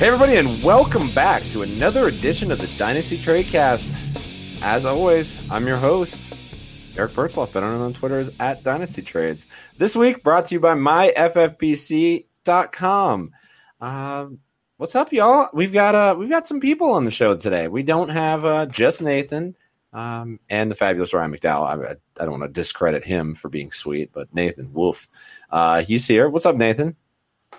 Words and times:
Hey, 0.00 0.06
everybody, 0.06 0.36
and 0.36 0.62
welcome 0.62 1.10
back 1.10 1.42
to 1.52 1.60
another 1.60 2.08
edition 2.08 2.50
of 2.50 2.58
the 2.58 2.68
Dynasty 2.78 3.18
Tradecast. 3.18 4.62
As 4.62 4.86
always, 4.86 5.50
I'm 5.50 5.66
your 5.66 5.76
host, 5.76 6.22
Eric 6.96 7.12
Bertzloff, 7.12 7.52
better 7.52 7.66
known 7.66 7.82
on 7.82 7.92
Twitter 7.92 8.18
as 8.18 8.32
at 8.40 8.62
Dynasty 8.62 9.02
Trades. 9.02 9.46
This 9.76 9.94
week, 9.94 10.22
brought 10.22 10.46
to 10.46 10.54
you 10.54 10.60
by 10.60 10.72
myffpc.com. 10.72 12.24
Um, 13.82 14.38
what's 14.78 14.96
up, 14.96 15.12
y'all? 15.12 15.50
We've 15.52 15.70
got 15.70 15.94
uh, 15.94 16.14
we've 16.18 16.30
got 16.30 16.48
some 16.48 16.60
people 16.60 16.92
on 16.92 17.04
the 17.04 17.10
show 17.10 17.36
today. 17.36 17.68
We 17.68 17.82
don't 17.82 18.08
have 18.08 18.46
uh, 18.46 18.64
just 18.64 19.02
Nathan 19.02 19.54
um, 19.92 20.40
and 20.48 20.70
the 20.70 20.76
fabulous 20.76 21.12
Ryan 21.12 21.36
McDowell. 21.36 21.66
I, 21.66 21.74
I 21.90 22.24
don't 22.24 22.40
want 22.40 22.44
to 22.44 22.48
discredit 22.48 23.04
him 23.04 23.34
for 23.34 23.50
being 23.50 23.70
sweet, 23.70 24.12
but 24.14 24.34
Nathan 24.34 24.72
Wolf, 24.72 25.10
uh, 25.50 25.82
he's 25.82 26.06
here. 26.06 26.30
What's 26.30 26.46
up, 26.46 26.56
Nathan? 26.56 26.96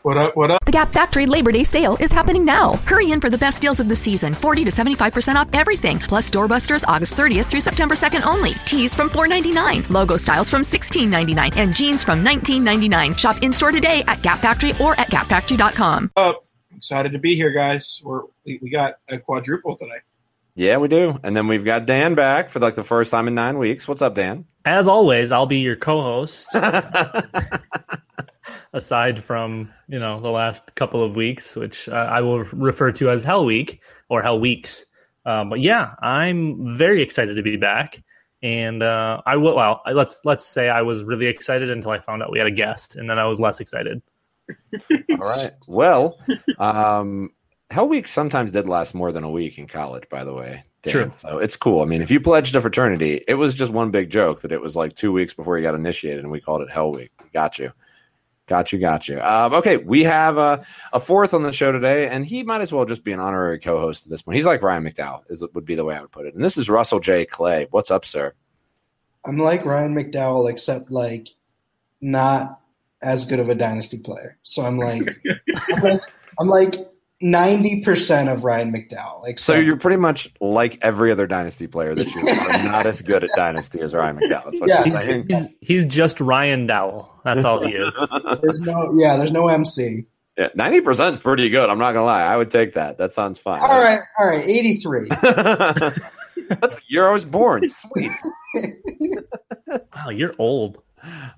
What 0.03 0.17
up? 0.17 0.35
What 0.35 0.49
up? 0.49 0.65
The 0.65 0.71
Gap 0.71 0.91
Factory 0.91 1.27
Labor 1.27 1.51
Day 1.51 1.63
sale 1.63 1.95
is 1.99 2.11
happening 2.11 2.43
now. 2.43 2.73
Hurry 2.87 3.11
in 3.11 3.21
for 3.21 3.29
the 3.29 3.37
best 3.37 3.61
deals 3.61 3.79
of 3.79 3.87
the 3.87 3.95
season 3.95 4.33
40 4.33 4.65
to 4.65 4.71
75% 4.71 5.35
off 5.35 5.47
everything, 5.53 5.99
plus 5.99 6.31
doorbusters 6.31 6.83
August 6.87 7.15
30th 7.15 7.45
through 7.45 7.61
September 7.61 7.93
2nd 7.93 8.25
only. 8.25 8.53
Tees 8.65 8.95
from 8.95 9.11
$4.99, 9.11 9.87
logo 9.91 10.17
styles 10.17 10.49
from 10.49 10.63
$16.99, 10.63 11.55
and 11.55 11.75
jeans 11.75 12.03
from 12.03 12.25
$19.99. 12.25 13.15
Shop 13.15 13.43
in 13.43 13.53
store 13.53 13.71
today 13.71 14.03
at 14.07 14.23
Gap 14.23 14.39
Factory 14.39 14.71
or 14.81 14.99
at 14.99 15.07
gapfactory.com. 15.11 16.11
Up. 16.15 16.35
Uh, 16.35 16.39
excited 16.75 17.11
to 17.11 17.19
be 17.19 17.35
here, 17.35 17.51
guys. 17.51 18.01
We're 18.03 18.23
we, 18.43 18.57
we 18.59 18.71
got 18.71 18.95
a 19.07 19.19
quadruple 19.19 19.75
today. 19.75 19.99
Yeah, 20.55 20.77
we 20.77 20.87
do. 20.87 21.19
And 21.23 21.37
then 21.37 21.47
we've 21.47 21.63
got 21.63 21.85
Dan 21.85 22.15
back 22.15 22.49
for 22.49 22.59
like 22.59 22.73
the 22.73 22.83
first 22.83 23.11
time 23.11 23.27
in 23.27 23.35
nine 23.35 23.59
weeks. 23.59 23.87
What's 23.87 24.01
up, 24.01 24.15
Dan? 24.15 24.45
As 24.65 24.87
always, 24.87 25.31
I'll 25.31 25.45
be 25.45 25.59
your 25.59 25.75
co-host. 25.75 26.49
aside 28.73 29.23
from 29.23 29.71
you 29.87 29.99
know 29.99 30.19
the 30.19 30.29
last 30.29 30.75
couple 30.75 31.03
of 31.03 31.15
weeks, 31.15 31.55
which 31.55 31.89
uh, 31.89 31.93
I 31.93 32.21
will 32.21 32.39
refer 32.39 32.91
to 32.93 33.09
as 33.09 33.23
Hell 33.23 33.45
Week 33.45 33.81
or 34.09 34.21
Hell 34.21 34.39
Weeks. 34.39 34.85
Um, 35.25 35.49
but 35.49 35.59
yeah, 35.59 35.93
I'm 36.01 36.77
very 36.77 37.01
excited 37.01 37.35
to 37.35 37.43
be 37.43 37.57
back, 37.57 38.01
and 38.41 38.81
uh, 38.81 39.21
I 39.25 39.37
will. 39.37 39.55
Well, 39.55 39.81
let's 39.93 40.21
let's 40.23 40.45
say 40.45 40.69
I 40.69 40.81
was 40.81 41.03
really 41.03 41.27
excited 41.27 41.69
until 41.69 41.91
I 41.91 41.99
found 41.99 42.23
out 42.23 42.31
we 42.31 42.39
had 42.39 42.47
a 42.47 42.51
guest, 42.51 42.95
and 42.95 43.09
then 43.09 43.19
I 43.19 43.25
was 43.25 43.39
less 43.39 43.59
excited. 43.59 44.01
All 44.91 45.17
right. 45.17 45.51
Well, 45.67 46.17
um, 46.57 47.31
Hell 47.69 47.87
Week 47.87 48.07
sometimes 48.07 48.51
did 48.51 48.67
last 48.67 48.93
more 48.93 49.11
than 49.11 49.23
a 49.23 49.29
week 49.29 49.57
in 49.57 49.67
college, 49.67 50.09
by 50.09 50.23
the 50.23 50.33
way. 50.33 50.63
Dan. 50.81 50.91
True. 50.91 51.11
So 51.13 51.37
it's 51.37 51.55
cool. 51.55 51.81
I 51.81 51.85
mean, 51.85 52.01
if 52.01 52.09
you 52.09 52.19
pledged 52.19 52.55
a 52.55 52.61
fraternity, 52.61 53.23
it 53.27 53.35
was 53.35 53.53
just 53.53 53.71
one 53.71 53.91
big 53.91 54.09
joke 54.09 54.41
that 54.41 54.51
it 54.51 54.59
was 54.59 54.75
like 54.75 54.95
two 54.95 55.11
weeks 55.11 55.33
before 55.33 55.57
you 55.57 55.63
got 55.63 55.75
initiated, 55.75 56.23
and 56.23 56.31
we 56.31 56.41
called 56.41 56.61
it 56.61 56.71
Hell 56.71 56.91
Week. 56.91 57.11
Got 57.33 57.59
you. 57.59 57.71
Got 58.51 58.73
you, 58.73 58.79
got 58.79 59.07
you. 59.07 59.17
Um, 59.21 59.53
okay, 59.53 59.77
we 59.77 60.03
have 60.03 60.37
a, 60.37 60.65
a 60.91 60.99
fourth 60.99 61.33
on 61.33 61.41
the 61.41 61.53
show 61.53 61.71
today, 61.71 62.09
and 62.09 62.25
he 62.25 62.43
might 62.43 62.59
as 62.59 62.73
well 62.73 62.83
just 62.83 63.01
be 63.01 63.13
an 63.13 63.19
honorary 63.21 63.57
co-host 63.59 64.05
at 64.05 64.09
this 64.09 64.23
point. 64.23 64.35
He's 64.35 64.45
like 64.45 64.61
Ryan 64.61 64.83
McDowell, 64.83 65.21
is 65.29 65.41
would 65.53 65.63
be 65.63 65.75
the 65.75 65.85
way 65.85 65.95
I 65.95 66.01
would 66.01 66.11
put 66.11 66.25
it. 66.25 66.35
And 66.35 66.43
this 66.43 66.57
is 66.57 66.67
Russell 66.67 66.99
J. 66.99 67.23
Clay. 67.25 67.67
What's 67.71 67.91
up, 67.91 68.03
sir? 68.03 68.33
I'm 69.25 69.37
like 69.37 69.63
Ryan 69.63 69.95
McDowell, 69.95 70.49
except 70.49 70.91
like 70.91 71.29
not 72.01 72.59
as 73.01 73.23
good 73.23 73.39
of 73.39 73.47
a 73.47 73.55
dynasty 73.55 73.99
player. 73.99 74.37
So 74.43 74.65
I'm 74.65 74.77
like, 74.77 75.07
I'm 75.69 75.81
like, 75.81 76.01
I'm 76.37 76.49
like 76.49 76.75
90% 77.21 78.31
of 78.31 78.43
Ryan 78.43 78.71
McDowell. 78.71 79.27
Except, 79.27 79.39
So 79.39 79.55
you're 79.55 79.77
pretty 79.77 79.97
much 79.97 80.31
like 80.39 80.79
every 80.81 81.11
other 81.11 81.27
dynasty 81.27 81.67
player 81.67 81.95
that 81.95 82.07
you 82.07 82.21
are 82.27 82.63
not 82.71 82.85
as 82.85 83.01
good 83.01 83.23
at 83.23 83.29
dynasty 83.35 83.79
as 83.81 83.93
Ryan 83.93 84.17
McDowell. 84.17 84.53
Yeah. 84.65 84.83
you're. 84.83 85.25
He's 85.27 85.57
he's 85.61 85.85
just 85.85 86.19
Ryan 86.19 86.67
Dowell. 86.67 87.11
That's 87.23 87.45
all 87.45 87.65
he 87.65 87.73
is. 87.73 87.95
there's 88.41 88.61
no, 88.61 88.93
yeah, 88.95 89.17
there's 89.17 89.31
no 89.31 89.47
MC. 89.47 90.05
Yeah, 90.37 90.47
ninety 90.55 90.81
percent 90.81 91.15
is 91.17 91.21
pretty 91.21 91.49
good. 91.49 91.69
I'm 91.69 91.77
not 91.77 91.91
gonna 91.93 92.05
lie. 92.05 92.23
I 92.23 92.37
would 92.37 92.49
take 92.49 92.73
that. 92.73 92.97
That 92.97 93.13
sounds 93.13 93.37
fine. 93.37 93.61
All 93.61 93.83
right, 93.83 93.99
all 94.17 94.27
right, 94.27 94.47
83. 94.47 95.09
That's 96.49 96.75
the 96.75 96.81
year 96.87 97.07
I 97.07 97.11
was 97.11 97.25
born. 97.25 97.65
Sweet. 97.67 98.11
Wow, 99.95 100.09
you're 100.09 100.33
old. 100.37 100.81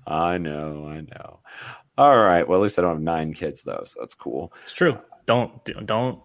I 0.06 0.38
know. 0.38 0.88
I 0.88 1.02
know. 1.02 1.38
All 1.96 2.16
right. 2.16 2.48
Well, 2.48 2.58
at 2.58 2.62
least 2.62 2.78
I 2.78 2.82
don't 2.82 2.94
have 2.94 3.02
nine 3.02 3.34
kids 3.34 3.62
though, 3.62 3.82
so 3.84 4.00
that's 4.00 4.14
cool. 4.14 4.52
It's 4.64 4.72
true. 4.74 4.98
Don't 5.26 5.86
don't. 5.86 6.20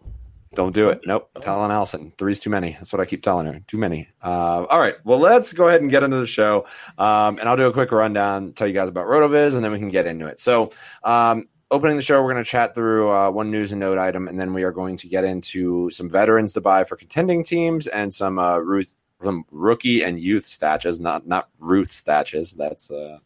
Don't 0.56 0.74
do 0.74 0.90
it. 0.90 1.02
Nope. 1.06 1.30
Telling 1.42 1.72
Allison. 1.72 2.12
Three's 2.18 2.40
too 2.40 2.50
many. 2.50 2.72
That's 2.72 2.92
what 2.92 3.00
I 3.00 3.06
keep 3.06 3.22
telling 3.22 3.46
her. 3.46 3.60
Too 3.68 3.78
many. 3.78 4.10
Uh, 4.24 4.66
all 4.66 4.80
right. 4.80 4.96
Well, 5.04 5.20
let's 5.20 5.54
go 5.54 5.68
ahead 5.68 5.82
and 5.82 5.92
get 5.92 6.02
into 6.02 6.18
the 6.18 6.26
show. 6.26 6.66
Um, 6.98 7.38
and 7.38 7.48
I'll 7.48 7.56
do 7.56 7.68
a 7.68 7.74
quick 7.74 7.92
rundown, 7.92 8.54
tell 8.54 8.68
you 8.68 8.74
guys 8.74 8.90
about 8.90 9.06
RotoViz, 9.06 9.56
and 9.56 9.64
then 9.64 9.72
we 9.72 9.78
can 9.78 9.90
get 9.90 10.08
into 10.08 10.26
it. 10.26 10.40
So, 10.40 10.72
um, 11.04 11.48
opening 11.70 11.98
the 11.98 12.04
show, 12.04 12.22
we're 12.22 12.34
going 12.34 12.44
to 12.44 12.50
chat 12.50 12.74
through 12.74 13.12
uh, 13.12 13.30
one 13.30 13.52
news 13.52 13.72
and 13.72 13.80
note 13.80 14.00
item, 14.00 14.28
and 14.28 14.40
then 14.40 14.54
we 14.54 14.64
are 14.64 14.72
going 14.72 14.98
to 14.98 15.08
get 15.08 15.24
into 15.24 15.90
some 15.92 16.10
veterans 16.10 16.54
to 16.54 16.62
buy 16.62 16.84
for 16.84 16.96
contending 16.96 17.44
teams 17.44 17.86
and 17.86 18.12
some 18.12 18.40
uh, 18.40 18.58
Ruth, 18.58 18.98
some 19.24 19.46
rookie 19.52 20.04
and 20.04 20.20
youth 20.20 20.48
stats. 20.48 21.00
Not 21.00 21.28
not 21.28 21.50
Ruth 21.60 21.92
stats. 21.92 22.56
That's 22.56 22.90
uh, 22.90 23.20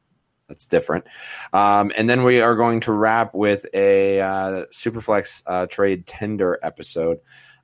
that's 0.54 0.68
different. 0.68 1.06
Um, 1.52 1.92
and 1.98 2.08
then 2.08 2.24
we 2.24 2.42
are 2.42 2.56
going 2.56 2.82
to 2.82 2.92
wrap 2.92 3.34
with 3.34 3.66
a 3.74 4.22
uh, 4.22 4.66
Superflex 4.72 5.42
uh, 5.48 5.66
trade 5.66 6.06
Tinder 6.06 6.60
episode 6.62 7.18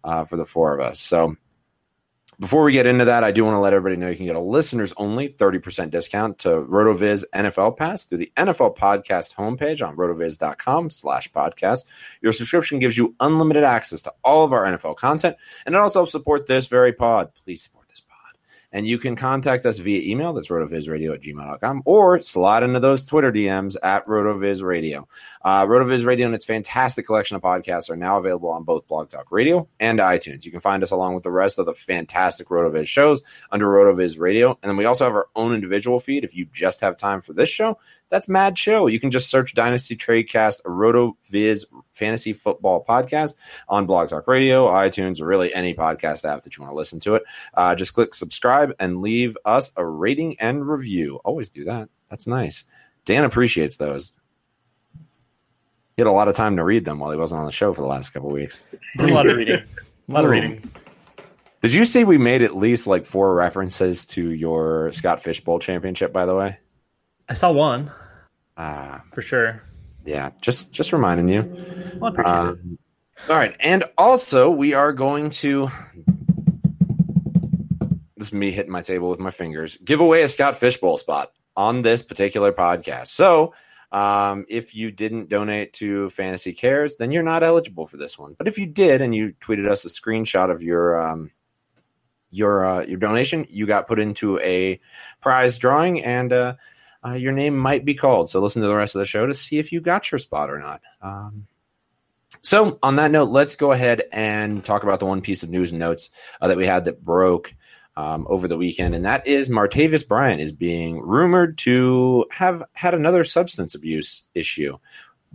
uh, 0.03 0.25
for 0.25 0.37
the 0.37 0.45
four 0.45 0.73
of 0.73 0.79
us. 0.83 0.99
So 0.99 1.35
before 2.39 2.63
we 2.63 2.71
get 2.71 2.87
into 2.87 3.05
that, 3.05 3.23
I 3.23 3.31
do 3.31 3.45
want 3.45 3.55
to 3.55 3.59
let 3.59 3.73
everybody 3.73 3.97
know 3.97 4.09
you 4.09 4.15
can 4.15 4.25
get 4.25 4.35
a 4.35 4.39
listeners 4.39 4.91
only 4.97 5.29
30% 5.29 5.91
discount 5.91 6.39
to 6.39 6.49
RotoViz 6.49 7.25
NFL 7.35 7.77
Pass 7.77 8.05
through 8.05 8.19
the 8.19 8.31
NFL 8.35 8.75
Podcast 8.75 9.35
homepage 9.35 9.85
on 9.85 9.95
rotoviz.com 9.97 10.89
slash 10.89 11.31
podcast. 11.31 11.85
Your 12.21 12.31
subscription 12.31 12.79
gives 12.79 12.97
you 12.97 13.13
unlimited 13.19 13.63
access 13.63 14.01
to 14.03 14.13
all 14.23 14.45
of 14.45 14.53
our 14.53 14.63
NFL 14.63 14.95
content, 14.95 15.35
and 15.65 15.75
it 15.75 15.81
also 15.81 15.99
helps 15.99 16.13
support 16.13 16.47
this 16.47 16.67
very 16.67 16.93
pod. 16.93 17.31
Please 17.43 17.61
support. 17.61 17.78
And 18.71 18.85
you 18.85 18.99
can 18.99 19.15
contact 19.15 19.65
us 19.65 19.79
via 19.79 20.01
email, 20.01 20.33
that's 20.33 20.49
rotovizradio 20.49 21.13
at 21.13 21.21
gmail.com, 21.21 21.81
or 21.85 22.19
slide 22.19 22.63
into 22.63 22.79
those 22.79 23.03
Twitter 23.03 23.31
DMs 23.31 23.75
at 23.81 24.05
rotovizradio. 24.05 25.05
Uh, 25.43 25.65
RotoViz 25.65 26.05
Radio 26.05 26.27
and 26.27 26.35
its 26.35 26.45
fantastic 26.45 27.05
collection 27.05 27.35
of 27.35 27.41
podcasts 27.41 27.89
are 27.89 27.95
now 27.95 28.17
available 28.17 28.49
on 28.49 28.63
both 28.63 28.87
Blog 28.87 29.09
Talk 29.09 29.31
Radio 29.31 29.67
and 29.79 29.99
iTunes. 29.99 30.45
You 30.45 30.51
can 30.51 30.59
find 30.59 30.83
us 30.83 30.91
along 30.91 31.15
with 31.15 31.23
the 31.23 31.31
rest 31.31 31.57
of 31.57 31.65
the 31.65 31.73
fantastic 31.73 32.49
RotoViz 32.49 32.87
shows 32.87 33.23
under 33.51 33.65
RotoViz 33.65 34.19
Radio. 34.19 34.57
And 34.61 34.69
then 34.69 34.77
we 34.77 34.85
also 34.85 35.05
have 35.05 35.13
our 35.13 35.27
own 35.35 35.53
individual 35.53 35.99
feed. 35.99 36.23
If 36.23 36.35
you 36.35 36.45
just 36.53 36.81
have 36.81 36.97
time 36.97 37.21
for 37.21 37.33
this 37.33 37.49
show, 37.49 37.79
that's 38.09 38.27
Mad 38.27 38.57
Show. 38.57 38.87
You 38.87 38.99
can 38.99 39.11
just 39.11 39.29
search 39.29 39.53
Dynasty 39.53 39.95
Tradecast, 39.95 40.61
a 40.65 40.69
RotoViz 40.69 41.65
fantasy 41.91 42.33
football 42.33 42.83
podcast 42.87 43.35
on 43.67 43.85
Blog 43.85 44.09
Talk 44.09 44.27
Radio, 44.27 44.67
iTunes, 44.67 45.21
or 45.21 45.25
really 45.25 45.53
any 45.53 45.73
podcast 45.73 46.25
app 46.25 46.43
that 46.43 46.57
you 46.57 46.63
want 46.63 46.71
to 46.71 46.77
listen 46.77 46.99
to 47.01 47.15
it. 47.15 47.23
Uh, 47.53 47.75
just 47.75 47.93
click 47.93 48.13
subscribe 48.13 48.73
and 48.79 49.01
leave 49.01 49.37
us 49.45 49.71
a 49.75 49.85
rating 49.85 50.35
and 50.39 50.67
review. 50.67 51.19
Always 51.23 51.49
do 51.49 51.65
that. 51.65 51.89
That's 52.09 52.27
nice. 52.27 52.65
Dan 53.05 53.23
appreciates 53.23 53.77
those. 53.77 54.11
He 55.95 56.01
had 56.01 56.07
a 56.07 56.11
lot 56.11 56.27
of 56.27 56.35
time 56.35 56.55
to 56.57 56.63
read 56.63 56.85
them 56.85 56.99
while 56.99 57.11
he 57.11 57.17
wasn't 57.17 57.39
on 57.39 57.45
the 57.45 57.51
show 57.51 57.73
for 57.73 57.81
the 57.81 57.87
last 57.87 58.11
couple 58.11 58.29
weeks. 58.29 58.67
a 58.99 59.07
lot 59.07 59.27
of 59.27 59.37
reading. 59.37 59.59
A 59.59 60.13
lot 60.13 60.23
of 60.23 60.31
reading. 60.31 60.69
Did 61.61 61.73
you 61.73 61.83
see 61.83 62.05
we 62.05 62.17
made 62.17 62.41
at 62.41 62.55
least 62.55 62.87
like 62.87 63.05
four 63.05 63.35
references 63.35 64.05
to 64.07 64.31
your 64.31 64.93
Scott 64.93 65.21
Fish 65.21 65.43
Bowl 65.43 65.59
championship? 65.59 66.13
By 66.13 66.25
the 66.25 66.35
way, 66.35 66.57
I 67.29 67.33
saw 67.35 67.51
one 67.51 67.91
uh, 68.57 68.99
for 69.13 69.21
sure. 69.21 69.61
yeah, 70.03 70.31
just 70.41 70.71
just 70.71 70.91
reminding 70.91 71.29
you. 71.29 71.43
Well, 71.99 72.05
I 72.05 72.13
appreciate 72.13 72.35
it. 72.35 72.39
Um, 72.39 72.79
all 73.29 73.35
right, 73.35 73.55
and 73.59 73.83
also 73.97 74.49
we 74.49 74.73
are 74.73 74.91
going 74.93 75.29
to. 75.31 75.69
This 78.17 78.29
is 78.29 78.33
me 78.33 78.51
hitting 78.51 78.71
my 78.71 78.81
table 78.81 79.09
with 79.09 79.19
my 79.19 79.29
fingers. 79.29 79.77
Give 79.77 80.01
away 80.01 80.23
a 80.23 80.27
Scott 80.27 80.57
Fish 80.57 80.77
Bowl 80.77 80.97
spot 80.97 81.31
on 81.55 81.83
this 81.83 82.01
particular 82.01 82.51
podcast. 82.51 83.07
So, 83.07 83.53
um, 83.91 84.45
if 84.49 84.75
you 84.75 84.91
didn't 84.91 85.29
donate 85.29 85.73
to 85.73 86.09
Fantasy 86.09 86.53
Cares, 86.53 86.95
then 86.95 87.11
you're 87.11 87.23
not 87.23 87.43
eligible 87.43 87.85
for 87.85 87.97
this 87.97 88.17
one. 88.17 88.35
But 88.37 88.47
if 88.47 88.57
you 88.57 88.65
did 88.65 89.01
and 89.01 89.13
you 89.13 89.33
tweeted 89.39 89.69
us 89.69 89.85
a 89.85 89.89
screenshot 89.89 90.51
of 90.51 90.63
your 90.63 90.99
um, 90.99 91.31
your 92.31 92.65
uh, 92.65 92.85
your 92.85 92.97
donation, 92.97 93.45
you 93.49 93.67
got 93.67 93.87
put 93.87 93.99
into 93.99 94.39
a 94.39 94.79
prize 95.21 95.57
drawing, 95.57 96.03
and 96.03 96.33
uh, 96.33 96.55
uh, 97.05 97.13
your 97.13 97.31
name 97.31 97.57
might 97.57 97.85
be 97.85 97.93
called. 97.93 98.29
So 98.29 98.39
listen 98.41 98.61
to 98.61 98.67
the 98.67 98.75
rest 98.75 98.95
of 98.95 98.99
the 98.99 99.05
show 99.05 99.25
to 99.25 99.33
see 99.33 99.57
if 99.59 99.71
you 99.71 99.81
got 99.81 100.11
your 100.11 100.19
spot 100.19 100.49
or 100.49 100.59
not. 100.59 100.81
Um, 101.01 101.47
so 102.41 102.77
on 102.83 102.95
that 102.97 103.11
note, 103.11 103.29
let's 103.29 103.55
go 103.55 103.71
ahead 103.71 104.03
and 104.11 104.63
talk 104.63 104.83
about 104.83 104.99
the 104.99 105.05
one 105.05 105.21
piece 105.21 105.43
of 105.43 105.49
news 105.49 105.71
and 105.71 105.79
notes 105.79 106.09
uh, 106.41 106.47
that 106.47 106.57
we 106.57 106.65
had 106.65 106.85
that 106.85 107.03
broke 107.03 107.53
um, 107.97 108.25
over 108.29 108.47
the 108.47 108.57
weekend, 108.57 108.95
and 108.95 109.03
that 109.05 109.27
is 109.27 109.49
Martavis 109.49 110.07
Bryant 110.07 110.39
is 110.39 110.53
being 110.53 111.01
rumored 111.01 111.57
to 111.59 112.25
have 112.31 112.63
had 112.73 112.93
another 112.93 113.23
substance 113.25 113.75
abuse 113.75 114.23
issue. 114.33 114.77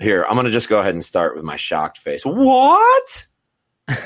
Here, 0.01 0.25
I'm 0.25 0.35
going 0.35 0.47
to 0.47 0.51
just 0.51 0.69
go 0.71 0.81
ahead 0.81 0.95
and 0.95 1.05
start 1.05 1.37
with 1.37 1.45
my 1.45 1.57
shocked 1.57 1.99
face. 1.99 2.25
What? 2.25 3.27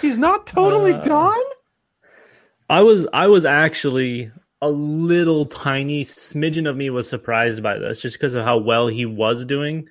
He's 0.00 0.16
not 0.16 0.46
totally 0.46 0.92
Uh, 0.94 1.00
done. 1.02 1.42
I 2.70 2.82
was 2.82 3.06
I 3.12 3.26
was 3.28 3.44
actually 3.44 4.30
a 4.66 4.68
little 4.68 5.46
tiny 5.46 6.04
smidgen 6.04 6.68
of 6.68 6.76
me 6.76 6.90
was 6.90 7.08
surprised 7.08 7.62
by 7.62 7.78
this 7.78 8.00
just 8.00 8.16
because 8.16 8.34
of 8.34 8.44
how 8.44 8.58
well 8.58 8.88
he 8.88 9.06
was 9.06 9.46
doing. 9.46 9.88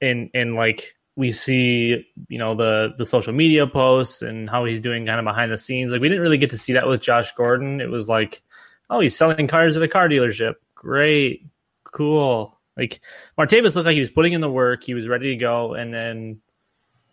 And 0.00 0.30
and 0.32 0.54
like 0.54 0.94
we 1.16 1.30
see 1.30 2.04
you 2.28 2.38
know 2.38 2.54
the 2.54 2.94
the 2.96 3.04
social 3.04 3.34
media 3.34 3.66
posts 3.66 4.22
and 4.22 4.48
how 4.48 4.64
he's 4.64 4.80
doing 4.80 5.04
kind 5.04 5.18
of 5.18 5.24
behind 5.24 5.52
the 5.52 5.58
scenes. 5.58 5.92
Like 5.92 6.00
we 6.00 6.08
didn't 6.08 6.22
really 6.22 6.38
get 6.38 6.50
to 6.50 6.56
see 6.56 6.72
that 6.72 6.88
with 6.88 7.02
Josh 7.02 7.32
Gordon. 7.34 7.80
It 7.82 7.90
was 7.90 8.08
like 8.08 8.42
oh 8.88 9.00
he's 9.00 9.16
selling 9.16 9.46
cars 9.46 9.76
at 9.76 9.82
a 9.82 9.88
car 9.88 10.08
dealership. 10.08 10.54
Great. 10.74 11.46
Cool. 11.84 12.58
Like 12.78 13.02
Martavis 13.38 13.76
looked 13.76 13.86
like 13.86 13.94
he 13.94 14.00
was 14.00 14.10
putting 14.10 14.32
in 14.32 14.40
the 14.40 14.50
work. 14.50 14.84
He 14.84 14.94
was 14.94 15.06
ready 15.06 15.30
to 15.30 15.36
go. 15.36 15.74
And 15.74 15.92
then 15.92 16.40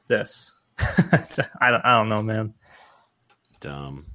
this. 0.07 0.49
I 0.79 1.69
don't 1.69 1.85
I 1.85 1.97
don't 1.97 2.09
know 2.09 2.23
man. 2.23 2.53
Dumb. 3.59 4.05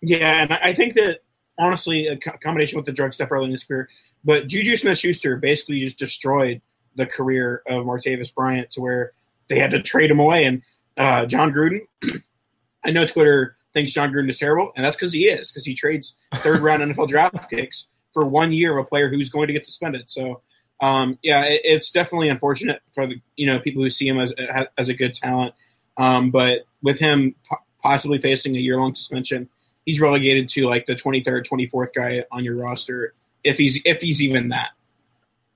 Yeah, 0.00 0.42
and 0.42 0.52
I 0.52 0.58
I 0.62 0.72
think 0.74 0.94
that 0.94 1.20
honestly, 1.58 2.06
a 2.06 2.16
co- 2.16 2.36
combination 2.42 2.76
with 2.76 2.86
the 2.86 2.92
drug 2.92 3.14
stuff 3.14 3.30
early 3.30 3.46
in 3.46 3.52
his 3.52 3.64
career, 3.64 3.88
but 4.24 4.46
Juju 4.46 4.76
Smith 4.76 4.98
Schuster 4.98 5.36
basically 5.36 5.80
just 5.80 5.98
destroyed 5.98 6.60
the 6.96 7.06
career 7.06 7.62
of 7.66 7.84
Martavis 7.84 8.34
Bryant 8.34 8.70
to 8.72 8.80
where 8.80 9.12
they 9.48 9.58
had 9.58 9.70
to 9.70 9.82
trade 9.82 10.10
him 10.10 10.18
away. 10.18 10.44
And 10.44 10.62
uh, 10.96 11.26
Jon 11.26 11.52
Gruden, 11.52 11.80
I 12.84 12.90
know 12.90 13.06
Twitter 13.06 13.56
thinks 13.74 13.92
Jon 13.92 14.12
Gruden 14.12 14.30
is 14.30 14.38
terrible, 14.38 14.72
and 14.74 14.84
that's 14.84 14.96
because 14.96 15.12
he 15.12 15.26
is, 15.26 15.52
because 15.52 15.64
he 15.64 15.74
trades 15.74 16.16
third 16.36 16.60
round 16.60 16.82
NFL 16.94 17.08
draft 17.08 17.50
picks 17.50 17.88
for 18.12 18.24
one 18.24 18.52
year 18.52 18.76
of 18.76 18.84
a 18.84 18.88
player 18.88 19.08
who's 19.08 19.28
going 19.28 19.46
to 19.46 19.52
get 19.52 19.66
suspended. 19.66 20.08
So, 20.08 20.40
um, 20.80 21.18
yeah, 21.22 21.44
it, 21.44 21.60
it's 21.64 21.90
definitely 21.90 22.28
unfortunate 22.28 22.80
for 22.94 23.06
the 23.06 23.20
you 23.36 23.46
know 23.46 23.60
people 23.60 23.82
who 23.82 23.90
see 23.90 24.08
him 24.08 24.18
as 24.18 24.32
as 24.78 24.88
a 24.88 24.94
good 24.94 25.14
talent, 25.14 25.54
um, 25.98 26.30
but 26.30 26.62
with 26.82 26.98
him 26.98 27.34
po- 27.48 27.58
possibly 27.82 28.18
facing 28.18 28.56
a 28.56 28.60
year 28.60 28.76
long 28.76 28.94
suspension, 28.94 29.48
he's 29.86 30.00
relegated 30.00 30.48
to 30.50 30.68
like 30.68 30.84
the 30.86 30.94
23rd, 30.94 31.46
24th 31.48 31.88
guy 31.94 32.24
on 32.30 32.44
your 32.44 32.56
roster 32.56 33.14
if 33.44 33.56
he's 33.56 33.80
if 33.86 34.02
he's 34.02 34.22
even 34.22 34.48
that. 34.50 34.70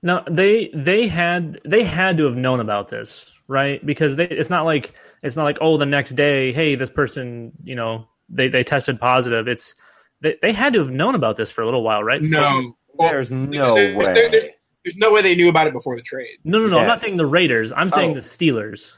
No, 0.01 0.23
they 0.29 0.71
they 0.73 1.07
had 1.07 1.59
they 1.63 1.83
had 1.83 2.17
to 2.17 2.23
have 2.25 2.35
known 2.35 2.59
about 2.59 2.89
this, 2.89 3.31
right? 3.47 3.85
Because 3.85 4.15
they, 4.15 4.25
it's 4.27 4.49
not 4.49 4.65
like 4.65 4.93
it's 5.21 5.35
not 5.35 5.43
like 5.43 5.59
oh 5.61 5.77
the 5.77 5.85
next 5.85 6.13
day, 6.13 6.51
hey, 6.53 6.73
this 6.75 6.89
person, 6.89 7.51
you 7.63 7.75
know, 7.75 8.07
they 8.29 8.47
they 8.47 8.63
tested 8.63 8.99
positive. 8.99 9.47
It's 9.47 9.75
they, 10.21 10.37
they 10.41 10.51
had 10.53 10.73
to 10.73 10.79
have 10.79 10.89
known 10.89 11.13
about 11.13 11.37
this 11.37 11.51
for 11.51 11.61
a 11.61 11.65
little 11.65 11.83
while, 11.83 12.03
right? 12.03 12.21
So- 12.23 12.27
No, 12.39 12.75
Well, 12.95 13.09
There's 13.09 13.31
no 13.31 13.75
there- 13.75 13.95
way. 13.97 14.05
there- 14.05 14.29
there's, 14.31 14.45
there's 14.83 14.97
no 14.97 15.11
way 15.11 15.21
they 15.21 15.35
knew 15.35 15.49
about 15.49 15.67
it 15.67 15.73
before 15.73 15.95
the 15.95 16.01
trade. 16.01 16.37
no, 16.43 16.57
no, 16.59 16.67
no. 16.67 16.79
I'm 16.79 16.87
not 16.87 16.99
saying 16.99 17.17
the 17.17 17.25
Raiders. 17.25 17.71
I'm 17.71 17.89
saying 17.91 18.11
Oh. 18.11 18.13
the 18.15 18.21
Steelers. 18.21 18.97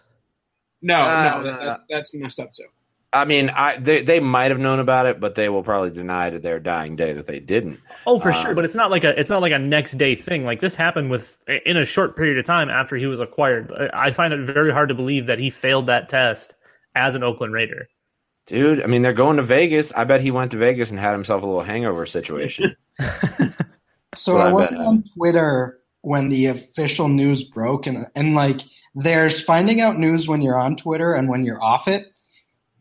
No, 0.82 0.96
Uh, 1.02 1.24
no, 1.38 1.44
that, 1.44 1.60
that, 1.62 1.80
that's 1.90 2.14
messed 2.14 2.40
up 2.40 2.52
too. 2.54 2.64
I 3.14 3.26
mean, 3.26 3.50
I 3.52 3.78
they, 3.78 4.02
they 4.02 4.20
might 4.20 4.52
have 4.52 4.60
known 4.60 4.80
about 4.80 5.06
it, 5.06 5.20
but 5.20 5.36
they 5.36 5.48
will 5.48 5.64
probably 5.64 5.92
deny 5.92 6.30
to 6.30 6.40
their 6.40 6.60
dying 6.60 6.96
day 6.96 7.14
that 7.14 7.28
they 7.28 7.40
didn't. 7.40 7.80
Oh, 8.08 8.20
for 8.20 8.30
Um, 8.30 8.36
sure. 8.36 8.56
But 8.56 8.66
it's 8.66 8.76
not 8.76 8.90
like 8.90 9.04
a 9.04 9.18
it's 9.20 9.30
not 9.30 9.42
like 9.42 9.52
a 9.54 9.60
next 9.60 9.94
day 9.98 10.16
thing. 10.16 10.46
Like 10.46 10.60
this 10.62 10.76
happened 10.76 11.12
with 11.12 11.38
in 11.66 11.78
a 11.78 11.86
short 11.86 12.16
period 12.16 12.40
of 12.40 12.46
time 12.46 12.70
after 12.70 12.96
he 12.96 13.06
was 13.06 13.20
acquired. 13.20 13.72
I 13.72 14.08
I 14.08 14.12
find 14.12 14.34
it 14.34 14.46
very 14.46 14.72
hard 14.72 14.90
to 14.90 14.96
believe 14.96 15.28
that 15.28 15.40
he 15.40 15.50
failed 15.50 15.86
that 15.88 16.10
test 16.10 16.56
as 16.96 17.16
an 17.16 17.24
Oakland 17.24 17.54
Raider. 17.54 17.88
Dude, 18.46 18.84
I 18.84 18.88
mean, 18.88 19.04
they're 19.04 19.14
going 19.14 19.38
to 19.38 19.44
Vegas. 19.44 19.94
I 19.94 20.04
bet 20.04 20.20
he 20.20 20.32
went 20.32 20.52
to 20.52 20.58
Vegas 20.58 20.92
and 20.92 21.00
had 21.00 21.14
himself 21.14 21.44
a 21.44 21.46
little 21.46 21.62
hangover 21.64 22.06
situation. 22.06 22.76
So 24.16 24.38
I 24.38 24.48
I 24.48 24.52
wasn't 24.52 24.82
on 24.82 25.04
Twitter 25.16 25.80
when 26.02 26.30
the 26.30 26.48
official 26.48 27.08
news 27.08 27.44
broke, 27.44 27.88
and 27.88 28.06
and 28.16 28.36
like 28.36 28.62
there's 28.96 29.42
finding 29.42 29.82
out 29.82 29.98
news 29.98 30.28
when 30.28 30.42
you're 30.42 30.60
on 30.60 30.76
Twitter 30.76 31.14
and 31.14 31.30
when 31.30 31.46
you're 31.46 31.62
off 31.64 31.88
it. 31.88 32.13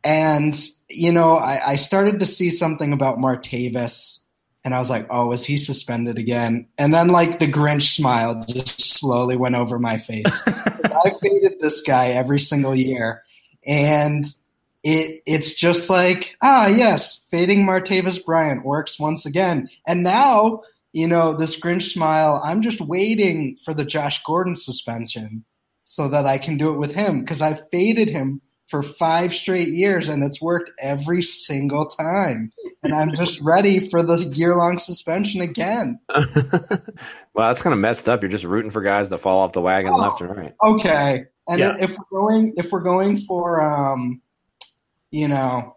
And 0.04 0.58
you 0.88 1.12
know, 1.12 1.36
I, 1.36 1.72
I 1.72 1.76
started 1.76 2.20
to 2.20 2.26
see 2.26 2.50
something 2.50 2.92
about 2.92 3.18
Martavis, 3.18 4.20
and 4.64 4.74
I 4.74 4.78
was 4.78 4.90
like, 4.90 5.06
"Oh, 5.10 5.32
is 5.32 5.44
he 5.44 5.56
suspended 5.56 6.18
again?" 6.18 6.66
And 6.78 6.92
then 6.92 7.08
like 7.08 7.38
the 7.38 7.50
Grinch 7.50 7.94
smile 7.94 8.44
just 8.44 8.98
slowly 8.98 9.36
went 9.36 9.54
over 9.54 9.78
my 9.78 9.98
face. 9.98 10.44
I 10.46 11.10
faded 11.20 11.60
this 11.60 11.82
guy 11.82 12.08
every 12.08 12.40
single 12.40 12.74
year, 12.74 13.22
and 13.66 14.26
it 14.82 15.22
it's 15.26 15.54
just 15.54 15.88
like 15.88 16.36
ah 16.42 16.66
yes, 16.66 17.26
fading 17.30 17.64
Martavis 17.64 18.24
Bryant 18.24 18.64
works 18.64 18.98
once 18.98 19.24
again, 19.24 19.68
and 19.86 20.02
now 20.02 20.62
you 20.92 21.08
know, 21.08 21.34
this 21.34 21.58
Grinch 21.58 21.92
smile, 21.92 22.40
I'm 22.44 22.62
just 22.62 22.80
waiting 22.80 23.56
for 23.64 23.72
the 23.72 23.84
Josh 23.84 24.22
Gordon 24.24 24.56
suspension 24.56 25.44
so 25.84 26.08
that 26.08 26.26
I 26.26 26.38
can 26.38 26.58
do 26.58 26.72
it 26.72 26.78
with 26.78 26.94
him 26.94 27.20
because 27.20 27.42
I 27.42 27.54
faded 27.54 28.10
him 28.10 28.42
for 28.72 28.82
five 28.82 29.34
straight 29.34 29.68
years, 29.68 30.08
and 30.08 30.24
it's 30.24 30.40
worked 30.40 30.72
every 30.80 31.20
single 31.20 31.84
time. 31.84 32.50
And 32.82 32.94
I'm 32.94 33.14
just 33.14 33.38
ready 33.42 33.90
for 33.90 34.02
the 34.02 34.16
year 34.16 34.56
long 34.56 34.78
suspension 34.78 35.42
again. 35.42 36.00
well, 36.08 36.80
that's 37.36 37.60
kind 37.60 37.74
of 37.74 37.78
messed 37.80 38.08
up. 38.08 38.22
You're 38.22 38.30
just 38.30 38.44
rooting 38.44 38.70
for 38.70 38.80
guys 38.80 39.10
to 39.10 39.18
fall 39.18 39.40
off 39.40 39.52
the 39.52 39.60
wagon 39.60 39.92
Oh. 39.94 39.98
left 39.98 40.22
and 40.22 40.34
right. 40.34 40.54
Okay, 40.64 41.24
and 41.46 41.58
Yeah. 41.60 41.76
if 41.78 41.90
we're 42.10 42.18
going, 42.18 42.54
if 42.56 42.72
we're 42.72 42.80
going 42.80 43.18
for, 43.18 43.60
um, 43.60 44.22
you 45.10 45.28
know, 45.28 45.76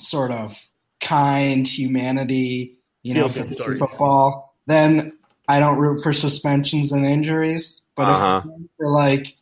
sort 0.00 0.30
of 0.30 0.58
kind 1.02 1.68
humanity, 1.68 2.78
you 3.02 3.12
know, 3.12 3.28
Feel-good 3.28 3.36
fantasy 3.58 3.62
stories. 3.62 3.78
football, 3.78 4.54
then 4.66 5.12
I 5.48 5.60
don't 5.60 5.78
root 5.78 6.02
for 6.02 6.14
suspensions 6.14 6.92
and 6.92 7.04
injuries. 7.04 7.82
But 7.94 8.08
Uh-huh. 8.08 8.38
if 8.38 8.44
we're 8.46 8.50
going 8.52 8.68
for 8.78 8.90
like 8.90 9.35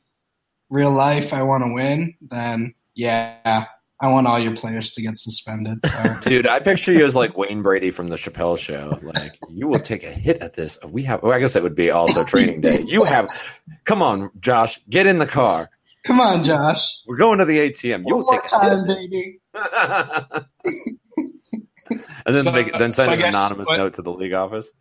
real 0.74 0.90
life, 0.92 1.32
I 1.32 1.42
want 1.42 1.62
to 1.64 1.72
win. 1.72 2.14
Then 2.20 2.74
yeah, 2.96 3.64
I 4.00 4.08
want 4.08 4.26
all 4.26 4.38
your 4.38 4.54
players 4.56 4.90
to 4.92 5.02
get 5.02 5.16
suspended. 5.16 5.78
So 5.86 6.16
Dude, 6.28 6.46
I 6.48 6.58
picture 6.58 6.92
you 6.92 7.04
as 7.06 7.14
like 7.14 7.38
Wayne 7.38 7.62
Brady 7.62 7.92
from 7.92 8.08
the 8.08 8.16
Chappelle 8.16 8.58
show. 8.58 8.98
Like, 9.02 9.38
you 9.48 9.68
will 9.68 9.78
take 9.78 10.02
a 10.02 10.10
hit 10.10 10.42
at 10.42 10.54
this. 10.54 10.78
We 10.84 11.04
have, 11.04 11.22
well, 11.22 11.32
I 11.32 11.38
guess 11.38 11.54
it 11.56 11.62
would 11.62 11.76
be 11.76 11.90
also 11.90 12.24
training 12.26 12.60
day. 12.60 12.80
You 12.82 13.04
have, 13.04 13.28
come 13.84 14.02
on, 14.02 14.30
Josh, 14.40 14.80
get 14.90 15.06
in 15.06 15.18
the 15.18 15.26
car. 15.26 15.70
come 16.04 16.20
on, 16.20 16.42
Josh, 16.44 17.00
We're 17.06 17.16
going 17.18 17.38
to 17.38 17.44
the 17.44 17.58
ATM. 17.58 18.04
You 18.06 18.16
one 18.16 18.24
will 18.24 18.32
more 18.32 18.42
take 18.42 18.52
a 18.52 18.60
hit. 18.60 18.70
time, 18.70 18.86
baby. 18.86 19.38
and 22.26 22.34
then 22.34 22.44
So- 22.44 22.52
make, 22.52 22.72
then 22.72 22.90
send 22.92 23.06
so 23.06 23.12
an 23.12 23.18
guess 23.20 23.28
anonymous 23.28 23.68
what- 23.68 23.76
note 23.76 23.94
to 23.94 24.02
the 24.02 24.12
league 24.12 24.32
office. 24.34 24.72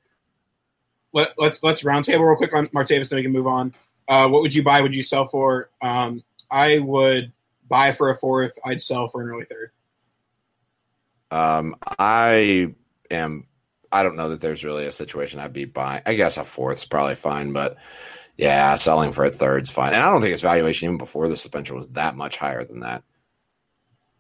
Let, 1.16 1.34
let's 1.38 1.62
let's 1.62 1.84
roundtable 1.84 2.28
real 2.28 2.36
quick 2.38 2.56
on 2.56 2.68
Martavis, 2.70 3.10
then 3.10 3.18
we 3.18 3.22
can 3.24 3.32
move 3.32 3.46
on. 3.46 3.76
Uh, 4.14 4.30
what 4.30 4.44
would 4.44 4.54
you 4.54 4.64
buy? 4.64 4.80
Would 4.82 4.94
you 4.94 5.02
sell 5.02 5.28
for? 5.28 5.72
Um, 5.82 6.24
I 6.52 6.78
would 6.78 7.34
buy 7.68 7.94
for 7.94 8.12
a 8.12 8.16
fourth. 8.18 8.54
I'd 8.64 8.82
sell 8.82 9.08
for 9.08 9.22
an 9.24 9.30
early 9.30 9.46
third. 9.46 9.72
Um, 11.32 11.76
I 11.98 12.74
am. 13.10 13.48
I 13.92 14.04
don't 14.04 14.16
know 14.16 14.30
that 14.30 14.40
there's 14.42 14.64
really 14.64 14.86
a 14.86 14.92
situation 14.92 15.40
I'd 15.40 15.54
be 15.54 15.66
buying. 15.66 16.04
I 16.06 16.14
guess 16.14 16.38
a 16.38 16.44
fourth's 16.44 16.86
probably 16.86 17.16
fine, 17.16 17.54
but 17.54 17.78
yeah, 18.38 18.76
selling 18.76 19.14
for 19.14 19.26
a 19.26 19.32
third's 19.32 19.72
fine. 19.72 19.94
And 19.94 20.04
I 20.04 20.10
don't 20.10 20.22
think 20.22 20.34
its 20.34 20.42
valuation 20.44 20.88
even 20.88 20.98
before 20.98 21.28
the 21.28 21.38
suspension 21.38 21.76
was 21.76 21.90
that 21.90 22.16
much 22.16 22.38
higher 22.38 22.64
than 22.64 22.82
that. 22.82 23.04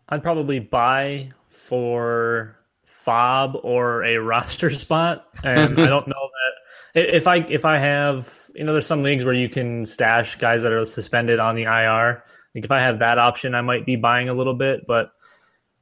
I'd 0.09 0.23
probably 0.23 0.59
buy 0.59 1.31
for 1.49 2.55
fob 2.85 3.57
or 3.63 4.03
a 4.05 4.17
roster 4.21 4.69
spot, 4.71 5.27
and 5.43 5.73
I 5.79 5.87
don't 5.87 6.07
know 6.07 6.13
that 6.13 6.53
i- 6.55 6.62
if 6.93 7.27
I 7.27 7.37
if 7.37 7.65
I 7.65 7.79
have 7.79 8.33
you 8.55 8.63
know 8.63 8.71
there's 8.73 8.85
some 8.87 9.03
leagues 9.03 9.25
where 9.25 9.33
you 9.33 9.49
can 9.49 9.85
stash 9.85 10.37
guys 10.37 10.63
that 10.63 10.71
are 10.71 10.85
suspended 10.85 11.39
on 11.39 11.55
the 11.55 11.63
IR. 11.63 12.23
Like 12.55 12.65
if 12.65 12.71
I 12.71 12.81
have 12.81 12.99
that 12.99 13.17
option, 13.17 13.55
I 13.55 13.61
might 13.61 13.85
be 13.85 13.95
buying 13.95 14.29
a 14.29 14.33
little 14.33 14.53
bit, 14.53 14.85
but 14.87 15.11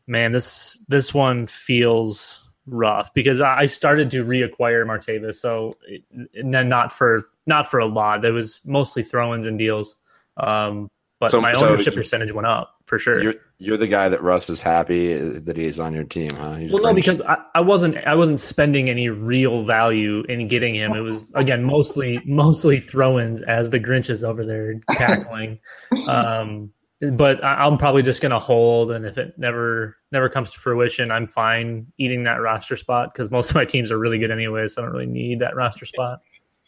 man, 0.08 0.32
this 0.32 0.80
this 0.88 1.14
one 1.14 1.48
feels 1.48 2.48
rough 2.66 3.14
because 3.14 3.42
I 3.42 3.66
started 3.66 4.12
to 4.12 4.24
reacquire 4.24 4.86
Martavis, 4.86 5.36
so 5.36 5.78
it- 5.86 6.04
not 6.46 6.92
for 6.92 7.28
not 7.46 7.68
for 7.68 7.80
a 7.80 7.86
lot. 7.86 8.22
There 8.22 8.34
was 8.34 8.62
mostly 8.64 9.04
throw-ins 9.04 9.48
and 9.48 9.58
deals, 9.60 9.98
um, 10.38 10.90
but 11.22 11.32
So- 11.32 11.40
my 11.40 11.54
ownership 11.54 11.94
you- 11.94 12.00
percentage 12.02 12.34
went 12.34 12.48
up 12.48 12.76
for 12.88 13.00
sure. 13.00 13.22
You're 13.24 13.36
you're 13.60 13.78
the 13.78 13.88
guy 13.88 14.10
that 14.10 14.22
Russ 14.22 14.50
is 14.50 14.60
happy 14.60 15.14
that 15.16 15.56
he's 15.56 15.80
on 15.80 15.94
your 15.94 16.04
team, 16.04 16.32
huh? 16.32 16.56
He's 16.56 16.74
Well, 16.74 16.82
no, 16.84 16.94
because 16.94 17.22
I, 17.22 17.38
I 17.56 17.62
wasn't 17.62 17.96
I 18.06 18.16
wasn't 18.16 18.40
spending 18.42 18.90
any 18.90 19.08
real 19.08 19.64
value 19.64 20.24
in 20.28 20.48
getting 20.50 20.76
him. 20.76 20.92
It 20.92 21.00
was 21.02 21.22
again 21.36 21.64
mostly 21.66 22.20
mostly 22.26 22.80
throw-ins 22.82 23.42
as 23.44 23.70
the 23.70 23.80
Grinch 23.80 24.10
is 24.10 24.24
over 24.26 24.44
there 24.44 24.74
cackling. 24.92 25.60
um, 26.10 26.72
but 27.00 27.44
I, 27.44 27.66
I'm 27.66 27.78
probably 27.78 28.02
just 28.04 28.22
gonna 28.22 28.40
hold, 28.40 28.92
and 28.92 29.06
if 29.06 29.18
it 29.18 29.36
never 29.38 29.98
never 30.12 30.28
comes 30.28 30.52
to 30.54 30.60
fruition, 30.60 31.12
I'm 31.12 31.28
fine 31.28 31.88
eating 31.98 32.24
that 32.24 32.42
roster 32.42 32.76
spot 32.76 33.14
because 33.14 33.30
most 33.32 33.50
of 33.52 33.56
my 33.56 33.66
teams 33.66 33.92
are 33.92 33.98
really 33.98 34.18
good 34.20 34.32
anyway, 34.32 34.68
so 34.68 34.82
I 34.82 34.86
don't 34.86 34.94
really 34.94 35.06
need 35.08 35.40
that 35.40 35.56
roster 35.56 35.86
spot. 35.86 36.20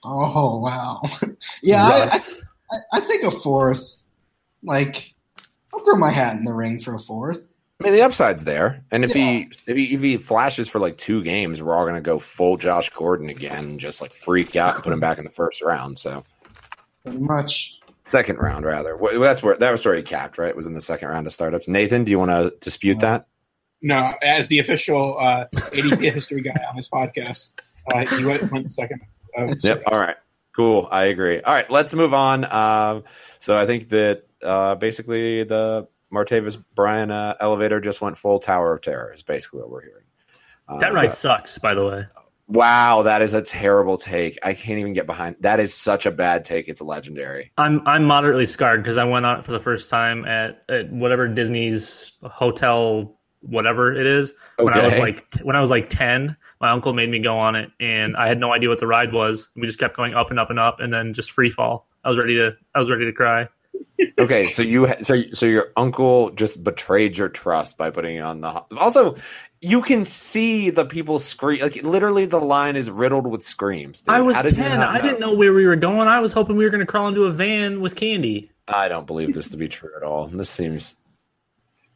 Oh 0.05 0.60
wow, 0.60 1.01
yeah, 1.63 1.86
I, 1.86 2.03
I 2.03 2.19
I, 2.72 2.79
I 2.93 3.00
think 3.01 3.24
a 3.24 3.31
fourth. 3.31 3.98
Like, 4.63 5.13
I'll 5.74 5.79
throw 5.82 5.96
my 5.96 6.12
hat 6.12 6.36
in 6.36 6.43
the 6.46 6.53
ring 6.53 6.79
for 6.79 6.93
a 6.93 7.00
fourth. 7.00 7.41
I 7.79 7.86
mean, 7.86 7.93
the 7.93 8.01
upside's 8.03 8.46
there, 8.46 8.84
and 8.91 9.03
if 9.03 9.13
Yeah. 9.15 9.32
he 9.32 9.50
if 9.67 9.75
he 9.75 9.93
if 9.96 10.01
he 10.01 10.17
flashes 10.17 10.70
for 10.70 10.79
like 10.79 10.98
two 10.98 11.22
games, 11.24 11.62
we're 11.62 11.75
all 11.75 11.86
gonna 11.86 12.00
go 12.01 12.17
full 12.20 12.55
Josh 12.55 12.89
Gordon 12.91 13.29
again, 13.29 13.65
and 13.65 13.79
just 13.79 14.00
like 14.01 14.13
freak 14.13 14.55
out 14.55 14.75
and 14.75 14.84
put 14.84 14.93
him 14.93 15.00
back 15.01 15.17
in 15.17 15.25
the 15.25 15.32
first 15.32 15.62
round. 15.62 16.00
So 16.00 16.24
Pretty 17.03 17.17
much. 17.20 17.77
second 18.03 18.38
round 18.38 18.63
rather. 18.63 18.96
Well, 18.96 19.20
that's 19.20 19.43
where 19.43 19.58
that 19.58 19.72
was 19.72 19.84
where 19.86 19.96
he 19.96 20.03
capped, 20.03 20.38
right? 20.38 20.50
It 20.50 20.55
Was 20.55 20.67
in 20.67 20.74
the 20.75 20.82
second 20.82 21.10
round 21.10 21.27
of 21.27 21.34
startups. 21.34 21.67
Nathan, 21.67 22.03
do 22.05 22.12
you 22.12 22.20
want 22.20 22.32
to 22.32 22.53
dispute 22.62 23.00
that? 23.01 23.27
No, 23.82 24.13
as 24.22 24.48
the 24.48 24.60
official 24.60 25.17
uh, 25.20 25.48
ADP 25.53 26.13
history 26.13 26.41
guy 26.41 26.55
on 26.70 26.77
this 26.77 26.88
podcast, 26.89 27.51
uh, 27.93 28.05
he 28.15 28.24
went, 28.24 28.50
went 28.50 28.72
second. 28.74 29.01
Uh, 29.38 29.53
Yep. 29.62 29.84
All 29.88 30.00
right. 30.00 30.15
Cool. 30.55 30.88
I 30.91 31.05
agree. 31.05 31.41
All 31.41 31.53
right. 31.53 31.69
Let's 31.69 31.93
move 31.93 32.13
on. 32.13 32.45
Um, 32.45 33.03
so 33.39 33.57
I 33.57 33.65
think 33.65 33.89
that 33.89 34.24
uh, 34.43 34.75
basically 34.75 35.43
the 35.43 35.88
Martavis 36.12 36.63
Bryan 36.75 37.12
uh, 37.12 37.36
elevator 37.39 37.79
just 37.79 38.01
went 38.01 38.17
full 38.17 38.39
Tower 38.39 38.75
of 38.75 38.81
Terror. 38.81 39.12
Is 39.13 39.24
basically 39.24 39.62
what 39.62 39.72
we're 39.72 39.81
hearing. 39.81 40.03
Uh, 40.67 40.77
That 40.77 40.93
ride 40.93 41.13
sucks, 41.13 41.57
by 41.57 41.74
the 41.74 41.86
way. 41.86 42.05
Wow, 42.48 43.03
that 43.03 43.22
is 43.22 43.33
a 43.33 43.41
terrible 43.41 43.98
take. 43.98 44.38
I 44.43 44.53
can't 44.53 44.77
even 44.77 44.93
get 44.93 45.07
behind. 45.07 45.38
That 45.39 45.60
is 45.60 45.74
such 45.74 46.05
a 46.05 46.12
bad 46.12 46.43
take. 46.43 46.67
It's 46.67 46.81
legendary. 46.81 47.51
I'm 47.57 47.81
I'm 47.88 48.03
moderately 48.03 48.45
scarred 48.45 48.83
because 48.83 48.98
I 48.98 49.05
went 49.05 49.25
on 49.25 49.39
it 49.39 49.45
for 49.45 49.53
the 49.53 49.60
first 49.60 49.89
time 49.89 50.25
at, 50.25 50.63
at 50.69 50.91
whatever 50.91 51.27
Disney's 51.27 52.12
hotel, 52.22 53.17
whatever 53.43 53.93
it 53.93 54.05
is. 54.05 54.33
When 54.57 54.73
I 54.73 54.83
was 54.83 54.93
like 54.97 55.29
t- 55.31 55.43
when 55.43 55.55
I 55.55 55.62
was 55.62 55.69
like 55.69 55.89
ten, 55.89 56.35
my 56.59 56.71
uncle 56.71 56.93
made 56.93 57.09
me 57.09 57.19
go 57.19 57.38
on 57.38 57.55
it, 57.55 57.71
and 57.79 58.15
I 58.15 58.27
had 58.27 58.39
no 58.39 58.51
idea 58.53 58.69
what 58.69 58.79
the 58.79 58.88
ride 58.88 59.13
was. 59.13 59.50
We 59.55 59.67
just 59.67 59.79
kept 59.79 59.95
going 59.95 60.13
up 60.13 60.29
and 60.29 60.39
up 60.39 60.50
and 60.50 60.59
up, 60.59 60.79
and 60.79 60.93
then 60.93 61.13
just 61.13 61.31
free 61.31 61.50
fall. 61.50 61.88
I 62.03 62.09
was 62.09 62.17
ready 62.17 62.35
to 62.35 62.55
I 62.73 62.79
was 62.79 62.89
ready 62.89 63.05
to 63.05 63.13
cry. 63.13 63.47
okay, 64.19 64.47
so 64.47 64.62
you 64.62 64.88
ha- 64.88 65.03
so 65.03 65.21
so 65.33 65.45
your 65.45 65.71
uncle 65.75 66.29
just 66.31 66.63
betrayed 66.63 67.17
your 67.17 67.29
trust 67.29 67.77
by 67.77 67.89
putting 67.89 68.15
you 68.15 68.21
on 68.21 68.41
the. 68.41 68.50
Also, 68.77 69.15
you 69.62 69.81
can 69.81 70.05
see 70.05 70.69
the 70.69 70.85
people 70.85 71.19
scream. 71.19 71.62
Like 71.62 71.83
literally, 71.83 72.25
the 72.25 72.39
line 72.39 72.75
is 72.75 72.89
riddled 72.89 73.27
with 73.27 73.43
screams. 73.45 74.01
dude. 74.01 74.13
I 74.13 74.21
was 74.21 74.35
ten. 74.53 74.81
I 74.81 75.01
didn't 75.01 75.19
know 75.19 75.33
where 75.33 75.53
we 75.53 75.65
were 75.65 75.75
going. 75.75 76.07
I 76.07 76.19
was 76.19 76.33
hoping 76.33 76.55
we 76.55 76.63
were 76.63 76.69
going 76.69 76.81
to 76.81 76.85
crawl 76.85 77.07
into 77.07 77.23
a 77.23 77.31
van 77.31 77.81
with 77.81 77.95
candy. 77.95 78.51
I 78.67 78.88
don't 78.88 79.07
believe 79.07 79.33
this 79.33 79.50
to 79.50 79.57
be 79.57 79.67
true 79.67 79.91
at 79.97 80.03
all. 80.03 80.27
This 80.27 80.50
seems 80.50 80.97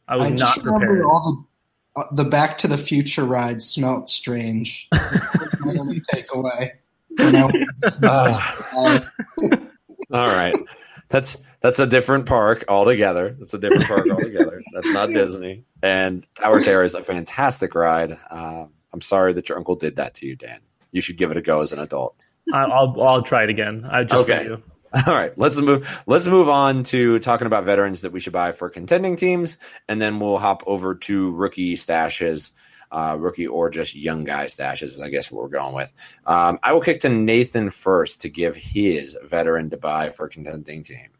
I 0.08 0.16
was 0.16 0.26
I 0.26 0.34
not 0.34 0.38
just 0.38 0.66
remember 0.66 0.86
prepared. 0.86 1.04
all 1.06 1.32
the 1.94 2.00
uh, 2.00 2.04
the 2.12 2.24
Back 2.24 2.58
to 2.58 2.68
the 2.68 2.78
Future 2.78 3.24
ride 3.24 3.62
smelt 3.62 4.08
strange. 4.08 4.88
That's 4.92 5.58
my 5.60 5.74
only 5.78 6.00
takeaway. 6.12 6.70
You 7.18 7.32
know? 7.32 7.50
Uh, 8.02 9.00
all 10.12 10.26
right. 10.26 10.54
That's 11.08 11.38
that's 11.60 11.78
a 11.78 11.86
different 11.86 12.26
park 12.26 12.64
altogether. 12.68 13.34
That's 13.38 13.54
a 13.54 13.58
different 13.58 13.86
park 13.86 14.08
altogether. 14.10 14.62
That's 14.74 14.90
not 14.92 15.12
Disney. 15.12 15.64
And 15.82 16.24
Tower 16.34 16.60
Terror 16.60 16.84
is 16.84 16.94
a 16.94 17.02
fantastic 17.02 17.74
ride. 17.74 18.16
Um, 18.30 18.70
I'm 18.92 19.00
sorry 19.00 19.32
that 19.32 19.48
your 19.48 19.58
uncle 19.58 19.74
did 19.74 19.96
that 19.96 20.14
to 20.16 20.26
you, 20.26 20.36
Dan. 20.36 20.60
You 20.92 21.00
should 21.00 21.16
give 21.16 21.30
it 21.30 21.36
a 21.36 21.42
go 21.42 21.60
as 21.60 21.72
an 21.72 21.78
adult. 21.80 22.14
I, 22.52 22.62
I'll 22.64 22.94
I'll 23.02 23.22
try 23.22 23.42
it 23.44 23.50
again. 23.50 23.86
I 23.90 24.04
just 24.04 24.22
Okay. 24.24 24.44
you. 24.44 24.62
All 25.06 25.14
right, 25.14 25.36
let's 25.36 25.60
move. 25.60 26.02
Let's 26.06 26.26
move 26.26 26.48
on 26.48 26.82
to 26.84 27.18
talking 27.18 27.46
about 27.46 27.64
veterans 27.64 28.02
that 28.02 28.12
we 28.12 28.20
should 28.20 28.32
buy 28.32 28.52
for 28.52 28.70
contending 28.70 29.16
teams, 29.16 29.58
and 29.86 30.00
then 30.00 30.18
we'll 30.18 30.38
hop 30.38 30.62
over 30.66 30.94
to 30.94 31.30
rookie 31.32 31.74
stashes, 31.74 32.52
uh, 32.90 33.14
rookie 33.18 33.46
or 33.46 33.68
just 33.68 33.94
young 33.94 34.24
guy 34.24 34.46
stashes. 34.46 35.02
I 35.02 35.10
guess 35.10 35.30
what 35.30 35.42
we're 35.42 35.48
going 35.50 35.74
with. 35.74 35.92
Um, 36.24 36.58
I 36.62 36.72
will 36.72 36.80
kick 36.80 37.02
to 37.02 37.10
Nathan 37.10 37.68
first 37.68 38.22
to 38.22 38.30
give 38.30 38.56
his 38.56 39.18
veteran 39.22 39.68
to 39.70 39.76
buy 39.76 40.08
for 40.08 40.26
contending 40.28 40.84
team. 40.84 41.10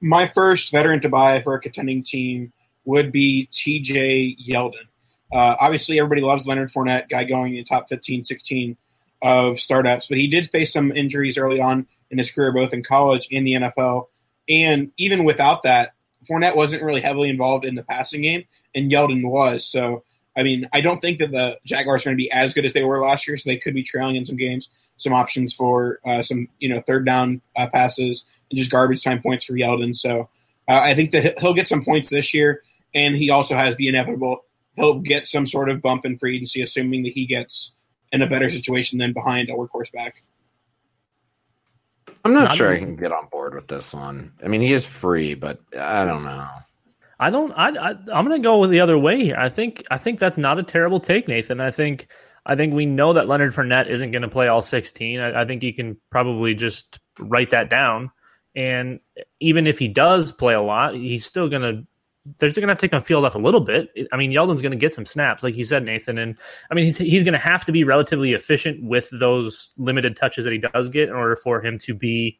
my 0.00 0.28
first 0.28 0.70
veteran 0.70 1.00
to 1.00 1.08
buy 1.08 1.42
for 1.42 1.54
a 1.54 1.60
contending 1.60 2.04
team 2.04 2.52
would 2.84 3.10
be 3.10 3.48
TJ 3.52 4.36
Yeldon. 4.48 4.86
Uh, 5.32 5.56
obviously, 5.60 5.98
everybody 5.98 6.22
loves 6.22 6.46
Leonard 6.46 6.70
Fournette, 6.70 7.08
guy 7.08 7.24
going 7.24 7.54
in 7.54 7.58
the 7.58 7.64
top 7.64 7.88
15, 7.88 8.24
16 8.24 8.76
of 9.22 9.60
startups, 9.60 10.06
but 10.06 10.18
he 10.18 10.28
did 10.28 10.48
face 10.48 10.72
some 10.72 10.92
injuries 10.92 11.36
early 11.36 11.60
on 11.60 11.86
in 12.10 12.18
his 12.18 12.30
career, 12.30 12.52
both 12.52 12.72
in 12.72 12.82
college 12.82 13.28
and 13.32 13.46
the 13.46 13.54
NFL. 13.54 14.06
And 14.48 14.92
even 14.96 15.24
without 15.24 15.62
that, 15.62 15.94
Fournette 16.28 16.56
wasn't 16.56 16.82
really 16.82 17.00
heavily 17.00 17.30
involved 17.30 17.64
in 17.64 17.74
the 17.74 17.84
passing 17.84 18.22
game, 18.22 18.44
and 18.74 18.90
Yeldon 18.90 19.28
was. 19.28 19.64
So, 19.64 20.04
I 20.36 20.42
mean, 20.42 20.68
I 20.72 20.80
don't 20.80 21.00
think 21.00 21.18
that 21.18 21.30
the 21.30 21.58
Jaguars 21.64 22.02
are 22.02 22.10
going 22.10 22.16
to 22.16 22.22
be 22.22 22.30
as 22.30 22.54
good 22.54 22.66
as 22.66 22.72
they 22.72 22.84
were 22.84 23.00
last 23.00 23.26
year, 23.26 23.36
so 23.36 23.48
they 23.48 23.56
could 23.56 23.74
be 23.74 23.82
trailing 23.82 24.16
in 24.16 24.24
some 24.24 24.36
games. 24.36 24.68
Some 24.96 25.12
options 25.14 25.54
for 25.54 25.98
uh, 26.04 26.20
some, 26.20 26.48
you 26.58 26.68
know, 26.68 26.82
third 26.82 27.06
down 27.06 27.40
uh, 27.56 27.68
passes 27.68 28.26
and 28.50 28.58
just 28.58 28.70
garbage 28.70 29.02
time 29.02 29.22
points 29.22 29.44
for 29.46 29.54
Yeldon. 29.54 29.96
So 29.96 30.28
uh, 30.68 30.80
I 30.80 30.94
think 30.94 31.12
that 31.12 31.38
he'll 31.38 31.54
get 31.54 31.68
some 31.68 31.84
points 31.84 32.10
this 32.10 32.34
year, 32.34 32.62
and 32.94 33.16
he 33.16 33.30
also 33.30 33.54
has 33.54 33.76
the 33.76 33.88
inevitable. 33.88 34.44
He'll 34.76 35.00
get 35.00 35.26
some 35.26 35.46
sort 35.46 35.70
of 35.70 35.80
bump 35.80 36.04
in 36.04 36.18
free 36.18 36.36
agency, 36.36 36.60
assuming 36.60 37.04
that 37.04 37.12
he 37.14 37.24
gets 37.24 37.72
in 38.12 38.22
a 38.22 38.26
better 38.26 38.50
situation 38.50 38.98
than 38.98 39.12
behind 39.12 39.48
a 39.48 39.52
workhorse 39.52 39.90
back. 39.92 40.22
I'm 42.24 42.34
not 42.34 42.44
Not 42.44 42.54
sure 42.54 42.72
I 42.72 42.78
can 42.78 42.96
get 42.96 43.12
on 43.12 43.28
board 43.30 43.54
with 43.54 43.68
this 43.68 43.94
one. 43.94 44.32
I 44.44 44.48
mean, 44.48 44.60
he 44.60 44.72
is 44.72 44.84
free, 44.84 45.34
but 45.34 45.60
I 45.78 46.04
don't 46.04 46.24
know. 46.24 46.48
I 47.18 47.30
don't. 47.30 47.52
I, 47.52 47.68
I 47.68 47.90
I'm 47.90 48.26
going 48.26 48.40
to 48.40 48.46
go 48.46 48.58
with 48.58 48.70
the 48.70 48.80
other 48.80 48.98
way. 48.98 49.24
Here. 49.24 49.36
I 49.36 49.48
think 49.48 49.84
I 49.90 49.98
think 49.98 50.18
that's 50.18 50.38
not 50.38 50.58
a 50.58 50.62
terrible 50.62 51.00
take, 51.00 51.28
Nathan. 51.28 51.60
I 51.60 51.70
think 51.70 52.08
I 52.46 52.56
think 52.56 52.74
we 52.74 52.86
know 52.86 53.12
that 53.12 53.28
Leonard 53.28 53.54
Fournette 53.54 53.90
isn't 53.90 54.10
going 54.10 54.22
to 54.22 54.28
play 54.28 54.48
all 54.48 54.62
16. 54.62 55.20
I, 55.20 55.42
I 55.42 55.44
think 55.44 55.62
you 55.62 55.74
can 55.74 55.98
probably 56.10 56.54
just 56.54 56.98
write 57.18 57.50
that 57.50 57.68
down. 57.68 58.10
And 58.56 59.00
even 59.38 59.66
if 59.66 59.78
he 59.78 59.88
does 59.88 60.32
play 60.32 60.54
a 60.54 60.62
lot, 60.62 60.94
he's 60.94 61.24
still 61.24 61.48
going 61.48 61.62
to 61.62 61.86
they're 62.38 62.50
going 62.50 62.68
to 62.68 62.74
take 62.74 62.92
on 62.92 63.02
field 63.02 63.24
off 63.24 63.34
a 63.34 63.38
little 63.38 63.60
bit. 63.60 63.88
I 64.12 64.16
mean, 64.16 64.30
Yeldon's 64.30 64.60
going 64.60 64.72
to 64.72 64.78
get 64.78 64.92
some 64.92 65.06
snaps, 65.06 65.42
like 65.42 65.56
you 65.56 65.64
said, 65.64 65.84
Nathan. 65.84 66.18
And 66.18 66.36
I 66.70 66.74
mean, 66.74 66.84
he's, 66.84 66.98
he's 66.98 67.24
going 67.24 67.32
to 67.32 67.38
have 67.38 67.64
to 67.64 67.72
be 67.72 67.82
relatively 67.84 68.32
efficient 68.32 68.82
with 68.82 69.08
those 69.12 69.70
limited 69.78 70.16
touches 70.16 70.44
that 70.44 70.52
he 70.52 70.58
does 70.58 70.88
get 70.90 71.08
in 71.08 71.14
order 71.14 71.36
for 71.36 71.62
him 71.62 71.78
to 71.78 71.94
be 71.94 72.38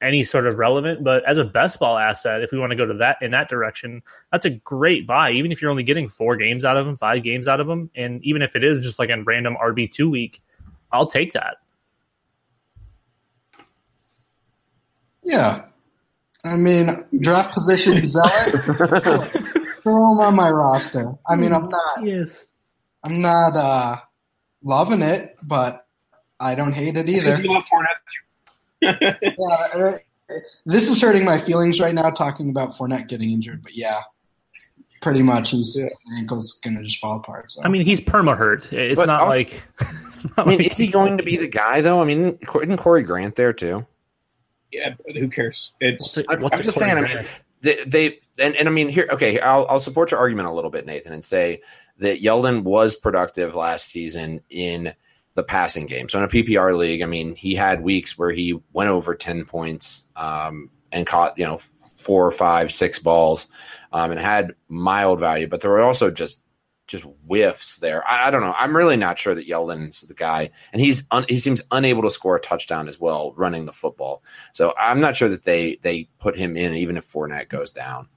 any 0.00 0.24
sort 0.24 0.46
of 0.46 0.58
relevant. 0.58 1.04
But 1.04 1.22
as 1.28 1.38
a 1.38 1.44
best 1.44 1.78
ball 1.80 1.98
asset, 1.98 2.42
if 2.42 2.50
we 2.50 2.58
want 2.58 2.70
to 2.70 2.76
go 2.76 2.86
to 2.86 2.94
that 2.94 3.18
in 3.20 3.30
that 3.32 3.48
direction, 3.48 4.02
that's 4.32 4.46
a 4.46 4.50
great 4.50 5.06
buy. 5.06 5.32
Even 5.32 5.52
if 5.52 5.60
you're 5.60 5.70
only 5.70 5.82
getting 5.82 6.08
four 6.08 6.36
games 6.36 6.64
out 6.64 6.76
of 6.76 6.86
him, 6.86 6.96
five 6.96 7.22
games 7.22 7.46
out 7.46 7.60
of 7.60 7.68
him, 7.68 7.90
and 7.94 8.24
even 8.24 8.40
if 8.40 8.56
it 8.56 8.64
is 8.64 8.82
just 8.82 8.98
like 8.98 9.10
a 9.10 9.22
random 9.22 9.56
RB 9.62 9.90
two 9.90 10.08
week, 10.08 10.42
I'll 10.92 11.06
take 11.06 11.32
that. 11.32 11.56
Yeah. 15.22 15.63
I 16.44 16.56
mean, 16.56 17.04
draft 17.20 17.54
position 17.54 18.06
zealot. 18.06 18.52
Throw 19.82 20.12
him 20.12 20.20
on 20.20 20.36
my 20.36 20.50
roster. 20.50 21.14
I 21.28 21.36
mean, 21.36 21.52
I'm 21.52 21.68
not. 21.68 22.04
Yes. 22.04 22.44
I'm 23.02 23.20
not 23.20 23.56
uh, 23.56 23.96
loving 24.62 25.02
it, 25.02 25.36
but 25.42 25.86
I 26.40 26.54
don't 26.54 26.72
hate 26.72 26.96
it 26.96 27.08
either. 27.08 27.40
You 27.40 27.52
love 27.52 27.64
Fournette 27.64 28.00
yeah, 29.38 29.92
this 30.66 30.88
is 30.90 31.00
hurting 31.00 31.24
my 31.24 31.38
feelings 31.38 31.80
right 31.80 31.94
now 31.94 32.10
talking 32.10 32.50
about 32.50 32.70
Fournette 32.74 33.08
getting 33.08 33.30
injured, 33.30 33.62
but 33.62 33.74
yeah, 33.74 34.00
pretty 35.00 35.22
much 35.22 35.52
his 35.52 35.78
Yeah. 35.78 35.88
ankle's 36.18 36.60
gonna 36.62 36.82
just 36.82 36.98
fall 36.98 37.16
apart. 37.16 37.50
So 37.50 37.62
I 37.62 37.68
mean, 37.68 37.84
he's 37.84 38.00
perma 38.00 38.36
hurt. 38.36 38.70
It's 38.72 39.04
not 39.06 39.28
like. 39.28 39.62
It's 40.06 40.24
not 40.36 40.46
I 40.46 40.50
mean, 40.50 40.58
like 40.58 40.70
is 40.72 40.78
he 40.78 40.86
going 40.86 41.16
to 41.16 41.24
be 41.24 41.36
the 41.36 41.48
guy 41.48 41.80
though? 41.80 42.00
I 42.00 42.04
mean, 42.04 42.38
isn't 42.42 42.76
Corey 42.76 43.02
Grant 43.02 43.36
there 43.36 43.52
too? 43.52 43.84
Yeah, 44.74 44.94
who 45.14 45.28
cares? 45.28 45.72
It's 45.80 46.16
What's 46.16 46.18
it- 46.18 46.26
I'm, 46.28 46.42
what's 46.42 46.56
I'm 46.56 46.62
just 46.62 46.78
saying. 46.78 46.98
I 46.98 47.00
mean, 47.00 47.24
they, 47.62 47.84
they 47.84 48.20
and, 48.38 48.54
and 48.56 48.68
I 48.68 48.70
mean 48.70 48.88
here. 48.88 49.08
Okay, 49.10 49.40
I'll, 49.40 49.66
I'll 49.68 49.80
support 49.80 50.10
your 50.10 50.20
argument 50.20 50.48
a 50.48 50.52
little 50.52 50.70
bit, 50.70 50.84
Nathan, 50.86 51.12
and 51.12 51.24
say 51.24 51.62
that 51.98 52.20
Yeldon 52.22 52.62
was 52.62 52.96
productive 52.96 53.54
last 53.54 53.86
season 53.86 54.40
in 54.50 54.94
the 55.34 55.42
passing 55.42 55.86
game. 55.86 56.08
So 56.08 56.18
in 56.18 56.24
a 56.24 56.28
PPR 56.28 56.76
league, 56.76 57.02
I 57.02 57.06
mean, 57.06 57.34
he 57.34 57.54
had 57.54 57.82
weeks 57.82 58.18
where 58.18 58.30
he 58.30 58.60
went 58.72 58.90
over 58.90 59.14
ten 59.14 59.44
points 59.44 60.02
um, 60.16 60.70
and 60.92 61.06
caught 61.06 61.38
you 61.38 61.44
know 61.46 61.60
four, 61.98 62.30
five, 62.30 62.70
six 62.72 62.98
balls, 62.98 63.46
um, 63.92 64.10
and 64.10 64.20
had 64.20 64.54
mild 64.68 65.20
value. 65.20 65.46
But 65.46 65.60
there 65.62 65.70
were 65.70 65.82
also 65.82 66.10
just 66.10 66.42
just 66.86 67.04
whiffs 67.26 67.78
there. 67.78 68.06
I, 68.06 68.28
I 68.28 68.30
don't 68.30 68.42
know. 68.42 68.54
I'm 68.56 68.76
really 68.76 68.96
not 68.96 69.18
sure 69.18 69.34
that 69.34 69.48
Yeldon's 69.48 70.02
the 70.02 70.14
guy, 70.14 70.50
and 70.72 70.80
he's 70.80 71.04
un, 71.10 71.24
he 71.28 71.38
seems 71.38 71.62
unable 71.70 72.02
to 72.02 72.10
score 72.10 72.36
a 72.36 72.40
touchdown 72.40 72.88
as 72.88 73.00
well 73.00 73.32
running 73.36 73.66
the 73.66 73.72
football. 73.72 74.22
So 74.52 74.74
I'm 74.78 75.00
not 75.00 75.16
sure 75.16 75.28
that 75.28 75.44
they 75.44 75.78
they 75.82 76.08
put 76.18 76.36
him 76.36 76.56
in 76.56 76.74
even 76.74 76.96
if 76.96 77.10
Fournette 77.10 77.48
goes 77.48 77.72
down. 77.72 78.08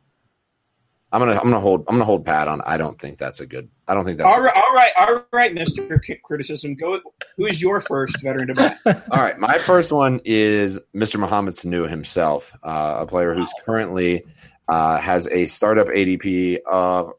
I'm 1.11 1.21
gonna 1.21 1.33
I'm 1.33 1.43
gonna 1.43 1.61
hold 1.61 1.85
I'm 1.87 1.95
gonna 1.95 2.05
hold 2.05 2.25
pat 2.25 2.49
on. 2.49 2.61
I 2.65 2.77
don't 2.77 2.99
think 2.99 3.17
that's 3.17 3.39
a 3.39 3.45
good. 3.45 3.69
I 3.87 3.93
don't 3.93 4.03
think 4.03 4.17
that's 4.17 4.29
all 4.29 4.41
right, 4.41 4.53
all 4.55 4.73
right, 4.73 4.91
all 4.99 5.23
right, 5.31 5.53
Mister 5.53 6.01
Criticism. 6.23 6.75
Go. 6.75 6.99
Who 7.37 7.45
is 7.45 7.61
your 7.61 7.79
first 7.79 8.21
veteran 8.21 8.47
to 8.47 8.55
bat? 8.55 8.79
All 8.85 9.21
right, 9.21 9.37
my 9.37 9.57
first 9.59 9.91
one 9.91 10.19
is 10.25 10.79
Mr. 10.95 11.19
Mohamed 11.19 11.53
Sanu 11.53 11.87
himself, 11.87 12.51
uh, 12.63 12.97
a 12.99 13.05
player 13.05 13.33
who's 13.33 13.51
currently 13.63 14.25
uh, 14.67 14.97
has 14.97 15.27
a 15.27 15.45
startup 15.45 15.87
ADP 15.87 16.59
of 16.69 17.13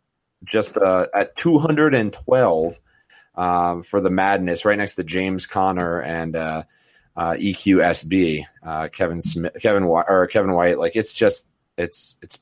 just 0.45 0.77
uh, 0.77 1.07
at 1.15 1.37
212 1.37 2.81
um, 3.35 3.83
for 3.83 4.01
the 4.01 4.11
madness, 4.11 4.65
right 4.65 4.79
next 4.79 4.97
to 4.97 5.05
James 5.05 5.47
Conner 5.47 6.01
and 6.01 6.37
uh, 6.37 6.63
uh, 7.17 7.33
EQSB, 7.33 8.45
uh, 8.63 8.89
Kevin 8.89 9.21
Smith, 9.21 9.57
Kevin 9.61 9.85
or 9.85 10.27
Kevin 10.27 10.53
White. 10.53 10.79
Like 10.79 10.97
it's 10.97 11.15
just 11.15 11.49
it's 11.77 12.17
it's 12.23 12.39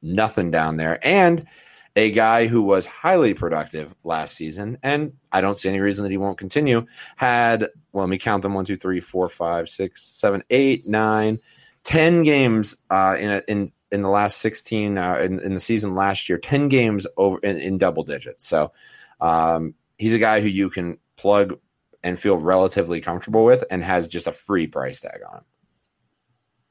nothing 0.00 0.50
down 0.50 0.76
there, 0.76 0.98
and 1.06 1.46
a 1.94 2.10
guy 2.10 2.46
who 2.46 2.62
was 2.62 2.86
highly 2.86 3.34
productive 3.34 3.94
last 4.04 4.34
season, 4.34 4.78
and 4.82 5.12
I 5.30 5.40
don't 5.40 5.58
see 5.58 5.68
any 5.68 5.80
reason 5.80 6.04
that 6.04 6.10
he 6.10 6.16
won't 6.16 6.38
continue. 6.38 6.86
Had 7.16 7.68
well, 7.92 8.04
let 8.04 8.10
me 8.10 8.18
count 8.18 8.42
them: 8.42 8.54
one, 8.54 8.64
two, 8.64 8.76
three, 8.76 9.00
four, 9.00 9.28
five, 9.28 9.68
six, 9.68 10.02
seven, 10.02 10.42
eight, 10.50 10.88
nine, 10.88 11.38
ten 11.84 12.22
games 12.22 12.76
uh, 12.90 13.16
in 13.18 13.30
a, 13.30 13.42
in 13.48 13.72
in 13.92 14.02
the 14.02 14.08
last 14.08 14.38
sixteen 14.38 14.98
uh, 14.98 15.16
in, 15.18 15.38
in 15.40 15.54
the 15.54 15.60
season 15.60 15.94
last 15.94 16.28
year. 16.28 16.38
Ten 16.38 16.68
games 16.68 17.06
over 17.16 17.38
in, 17.38 17.58
in 17.58 17.78
double 17.78 18.02
digits. 18.02 18.46
So 18.46 18.72
um, 19.20 19.74
he's 19.98 20.14
a 20.14 20.18
guy 20.18 20.40
who 20.40 20.48
you 20.48 20.70
can 20.70 20.98
plug 21.16 21.58
and 22.02 22.18
feel 22.18 22.36
relatively 22.36 23.00
comfortable 23.00 23.44
with, 23.44 23.62
and 23.70 23.84
has 23.84 24.08
just 24.08 24.26
a 24.26 24.32
free 24.32 24.66
price 24.66 24.98
tag 25.00 25.20
on 25.28 25.38
him. 25.38 25.44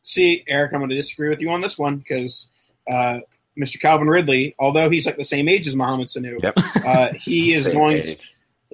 See, 0.03 0.43
Eric, 0.47 0.73
I'm 0.73 0.79
going 0.79 0.89
to 0.89 0.95
disagree 0.95 1.29
with 1.29 1.39
you 1.39 1.49
on 1.51 1.61
this 1.61 1.77
one 1.77 1.97
because 1.97 2.49
uh, 2.89 3.19
Mr. 3.57 3.79
Calvin 3.79 4.07
Ridley, 4.07 4.55
although 4.59 4.89
he's 4.89 5.05
like 5.05 5.17
the 5.17 5.23
same 5.23 5.47
age 5.47 5.67
as 5.67 5.75
Mohamed 5.75 6.07
Sanu, 6.07 6.41
Yep. 6.41 6.53
uh, 6.85 7.09
he 7.19 7.53
is 7.53 7.67
going. 7.67 8.03
To, 8.03 8.15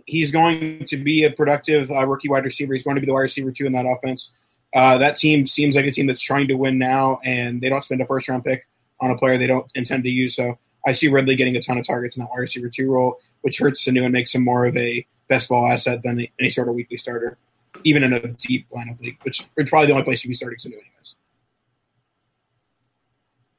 he's 0.06 0.32
going 0.32 0.86
to 0.86 0.98
be 0.98 1.26
a 1.26 1.32
productive 1.32 1.92
uh, 1.92 2.06
rookie 2.08 2.30
wide 2.30 2.46
receiver. 2.46 2.74
He's 2.74 2.84
going 2.84 2.96
to 2.96 3.02
be 3.02 3.08
the 3.08 3.14
wide 3.14 3.22
receiver 3.22 3.52
too 3.52 3.66
in 3.66 3.74
that 3.74 3.86
offense. 3.86 4.32
Uh, 4.74 4.98
that 4.98 5.16
team 5.16 5.48
seems 5.48 5.76
like 5.76 5.86
a 5.86 5.92
team 5.92 6.08
that's 6.08 6.22
trying 6.22 6.48
to 6.48 6.56
win 6.56 6.78
now, 6.78 7.20
and 7.24 7.62
they 7.62 7.70
don't 7.70 7.84
spend 7.84 8.02
a 8.02 8.06
first 8.06 8.28
round 8.28 8.44
pick 8.44 8.68
on 9.00 9.12
a 9.12 9.18
player 9.18 9.38
they 9.38 9.48
don't 9.48 9.70
intend 9.76 10.04
to 10.04 10.10
use. 10.10 10.36
So 10.36 10.58
I 10.86 10.94
see 10.94 11.08
Ridley 11.08 11.36
getting 11.36 11.56
a 11.56 11.62
ton 11.62 11.78
of 11.78 11.86
targets 11.86 12.16
in 12.16 12.22
that 12.22 12.30
wide 12.30 12.40
receiver 12.40 12.70
two 12.70 12.92
role, 12.92 13.18
which 13.42 13.60
hurts 13.60 13.86
Sanu 13.86 14.04
and 14.04 14.14
makes 14.14 14.34
him 14.34 14.44
more 14.44 14.66
of 14.66 14.76
a 14.76 15.06
best 15.28 15.50
ball 15.50 15.70
asset 15.72 16.02
than 16.04 16.28
any 16.40 16.50
sort 16.50 16.70
of 16.70 16.76
weekly 16.76 16.98
starter, 16.98 17.38
even 17.84 18.04
in 18.04 18.14
a 18.14 18.28
deep 18.28 18.68
lineup 18.70 19.00
league, 19.00 19.18
which 19.24 19.42
is 19.42 19.70
probably 19.70 19.88
the 19.88 19.94
only 19.94 20.04
place 20.04 20.24
you'd 20.24 20.30
be 20.30 20.36
starting 20.36 20.60
Sanu 20.60 20.74
anyways. 20.74 21.16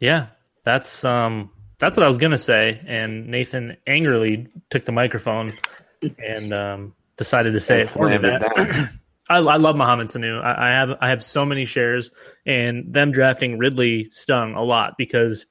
Yeah, 0.00 0.26
that's 0.64 1.04
um 1.04 1.50
that's 1.78 1.96
what 1.96 2.04
I 2.04 2.08
was 2.08 2.18
gonna 2.18 2.38
say, 2.38 2.80
and 2.86 3.28
Nathan 3.28 3.76
angrily 3.86 4.48
took 4.70 4.84
the 4.84 4.92
microphone 4.92 5.50
and 6.02 6.52
um, 6.52 6.94
decided 7.16 7.54
to 7.54 7.60
say 7.60 7.80
it 7.80 7.88
for 7.88 8.08
me. 8.08 8.16
I, 9.28 9.38
I 9.38 9.56
love 9.56 9.76
Mohamed 9.76 10.08
Sanu. 10.08 10.42
I, 10.42 10.68
I 10.68 10.70
have 10.70 10.90
I 11.00 11.08
have 11.10 11.24
so 11.24 11.44
many 11.44 11.64
shares, 11.64 12.10
and 12.46 12.92
them 12.92 13.12
drafting 13.12 13.58
Ridley 13.58 14.08
stung 14.10 14.54
a 14.54 14.62
lot 14.62 14.94
because 14.96 15.46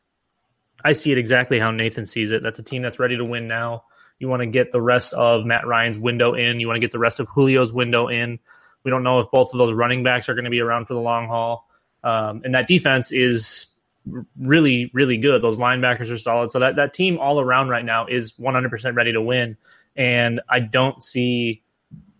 I 0.84 0.94
see 0.94 1.12
it 1.12 1.18
exactly 1.18 1.60
how 1.60 1.72
Nathan 1.72 2.06
sees 2.06 2.32
it. 2.32 2.44
That's 2.44 2.60
a 2.60 2.64
team 2.64 2.82
that's 2.82 3.00
ready 3.00 3.18
to 3.18 3.26
win 3.26 3.48
now. 3.48 3.84
You 4.20 4.28
want 4.28 4.42
to 4.42 4.48
get 4.48 4.72
the 4.72 4.82
rest 4.82 5.14
of 5.14 5.46
Matt 5.46 5.68
Ryan's 5.68 5.98
window 5.98 6.34
in. 6.34 6.60
You 6.60 6.68
want 6.68 6.78
to 6.78 6.82
get 6.82 6.92
the 6.92 7.00
rest 7.00 7.20
of 7.20 7.28
Julio's 7.34 7.72
window 7.72 8.08
in. 8.08 8.40
We 8.84 8.92
don't 8.92 9.04
know 9.04 9.20
if 9.20 9.30
both 9.32 9.54
of 9.54 9.60
those 9.60 9.74
running 9.74 10.04
backs 10.04 10.30
are 10.30 10.34
going 10.34 10.46
to 10.46 10.52
be 10.52 10.62
around 10.62 10.86
for 10.86 10.94
the 10.94 11.00
long 11.00 11.28
haul. 11.28 11.68
Um, 12.04 12.42
and 12.46 12.56
that 12.56 12.68
defense 12.68 13.12
is 13.12 13.68
really, 14.40 14.90
really 14.94 15.18
good. 15.18 15.42
Those 15.42 15.58
linebackers 15.58 16.12
are 16.12 16.18
solid. 16.18 16.52
So 16.52 16.60
that, 16.60 16.78
that 16.78 16.94
team 16.94 17.18
all 17.20 17.40
around 17.40 17.70
right 17.70 17.86
now 17.86 18.08
is 18.08 18.34
100% 18.34 18.96
ready 18.96 19.12
to 19.14 19.22
win. 19.22 19.58
And 19.96 20.42
I 20.50 20.62
don't 20.62 21.04
see, 21.04 21.64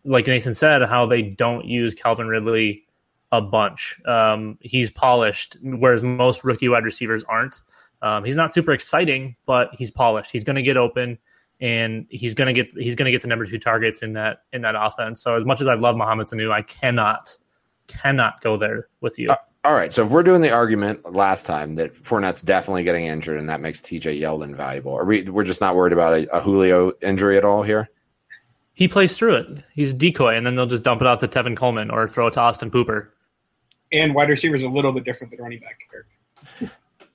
like 0.08 0.26
Nathan 0.26 0.54
said, 0.54 0.84
how 0.86 1.06
they 1.06 1.22
don't 1.22 1.66
use 1.66 1.94
Calvin 1.94 2.28
Ridley 2.28 2.86
a 3.32 3.42
bunch. 3.42 4.00
Um, 4.06 4.58
he's 4.62 4.90
polished, 4.90 5.58
whereas 5.62 6.02
most 6.02 6.44
rookie 6.44 6.70
wide 6.70 6.86
receivers 6.86 7.24
aren't. 7.26 7.62
Um, 8.02 8.24
he's 8.24 8.36
not 8.36 8.54
super 8.54 8.72
exciting, 8.72 9.36
but 9.46 9.70
he's 9.74 9.92
polished. 9.92 10.32
He's 10.32 10.44
going 10.44 10.56
to 10.56 10.62
get 10.62 10.78
open, 10.78 11.18
and 11.60 12.06
he's 12.10 12.34
going 12.34 12.54
to 12.54 12.54
get 12.54 12.72
he's 12.74 12.96
going 12.96 13.06
to 13.06 13.12
get 13.12 13.22
the 13.22 13.28
number 13.28 13.46
two 13.46 13.60
targets 13.60 14.02
in 14.02 14.14
that 14.14 14.44
in 14.54 14.62
that 14.62 14.76
offense. 14.78 15.22
So 15.22 15.36
as 15.36 15.46
much 15.46 15.60
as 15.60 15.68
I 15.68 15.74
love 15.74 15.98
Mohamed 15.98 16.28
Sanu, 16.28 16.52
I 16.52 16.62
cannot 16.62 17.36
cannot 17.88 18.42
go 18.42 18.56
there 18.56 18.88
with 19.02 19.20
you. 19.20 19.30
Uh, 19.30 19.36
All 19.66 19.74
right, 19.74 19.94
so 19.94 20.06
if 20.06 20.12
we're 20.12 20.24
doing 20.24 20.42
the 20.42 20.52
argument 20.52 21.14
last 21.14 21.46
time 21.46 21.76
that 21.76 21.96
Fournette's 21.96 22.42
definitely 22.42 22.84
getting 22.84 23.06
injured 23.06 23.40
and 23.40 23.50
that 23.50 23.60
makes 23.60 23.82
TJ 23.82 24.22
Yeldon 24.22 24.56
valuable, 24.56 24.94
are 24.94 25.06
we? 25.06 25.24
We're 25.24 25.44
just 25.44 25.60
not 25.60 25.76
worried 25.76 25.94
about 25.94 26.14
a, 26.14 26.38
a 26.38 26.42
Julio 26.42 26.94
injury 27.02 27.38
at 27.38 27.44
all 27.44 27.64
here. 27.64 27.90
He 28.78 28.88
plays 28.88 29.18
through 29.18 29.36
it. 29.38 29.64
He's 29.74 29.90
a 29.90 29.96
decoy, 29.96 30.36
and 30.36 30.46
then 30.46 30.54
they'll 30.54 30.68
just 30.68 30.84
dump 30.84 31.02
it 31.02 31.08
off 31.08 31.18
to 31.20 31.28
Tevin 31.28 31.58
Coleman 31.58 31.90
or 31.90 32.08
throw 32.08 32.28
it 32.28 32.36
to 32.36 32.42
Austin 32.42 32.70
Pooper. 32.70 33.08
And 33.92 34.14
wide 34.14 34.30
receiver 34.30 34.56
is 34.56 34.62
a 34.62 34.70
little 34.70 34.92
bit 34.92 35.04
different 35.04 35.32
than 35.32 35.42
running 35.42 35.60
back. 35.62 35.80
Eric. 35.92 36.72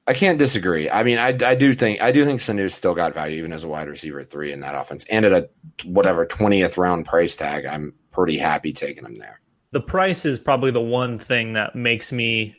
I 0.09 0.13
can't 0.13 0.41
disagree. 0.41 0.91
I 0.91 1.05
mean, 1.05 1.19
I, 1.19 1.29
I 1.29 1.55
do 1.55 1.73
think 1.73 2.03
I 2.03 2.11
do 2.11 2.25
think 2.25 2.41
Sanu's 2.41 2.75
still 2.75 2.97
got 2.97 3.15
value 3.15 3.39
even 3.39 3.53
as 3.53 3.63
a 3.63 3.69
wide 3.69 3.87
receiver 3.87 4.25
three 4.25 4.51
in 4.51 4.59
that 4.61 4.75
offense, 4.75 5.05
and 5.05 5.25
at 5.25 5.33
a 5.33 5.49
whatever 5.85 6.27
twentieth 6.27 6.77
round 6.77 7.07
price 7.07 7.37
tag, 7.37 7.65
I'm 7.65 7.95
pretty 8.11 8.37
happy 8.39 8.73
taking 8.73 9.05
him 9.05 9.15
there. 9.15 9.41
the 9.71 9.81
price 9.81 10.27
is 10.27 10.41
probably 10.41 10.73
the 10.73 10.81
one 10.81 11.17
thing 11.19 11.53
that 11.53 11.77
makes 11.77 12.11
me 12.11 12.57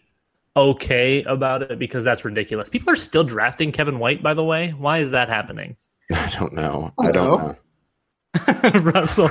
okay 0.55 1.23
about 1.23 1.63
it 1.63 1.77
because 1.77 2.05
that's 2.05 2.23
ridiculous. 2.23 2.69
People 2.69 2.91
are 2.91 2.95
still 2.95 3.25
drafting 3.25 3.73
Kevin 3.73 3.99
White, 3.99 4.23
by 4.23 4.33
the 4.33 4.43
way. 4.43 4.69
Why 4.69 4.99
is 4.99 5.11
that 5.11 5.27
happening? 5.27 5.75
I 6.13 6.29
don't 6.39 6.53
know. 6.53 6.93
I 7.01 7.11
don't 7.11 7.39
know. 7.41 7.55
Russell. 8.81 9.29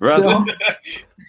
Russell, 0.00 0.44
So, 0.46 0.46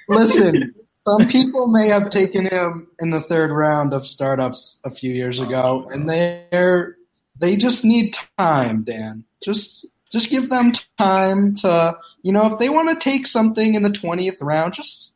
listen, 0.08 0.74
some 1.08 1.28
people 1.28 1.68
may 1.68 1.88
have 1.88 2.10
taken 2.10 2.46
him 2.46 2.88
in 3.00 3.12
the 3.12 3.22
third 3.22 3.52
round 3.52 3.94
of 3.94 4.06
startups 4.06 4.80
a 4.86 4.92
few 4.92 5.14
years 5.14 5.40
ago, 5.40 5.90
and 5.92 6.10
they're 6.10 6.98
they 7.38 7.56
just 7.56 7.86
need 7.86 8.16
time, 8.38 8.84
Dan. 8.84 9.24
Just 9.44 9.86
just 10.12 10.30
give 10.30 10.50
them 10.50 10.74
time 10.98 11.56
to 11.56 11.98
you 12.22 12.32
know 12.34 12.52
if 12.52 12.60
they 12.60 12.70
want 12.70 12.90
to 12.90 13.04
take 13.04 13.28
something 13.28 13.76
in 13.76 13.84
the 13.84 13.92
twentieth 13.92 14.42
round, 14.42 14.74
just 14.74 15.14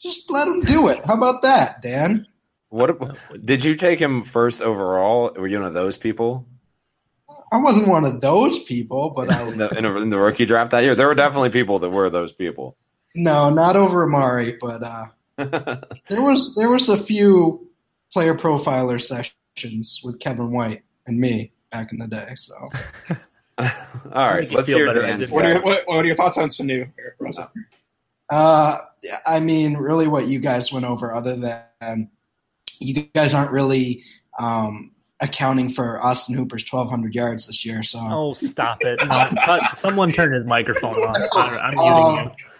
just 0.00 0.30
let 0.30 0.44
them 0.44 0.60
do 0.60 0.88
it. 0.88 1.04
How 1.04 1.14
about 1.14 1.42
that, 1.42 1.80
Dan? 1.80 2.26
What 2.68 3.16
did 3.44 3.64
you 3.64 3.74
take 3.74 3.98
him 3.98 4.22
first 4.22 4.62
overall? 4.62 5.32
Were 5.36 5.46
you 5.46 5.58
one 5.58 5.66
of 5.66 5.74
those 5.74 5.98
people 5.98 6.46
I 7.52 7.58
wasn't 7.58 7.86
one 7.86 8.04
of 8.04 8.22
those 8.22 8.58
people, 8.64 9.10
but 9.10 9.30
I 9.30 9.42
in 9.46 9.58
the, 9.58 9.68
in, 9.76 9.84
a, 9.84 10.00
in 10.00 10.10
the 10.10 10.18
rookie 10.18 10.46
draft 10.46 10.70
that 10.70 10.82
year? 10.82 10.94
There 10.94 11.06
were 11.06 11.14
definitely 11.14 11.50
people 11.50 11.78
that 11.80 11.90
were 11.90 12.08
those 12.08 12.32
people. 12.32 12.76
no, 13.14 13.50
not 13.50 13.76
over 13.76 14.04
Amari, 14.04 14.56
but 14.58 14.82
uh, 14.82 15.06
there 16.08 16.22
was 16.22 16.54
there 16.56 16.70
was 16.70 16.88
a 16.88 16.96
few 16.96 17.68
player 18.12 18.34
profiler 18.34 19.00
sessions 19.00 20.00
with 20.02 20.18
Kevin 20.18 20.50
White 20.50 20.82
and 21.06 21.20
me 21.20 21.52
back 21.70 21.92
in 21.92 21.98
the 21.98 22.08
day. 22.08 22.32
So 22.36 22.54
All 23.58 23.68
right, 24.12 24.50
let's 24.50 24.68
hear 24.68 24.86
better, 24.86 25.02
Dan's 25.02 25.30
What 25.30 25.44
are, 25.44 25.52
your, 25.52 25.62
what, 25.62 25.86
what 25.86 26.04
are 26.04 26.06
your 26.06 26.16
thoughts 26.16 26.38
on 26.38 26.48
Sanu? 26.48 26.90
Rosa? 27.18 27.50
Uh, 28.30 28.78
I 29.26 29.40
mean, 29.40 29.76
really, 29.76 30.08
what 30.08 30.26
you 30.26 30.38
guys 30.38 30.72
went 30.72 30.86
over, 30.86 31.14
other 31.14 31.36
than 31.36 32.10
you 32.78 32.94
guys 33.14 33.34
aren't 33.34 33.50
really 33.50 34.04
um, 34.38 34.91
accounting 35.22 35.70
for 35.70 36.02
Austin 36.04 36.34
Hooper's 36.34 36.66
1,200 36.70 37.14
yards 37.14 37.46
this 37.46 37.64
year. 37.64 37.82
So 37.82 38.00
Oh, 38.02 38.32
stop 38.34 38.78
it! 38.82 38.98
Cut- 39.44 39.78
someone 39.78 40.10
turn 40.12 40.34
his 40.34 40.44
microphone 40.44 40.94
off. 40.96 41.16
I- 41.34 41.58
I'm 41.72 41.78
Um, 41.78 42.14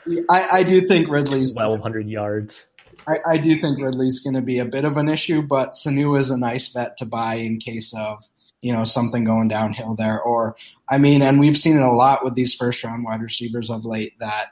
muting 0.06 0.26
I, 0.30 0.48
I 0.58 0.62
do 0.62 0.86
think 0.88 1.08
Ridley's. 1.10 1.54
Twelve 1.54 1.80
hundred 1.80 2.08
yards. 2.08 2.66
I, 3.06 3.34
I 3.34 3.36
do 3.36 3.56
think 3.56 3.80
Ridley's 3.80 4.20
going 4.20 4.34
to 4.34 4.42
be 4.42 4.58
a 4.58 4.64
bit 4.64 4.84
of 4.84 4.96
an 4.96 5.08
issue, 5.08 5.42
but 5.42 5.72
Sanu 5.72 6.18
is 6.18 6.30
a 6.30 6.36
nice 6.36 6.68
bet 6.68 6.96
to 6.98 7.04
buy 7.04 7.34
in 7.36 7.58
case 7.58 7.92
of 7.96 8.22
you 8.62 8.72
know 8.72 8.82
something 8.84 9.22
going 9.24 9.46
downhill 9.48 9.94
there. 9.94 10.20
Or 10.20 10.56
I 10.88 10.98
mean, 10.98 11.22
and 11.22 11.38
we've 11.38 11.56
seen 11.56 11.76
it 11.76 11.82
a 11.82 11.92
lot 11.92 12.24
with 12.24 12.34
these 12.34 12.54
first 12.54 12.82
round 12.82 13.04
wide 13.04 13.20
receivers 13.22 13.70
of 13.70 13.84
late 13.84 14.18
that 14.18 14.46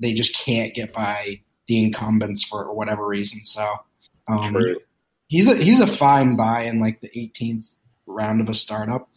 they 0.00 0.12
just 0.12 0.34
can't 0.36 0.74
get 0.74 0.92
by 0.92 1.40
the 1.68 1.82
incumbents 1.82 2.42
for 2.44 2.72
whatever 2.72 3.06
reason. 3.06 3.44
So 3.44 3.74
um, 4.28 4.52
True. 4.52 4.78
He's 5.28 5.48
a 5.48 5.56
he's 5.56 5.80
a 5.80 5.86
fine 5.86 6.36
buy 6.36 6.62
in 6.62 6.80
like 6.80 7.00
the 7.00 7.08
18th 7.08 7.66
round 8.06 8.40
of 8.40 8.48
a 8.48 8.54
startup. 8.54 9.08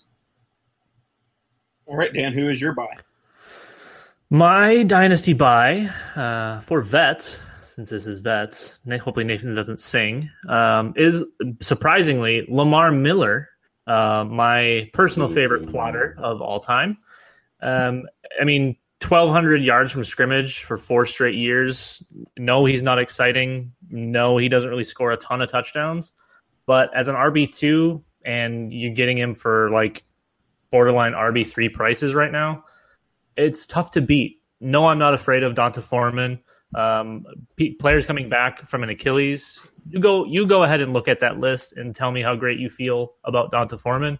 All 1.85 1.97
right, 1.97 2.13
Dan, 2.13 2.33
who 2.33 2.49
is 2.49 2.61
your 2.61 2.73
buy? 2.73 2.91
My 4.29 4.83
dynasty 4.83 5.33
buy 5.33 5.89
uh, 6.15 6.61
for 6.61 6.81
vets, 6.81 7.41
since 7.63 7.89
this 7.89 8.05
is 8.05 8.19
vets, 8.19 8.77
hopefully 8.87 9.25
Nathan 9.25 9.55
doesn't 9.55 9.79
sing, 9.79 10.29
um, 10.47 10.93
is 10.95 11.23
surprisingly 11.61 12.45
Lamar 12.47 12.91
Miller, 12.91 13.49
uh, 13.87 14.23
my 14.29 14.87
personal 14.93 15.29
favorite 15.29 15.67
plotter 15.71 16.15
of 16.19 16.41
all 16.41 16.59
time. 16.59 16.99
Um, 17.61 18.03
I 18.39 18.43
mean, 18.43 18.77
1,200 19.01 19.63
yards 19.63 19.91
from 19.91 20.03
scrimmage 20.03 20.63
for 20.63 20.77
four 20.77 21.07
straight 21.07 21.35
years. 21.35 22.03
No, 22.37 22.65
he's 22.65 22.83
not 22.83 22.99
exciting. 22.99 23.71
No, 23.89 24.37
he 24.37 24.49
doesn't 24.49 24.69
really 24.69 24.83
score 24.83 25.11
a 25.11 25.17
ton 25.17 25.41
of 25.41 25.51
touchdowns. 25.51 26.11
But 26.65 26.95
as 26.95 27.07
an 27.07 27.15
RB2, 27.15 28.03
and 28.25 28.71
you're 28.71 28.93
getting 28.93 29.17
him 29.17 29.33
for 29.33 29.71
like 29.71 30.03
borderline 30.71 31.13
RB3 31.13 31.73
prices 31.73 32.13
right 32.13 32.31
now, 32.31 32.63
it's 33.35 33.65
tough 33.65 33.91
to 33.91 34.01
beat. 34.01 34.41
No, 34.59 34.87
I'm 34.87 34.99
not 34.99 35.13
afraid 35.13 35.43
of 35.43 35.55
D'Onta 35.55 35.81
Foreman. 35.81 36.39
Um, 36.75 37.25
p- 37.55 37.73
players 37.73 38.05
coming 38.05 38.29
back 38.29 38.67
from 38.67 38.83
an 38.83 38.89
Achilles. 38.89 39.65
You 39.89 39.99
go, 39.99 40.25
you 40.25 40.45
go 40.45 40.63
ahead 40.63 40.81
and 40.81 40.93
look 40.93 41.07
at 41.07 41.21
that 41.21 41.39
list 41.39 41.73
and 41.73 41.95
tell 41.95 42.11
me 42.11 42.21
how 42.21 42.35
great 42.35 42.59
you 42.59 42.69
feel 42.69 43.13
about 43.23 43.51
D'Onta 43.51 43.79
Foreman. 43.79 44.19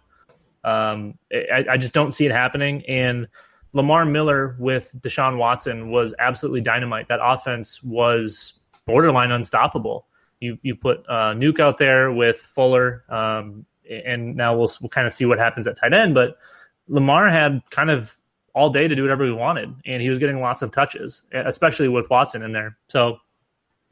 Um, 0.64 1.14
I, 1.32 1.64
I 1.72 1.76
just 1.76 1.92
don't 1.92 2.12
see 2.12 2.26
it 2.26 2.32
happening. 2.32 2.82
And 2.88 3.28
Lamar 3.72 4.04
Miller 4.04 4.56
with 4.58 4.94
Deshaun 4.98 5.36
Watson 5.36 5.90
was 5.90 6.14
absolutely 6.18 6.60
dynamite. 6.60 7.08
That 7.08 7.20
offense 7.22 7.82
was 7.82 8.54
borderline 8.86 9.30
unstoppable. 9.30 10.06
You 10.40 10.58
you 10.62 10.74
put 10.74 11.04
uh, 11.08 11.34
Nuke 11.34 11.60
out 11.60 11.78
there 11.78 12.12
with 12.12 12.36
Fuller, 12.36 13.04
um, 13.08 13.66
and 13.88 14.36
now 14.36 14.56
we'll 14.56 14.70
we'll 14.80 14.88
kind 14.88 15.06
of 15.06 15.12
see 15.12 15.26
what 15.26 15.38
happens 15.38 15.66
at 15.66 15.76
tight 15.76 15.92
end. 15.92 16.14
But 16.14 16.38
Lamar 16.88 17.28
had 17.28 17.62
kind 17.70 17.90
of 17.90 18.16
all 18.54 18.70
day 18.70 18.88
to 18.88 18.96
do 18.96 19.02
whatever 19.02 19.24
he 19.24 19.32
wanted, 19.32 19.74
and 19.86 20.02
he 20.02 20.08
was 20.08 20.18
getting 20.18 20.40
lots 20.40 20.62
of 20.62 20.70
touches, 20.70 21.22
especially 21.32 21.88
with 21.88 22.08
Watson 22.10 22.42
in 22.42 22.52
there. 22.52 22.76
So 22.88 23.18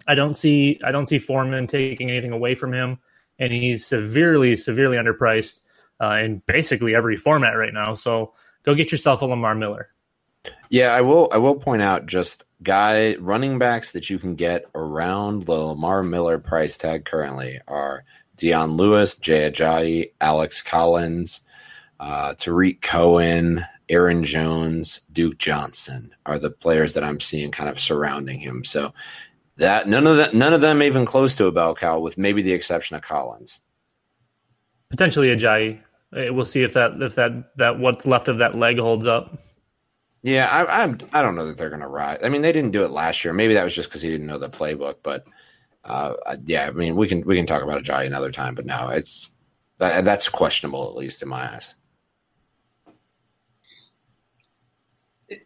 I 0.06 0.14
don't 0.14 0.36
see 0.36 0.80
I 0.84 0.90
don't 0.90 1.06
see 1.06 1.18
Foreman 1.18 1.66
taking 1.66 2.10
anything 2.10 2.32
away 2.32 2.54
from 2.54 2.72
him, 2.72 2.98
and 3.38 3.52
he's 3.52 3.86
severely 3.86 4.56
severely 4.56 4.96
underpriced 4.96 5.60
uh, 6.00 6.18
in 6.22 6.42
basically 6.46 6.94
every 6.94 7.16
format 7.16 7.56
right 7.56 7.74
now. 7.74 7.94
So 7.94 8.32
go 8.62 8.74
get 8.74 8.90
yourself 8.92 9.22
a 9.22 9.26
Lamar 9.26 9.54
Miller. 9.54 9.90
Yeah, 10.70 10.94
I 10.94 11.00
will. 11.00 11.28
I 11.32 11.38
will 11.38 11.56
point 11.56 11.82
out 11.82 12.06
just 12.06 12.44
guy 12.62 13.14
running 13.16 13.58
backs 13.58 13.92
that 13.92 14.10
you 14.10 14.18
can 14.18 14.34
get 14.34 14.64
around 14.74 15.46
the 15.46 15.52
Lamar 15.52 16.02
Miller 16.02 16.38
price 16.38 16.76
tag 16.76 17.04
currently 17.04 17.60
are 17.68 18.04
Dion 18.36 18.76
Lewis, 18.76 19.16
Jay 19.16 19.50
Ajayi, 19.50 20.12
Alex 20.20 20.62
Collins, 20.62 21.42
uh, 22.00 22.34
Tarik 22.34 22.80
Cohen, 22.80 23.66
Aaron 23.88 24.24
Jones, 24.24 25.00
Duke 25.12 25.38
Johnson 25.38 26.14
are 26.26 26.38
the 26.38 26.50
players 26.50 26.94
that 26.94 27.04
I'm 27.04 27.20
seeing 27.20 27.50
kind 27.50 27.70
of 27.70 27.80
surrounding 27.80 28.40
him. 28.40 28.64
So 28.64 28.92
that 29.56 29.88
none 29.88 30.06
of 30.06 30.18
that, 30.18 30.34
none 30.34 30.52
of 30.52 30.60
them 30.60 30.82
even 30.82 31.06
close 31.06 31.34
to 31.36 31.46
a 31.46 31.52
bell 31.52 31.74
cow, 31.74 31.98
with 31.98 32.18
maybe 32.18 32.42
the 32.42 32.52
exception 32.52 32.96
of 32.96 33.02
Collins. 33.02 33.60
Potentially 34.90 35.28
Ajayi. 35.28 35.80
We'll 36.12 36.46
see 36.46 36.62
if 36.62 36.72
that 36.74 37.02
if 37.02 37.16
that 37.16 37.56
that 37.56 37.78
what's 37.78 38.06
left 38.06 38.28
of 38.28 38.38
that 38.38 38.54
leg 38.54 38.78
holds 38.78 39.06
up. 39.06 39.38
Yeah, 40.22 40.46
I, 40.46 40.82
I'm. 40.82 40.98
I 41.12 41.22
don't 41.22 41.36
know 41.36 41.46
that 41.46 41.56
they're 41.56 41.70
going 41.70 41.80
to 41.80 41.88
ride. 41.88 42.24
I 42.24 42.28
mean, 42.28 42.42
they 42.42 42.52
didn't 42.52 42.72
do 42.72 42.84
it 42.84 42.90
last 42.90 43.24
year. 43.24 43.32
Maybe 43.32 43.54
that 43.54 43.64
was 43.64 43.74
just 43.74 43.88
because 43.88 44.02
he 44.02 44.10
didn't 44.10 44.26
know 44.26 44.38
the 44.38 44.50
playbook. 44.50 44.96
But 45.02 45.24
uh, 45.84 46.14
yeah, 46.44 46.66
I 46.66 46.70
mean, 46.72 46.96
we 46.96 47.08
can 47.08 47.22
we 47.24 47.36
can 47.36 47.46
talk 47.46 47.62
about 47.62 47.82
Ajayi 47.82 48.06
another 48.06 48.32
time. 48.32 48.54
But 48.54 48.66
no, 48.66 48.88
it's 48.88 49.30
that, 49.78 50.04
that's 50.04 50.28
questionable 50.28 50.88
at 50.88 50.96
least 50.96 51.22
in 51.22 51.28
my 51.28 51.54
eyes. 51.54 51.74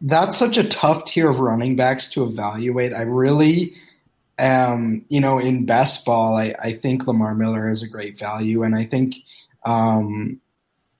that's 0.01 0.37
such 0.37 0.57
a 0.57 0.67
tough 0.67 1.05
tier 1.05 1.29
of 1.29 1.39
running 1.39 1.75
backs 1.75 2.09
to 2.11 2.23
evaluate. 2.23 2.93
I 2.93 3.01
really, 3.01 3.75
um, 4.39 5.05
you 5.09 5.19
know, 5.19 5.39
in 5.39 5.65
best 5.65 6.05
ball, 6.05 6.37
I, 6.37 6.55
I 6.61 6.73
think 6.73 7.05
Lamar 7.05 7.35
Miller 7.35 7.69
is 7.69 7.83
a 7.83 7.89
great 7.89 8.17
value, 8.17 8.63
and 8.63 8.75
I 8.75 8.85
think, 8.85 9.15
um, 9.65 10.39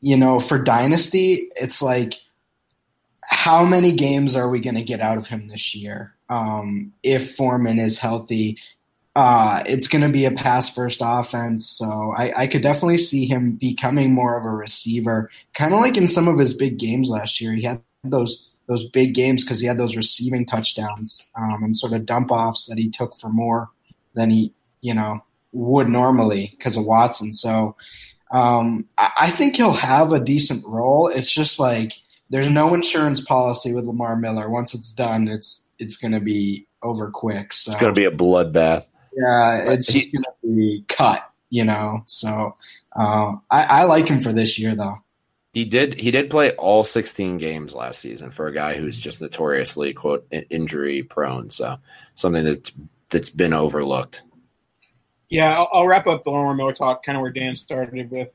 you 0.01 0.17
know, 0.17 0.39
for 0.39 0.59
dynasty, 0.59 1.49
it's 1.55 1.81
like, 1.81 2.15
how 3.27 3.65
many 3.65 3.93
games 3.93 4.35
are 4.35 4.49
we 4.49 4.59
going 4.59 4.75
to 4.75 4.83
get 4.83 5.01
out 5.01 5.17
of 5.17 5.27
him 5.27 5.47
this 5.47 5.75
year? 5.75 6.13
Um, 6.29 6.93
if 7.03 7.35
Foreman 7.35 7.79
is 7.79 7.97
healthy, 7.99 8.57
uh, 9.15 9.63
it's 9.65 9.87
going 9.87 10.01
to 10.01 10.09
be 10.09 10.25
a 10.25 10.31
pass 10.31 10.69
first 10.69 10.99
offense. 11.03 11.67
So 11.69 12.13
I, 12.17 12.43
I 12.43 12.47
could 12.47 12.63
definitely 12.63 12.97
see 12.97 13.25
him 13.25 13.51
becoming 13.51 14.13
more 14.13 14.37
of 14.37 14.45
a 14.45 14.49
receiver, 14.49 15.29
kind 15.53 15.73
of 15.73 15.81
like 15.81 15.97
in 15.97 16.07
some 16.07 16.27
of 16.27 16.39
his 16.39 16.53
big 16.53 16.77
games 16.77 17.09
last 17.09 17.39
year. 17.39 17.53
He 17.53 17.63
had 17.63 17.81
those 18.03 18.49
those 18.67 18.89
big 18.89 19.13
games 19.13 19.43
because 19.43 19.59
he 19.59 19.67
had 19.67 19.77
those 19.77 19.97
receiving 19.97 20.45
touchdowns 20.45 21.29
um, 21.35 21.63
and 21.63 21.75
sort 21.75 21.93
of 21.93 22.05
dump 22.05 22.31
offs 22.31 22.67
that 22.67 22.77
he 22.77 22.89
took 22.89 23.15
for 23.17 23.29
more 23.29 23.69
than 24.13 24.29
he 24.29 24.53
you 24.81 24.93
know 24.93 25.21
would 25.51 25.89
normally 25.89 26.53
because 26.57 26.77
of 26.77 26.85
Watson. 26.85 27.33
So 27.33 27.75
um, 28.31 28.89
I, 28.97 29.11
I 29.17 29.29
think 29.29 29.55
he'll 29.55 29.73
have 29.73 30.11
a 30.11 30.19
decent 30.19 30.65
role. 30.65 31.07
It's 31.07 31.31
just 31.31 31.59
like 31.59 32.01
there's 32.33 32.49
no 32.49 32.73
insurance 32.73 33.21
policy 33.21 33.75
with 33.75 33.85
Lamar 33.85 34.15
Miller. 34.15 34.49
Once 34.49 34.73
it's 34.73 34.91
done, 34.91 35.27
it's 35.27 35.69
it's 35.77 35.97
going 35.97 36.13
to 36.13 36.19
be 36.19 36.65
over 36.81 37.11
quick. 37.11 37.53
So 37.53 37.71
It's 37.71 37.79
going 37.79 37.93
to 37.93 37.99
be 37.99 38.05
a 38.05 38.11
bloodbath. 38.11 38.87
yeah, 39.15 39.71
it's 39.71 39.93
going 39.93 40.11
to 40.11 40.33
be 40.43 40.83
cut. 40.87 41.29
You 41.51 41.63
know, 41.63 42.01
so 42.07 42.55
uh, 42.97 43.33
I, 43.51 43.63
I 43.63 43.83
like 43.83 44.07
him 44.07 44.23
for 44.23 44.33
this 44.33 44.57
year 44.57 44.75
though. 44.75 44.95
He 45.53 45.65
did. 45.65 45.99
He 45.99 46.09
did 46.09 46.31
play 46.31 46.53
all 46.55 46.83
16 46.83 47.37
games 47.37 47.75
last 47.75 47.99
season 47.99 48.31
for 48.31 48.47
a 48.47 48.53
guy 48.53 48.77
who's 48.77 48.97
just 48.97 49.21
notoriously 49.21 49.93
quote 49.93 50.25
injury 50.49 51.03
prone. 51.03 51.51
So 51.51 51.77
something 52.15 52.43
that's 52.43 52.71
that's 53.11 53.29
been 53.29 53.53
overlooked. 53.53 54.23
Yeah, 55.29 55.55
I'll, 55.55 55.69
I'll 55.71 55.87
wrap 55.87 56.07
up 56.07 56.23
the 56.23 56.31
Lamar 56.31 56.55
Miller 56.55 56.73
talk 56.73 57.03
kind 57.03 57.15
of 57.15 57.21
where 57.21 57.31
Dan 57.31 57.55
started 57.55 58.09
with. 58.09 58.31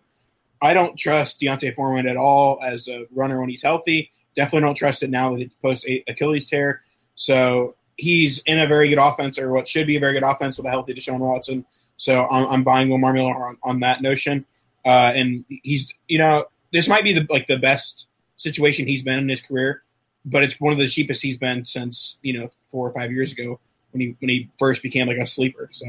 I 0.61 0.75
don't 0.75 0.97
trust 0.99 1.41
D'Onta 1.41 1.75
Foreman 1.75 2.09
at 2.09 2.17
all 2.17 2.59
as 2.63 2.89
a 2.89 3.07
runner 3.15 3.41
when 3.41 3.49
he's 3.49 3.63
healthy. 3.63 4.11
Definitely 4.37 4.67
don't 4.67 4.75
trust 4.75 5.03
it 5.03 5.11
now 5.11 5.33
that 5.33 5.41
it's 5.41 5.55
post 5.55 5.87
Achilles 6.07 6.47
tear. 6.47 6.83
So 7.15 7.77
he's 7.97 8.41
in 8.41 8.61
a 8.61 8.67
very 8.67 8.89
good 8.89 8.99
offense, 8.99 9.39
or 9.39 9.53
what 9.53 9.67
should 9.67 9.87
be 9.87 9.97
a 9.97 10.01
very 10.01 10.13
good 10.13 10.23
offense 10.23 10.57
with 10.57 10.67
a 10.67 10.71
healthy 10.71 10.95
Deshaun 10.95 11.19
Watson. 11.19 11.65
So 11.97 12.27
I'm, 12.29 12.47
I'm 12.49 12.63
buying 12.63 12.91
Lamar 12.91 13.13
Miller 13.13 13.35
on, 13.35 13.57
on 13.63 13.81
that 13.81 14.03
notion. 14.03 14.47
Uh, 14.85 15.13
and 15.15 15.45
he's, 15.49 15.93
you 16.07 16.19
know, 16.19 16.45
this 16.73 16.89
might 16.89 17.05
be 17.05 17.13
the 17.13 17.27
like 17.29 17.47
the 17.47 17.59
best 17.59 18.09
situation 18.37 18.87
he's 18.87 19.03
been 19.03 19.19
in 19.19 19.29
his 19.29 19.43
career, 19.43 19.83
but 20.25 20.43
it's 20.43 20.61
one 20.61 20.73
of 20.73 20.79
the 20.79 20.87
cheapest 20.87 21.23
he's 21.23 21.37
been 21.37 21.65
since 21.65 22.19
you 22.23 22.39
know 22.39 22.51
four 22.71 22.89
or 22.89 22.93
five 22.93 23.11
years 23.11 23.33
ago 23.33 23.59
when 23.91 24.01
when 24.01 24.01
he 24.01 24.17
when 24.21 24.29
he 24.29 24.49
first 24.59 24.83
became 24.83 25.09
like 25.09 25.19
a 25.19 25.27
sleeper. 25.27 25.69
So. 25.73 25.87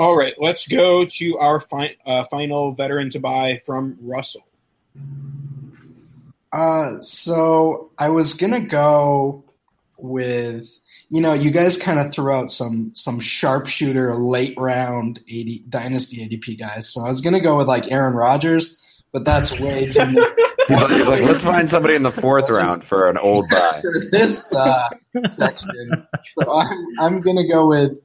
All 0.00 0.16
right, 0.16 0.32
let's 0.38 0.66
go 0.66 1.04
to 1.04 1.36
our 1.36 1.60
fi- 1.60 1.94
uh, 2.06 2.24
final 2.24 2.72
veteran 2.72 3.10
to 3.10 3.20
buy 3.20 3.60
from 3.66 3.98
Russell. 4.00 4.48
Uh, 6.50 6.98
so 7.00 7.90
I 7.98 8.08
was 8.08 8.32
gonna 8.32 8.62
go 8.62 9.44
with 9.98 10.74
you 11.10 11.20
know 11.20 11.34
you 11.34 11.50
guys 11.50 11.76
kind 11.76 11.98
of 11.98 12.14
threw 12.14 12.32
out 12.32 12.50
some 12.50 12.92
some 12.94 13.20
sharpshooter 13.20 14.16
late 14.16 14.54
round 14.56 15.20
80 15.28 15.64
dynasty 15.68 16.26
ADP 16.26 16.58
guys. 16.58 16.88
So 16.88 17.02
I 17.02 17.08
was 17.10 17.20
gonna 17.20 17.38
go 17.38 17.58
with 17.58 17.68
like 17.68 17.92
Aaron 17.92 18.14
Rodgers, 18.14 18.82
but 19.12 19.26
that's 19.26 19.50
way 19.60 19.92
too 19.92 20.06
much 20.06 20.28
He's 20.66 20.82
like, 20.82 20.90
he's 20.92 21.08
like, 21.08 21.22
let's 21.24 21.42
find 21.42 21.68
somebody 21.68 21.94
in 21.94 22.04
the 22.04 22.12
fourth 22.12 22.48
round 22.48 22.84
for 22.84 23.10
an 23.10 23.18
old 23.18 23.50
buy. 23.50 23.80
for 23.82 23.92
this 24.10 24.50
uh, 24.52 24.88
section. 25.32 26.06
So 26.38 26.58
I'm 26.58 26.86
I'm 27.00 27.20
gonna 27.20 27.46
go 27.46 27.68
with 27.68 27.98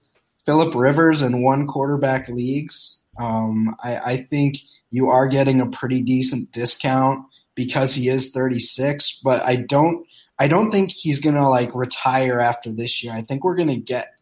Philip 0.45 0.75
Rivers 0.75 1.21
in 1.21 1.43
one 1.43 1.67
quarterback 1.67 2.29
leagues. 2.29 3.03
Um, 3.19 3.75
I, 3.83 3.97
I 3.97 4.17
think 4.17 4.57
you 4.91 5.09
are 5.09 5.27
getting 5.27 5.61
a 5.61 5.67
pretty 5.67 6.01
decent 6.01 6.51
discount 6.51 7.25
because 7.55 7.93
he 7.93 8.09
is 8.09 8.31
36, 8.31 9.19
but 9.23 9.43
I 9.43 9.55
don't 9.55 10.05
I 10.37 10.47
don't 10.49 10.69
think 10.69 10.91
he's 10.91 11.21
gonna 11.21 11.49
like 11.49 11.73
retire 11.73 12.39
after 12.39 12.71
this 12.71 13.03
year. 13.03 13.13
I 13.13 13.21
think 13.21 13.43
we're 13.43 13.55
gonna 13.55 13.77
get 13.77 14.13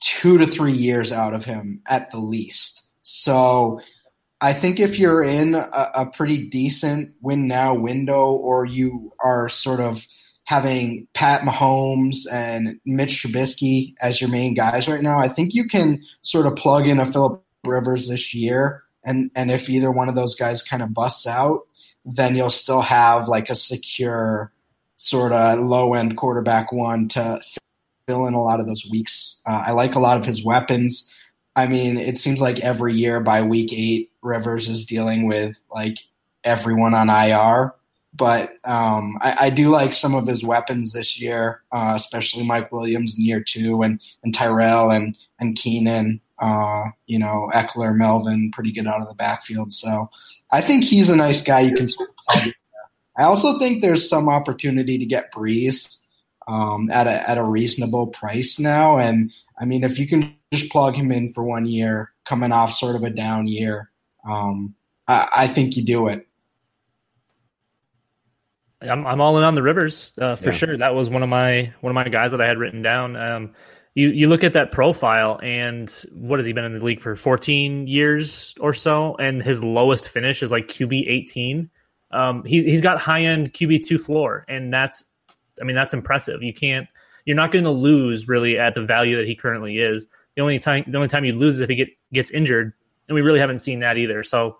two 0.00 0.38
to 0.38 0.46
three 0.46 0.72
years 0.72 1.12
out 1.12 1.34
of 1.34 1.44
him 1.44 1.82
at 1.86 2.10
the 2.10 2.18
least. 2.18 2.88
So 3.02 3.80
I 4.40 4.52
think 4.52 4.78
if 4.78 4.98
you're 4.98 5.22
in 5.22 5.54
a, 5.54 5.90
a 5.94 6.06
pretty 6.06 6.48
decent 6.48 7.14
win 7.20 7.48
now 7.48 7.74
window, 7.74 8.32
or 8.32 8.64
you 8.64 9.12
are 9.22 9.48
sort 9.48 9.80
of 9.80 10.06
having 10.48 11.06
Pat 11.12 11.42
Mahomes 11.42 12.20
and 12.32 12.80
Mitch 12.86 13.22
Trubisky 13.22 13.94
as 14.00 14.18
your 14.18 14.30
main 14.30 14.54
guys 14.54 14.88
right 14.88 15.02
now, 15.02 15.18
I 15.18 15.28
think 15.28 15.52
you 15.52 15.68
can 15.68 16.02
sort 16.22 16.46
of 16.46 16.56
plug 16.56 16.88
in 16.88 16.98
a 16.98 17.04
Philip 17.04 17.44
Rivers 17.64 18.08
this 18.08 18.32
year, 18.32 18.82
and 19.04 19.30
and 19.34 19.50
if 19.50 19.68
either 19.68 19.92
one 19.92 20.08
of 20.08 20.14
those 20.14 20.34
guys 20.36 20.62
kind 20.62 20.82
of 20.82 20.94
busts 20.94 21.26
out, 21.26 21.66
then 22.06 22.34
you'll 22.34 22.48
still 22.48 22.80
have 22.80 23.28
like 23.28 23.50
a 23.50 23.54
secure 23.54 24.50
sort 24.96 25.32
of 25.32 25.58
low 25.58 25.92
end 25.92 26.16
quarterback 26.16 26.72
one 26.72 27.08
to 27.08 27.42
fill 28.06 28.26
in 28.26 28.32
a 28.32 28.42
lot 28.42 28.58
of 28.58 28.66
those 28.66 28.88
weeks. 28.90 29.42
Uh, 29.46 29.64
I 29.66 29.72
like 29.72 29.96
a 29.96 30.00
lot 30.00 30.16
of 30.16 30.24
his 30.24 30.42
weapons. 30.42 31.14
I 31.56 31.66
mean, 31.66 31.98
it 31.98 32.16
seems 32.16 32.40
like 32.40 32.60
every 32.60 32.94
year 32.94 33.20
by 33.20 33.42
week 33.42 33.70
eight, 33.74 34.12
Rivers 34.22 34.66
is 34.70 34.86
dealing 34.86 35.26
with 35.26 35.58
like 35.70 35.98
everyone 36.42 36.94
on 36.94 37.10
IR. 37.10 37.74
But 38.18 38.50
um, 38.64 39.16
I, 39.20 39.46
I, 39.46 39.50
do 39.50 39.68
like 39.68 39.92
some 39.92 40.14
of 40.14 40.26
his 40.26 40.42
weapons 40.42 40.92
this 40.92 41.20
year, 41.20 41.62
uh, 41.70 41.92
especially 41.94 42.44
Mike 42.44 42.72
Williams 42.72 43.16
in 43.16 43.24
year 43.24 43.42
two, 43.42 43.82
and 43.82 44.00
and 44.24 44.34
Tyrell 44.34 44.90
and 44.90 45.16
and 45.38 45.56
Keenan. 45.56 46.20
Uh, 46.40 46.86
you 47.06 47.18
know, 47.18 47.50
Ekeler, 47.54 47.94
Melvin, 47.94 48.50
pretty 48.52 48.72
good 48.72 48.86
out 48.86 49.00
of 49.00 49.08
the 49.08 49.14
backfield. 49.14 49.72
So 49.72 50.10
I 50.50 50.60
think 50.60 50.84
he's 50.84 51.08
a 51.08 51.16
nice 51.16 51.42
guy. 51.42 51.60
You 51.60 51.76
can. 51.76 51.88
I 53.16 53.24
also 53.24 53.58
think 53.58 53.82
there's 53.82 54.08
some 54.08 54.28
opportunity 54.28 54.98
to 54.98 55.06
get 55.06 55.32
Brees 55.32 56.04
um, 56.46 56.90
at 56.90 57.06
a 57.06 57.28
at 57.28 57.38
a 57.38 57.42
reasonable 57.44 58.08
price 58.08 58.58
now, 58.58 58.98
and 58.98 59.32
I 59.58 59.64
mean, 59.64 59.84
if 59.84 59.98
you 59.98 60.06
can 60.06 60.36
just 60.52 60.70
plug 60.70 60.94
him 60.94 61.10
in 61.10 61.32
for 61.32 61.42
one 61.42 61.66
year, 61.66 62.12
coming 62.24 62.52
off 62.52 62.72
sort 62.72 62.96
of 62.96 63.02
a 63.02 63.10
down 63.10 63.48
year, 63.48 63.90
um, 64.28 64.74
I, 65.06 65.28
I, 65.32 65.48
think 65.48 65.76
you 65.76 65.84
do 65.84 66.08
it. 66.08 66.27
I'm 68.82 69.06
I'm 69.06 69.20
all 69.20 69.36
in 69.38 69.44
on 69.44 69.54
the 69.54 69.62
Rivers 69.62 70.12
uh, 70.18 70.36
for 70.36 70.50
yeah. 70.50 70.52
sure. 70.52 70.76
That 70.76 70.94
was 70.94 71.10
one 71.10 71.22
of 71.22 71.28
my 71.28 71.72
one 71.80 71.90
of 71.90 71.94
my 71.94 72.08
guys 72.08 72.30
that 72.30 72.40
I 72.40 72.46
had 72.46 72.58
written 72.58 72.82
down. 72.82 73.16
Um, 73.16 73.52
you 73.94 74.10
you 74.10 74.28
look 74.28 74.44
at 74.44 74.52
that 74.52 74.70
profile, 74.70 75.40
and 75.42 75.90
what 76.12 76.38
has 76.38 76.46
he 76.46 76.52
been 76.52 76.64
in 76.64 76.78
the 76.78 76.84
league 76.84 77.00
for? 77.00 77.16
14 77.16 77.86
years 77.86 78.54
or 78.60 78.72
so, 78.72 79.16
and 79.16 79.42
his 79.42 79.64
lowest 79.64 80.08
finish 80.08 80.42
is 80.42 80.52
like 80.52 80.68
QB 80.68 81.08
18. 81.08 81.68
Um, 82.10 82.44
he, 82.44 82.62
he's 82.62 82.80
got 82.80 83.00
high 83.00 83.22
end 83.22 83.52
QB 83.52 83.84
two 83.86 83.98
floor, 83.98 84.44
and 84.48 84.72
that's 84.72 85.02
I 85.60 85.64
mean 85.64 85.74
that's 85.74 85.92
impressive. 85.92 86.42
You 86.42 86.54
can't 86.54 86.86
you're 87.24 87.36
not 87.36 87.52
going 87.52 87.64
to 87.64 87.70
lose 87.70 88.26
really 88.26 88.58
at 88.58 88.74
the 88.74 88.82
value 88.82 89.16
that 89.18 89.26
he 89.26 89.34
currently 89.34 89.78
is. 89.78 90.06
The 90.36 90.42
only 90.42 90.58
time 90.58 90.84
the 90.86 90.96
only 90.96 91.08
time 91.08 91.24
you 91.24 91.32
lose 91.32 91.56
is 91.56 91.60
if 91.60 91.68
he 91.68 91.76
get, 91.76 91.88
gets 92.12 92.30
injured, 92.30 92.72
and 93.08 93.14
we 93.14 93.22
really 93.22 93.40
haven't 93.40 93.58
seen 93.58 93.80
that 93.80 93.98
either. 93.98 94.22
So, 94.22 94.56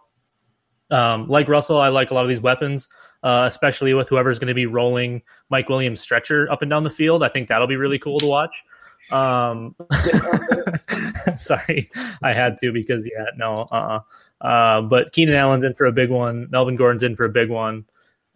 um, 0.91 1.29
like 1.29 1.49
Russell, 1.49 1.81
I 1.81 1.89
like 1.89 2.11
a 2.11 2.15
lot 2.15 2.25
of 2.25 2.29
these 2.29 2.41
weapons, 2.41 2.89
uh, 3.23 3.45
especially 3.47 3.95
with 3.95 4.09
whoever's 4.09 4.39
going 4.39 4.49
to 4.49 4.55
be 4.55 4.67
rolling 4.67 5.23
Mike 5.51 5.69
Williams 5.69 6.01
stretcher 6.01 6.51
up 6.51 6.63
and 6.63 6.71
down 6.71 6.85
the 6.85 6.91
field. 6.91 7.23
I 7.23 7.29
think 7.29 7.49
that'll 7.49 7.67
be 7.67 7.77
really 7.77 7.99
cool 7.99 8.19
to 8.21 8.27
watch. 8.27 8.65
Um, 9.11 9.75
sorry, 11.37 11.91
I 12.23 12.33
had 12.33 12.59
to 12.59 12.73
because 12.73 13.07
yeah, 13.07 13.27
no, 13.37 13.63
uh, 13.63 14.01
uh, 14.41 14.83
but 14.83 15.13
Keenan 15.13 15.35
Allen's 15.35 15.65
in 15.65 15.75
for 15.75 15.87
a 15.87 15.93
big 15.93 16.11
one. 16.11 16.49
Melvin 16.51 16.77
Gordon's 16.77 17.03
in 17.03 17.17
for 17.17 17.25
a 17.25 17.31
big 17.31 17.51
one 17.51 17.85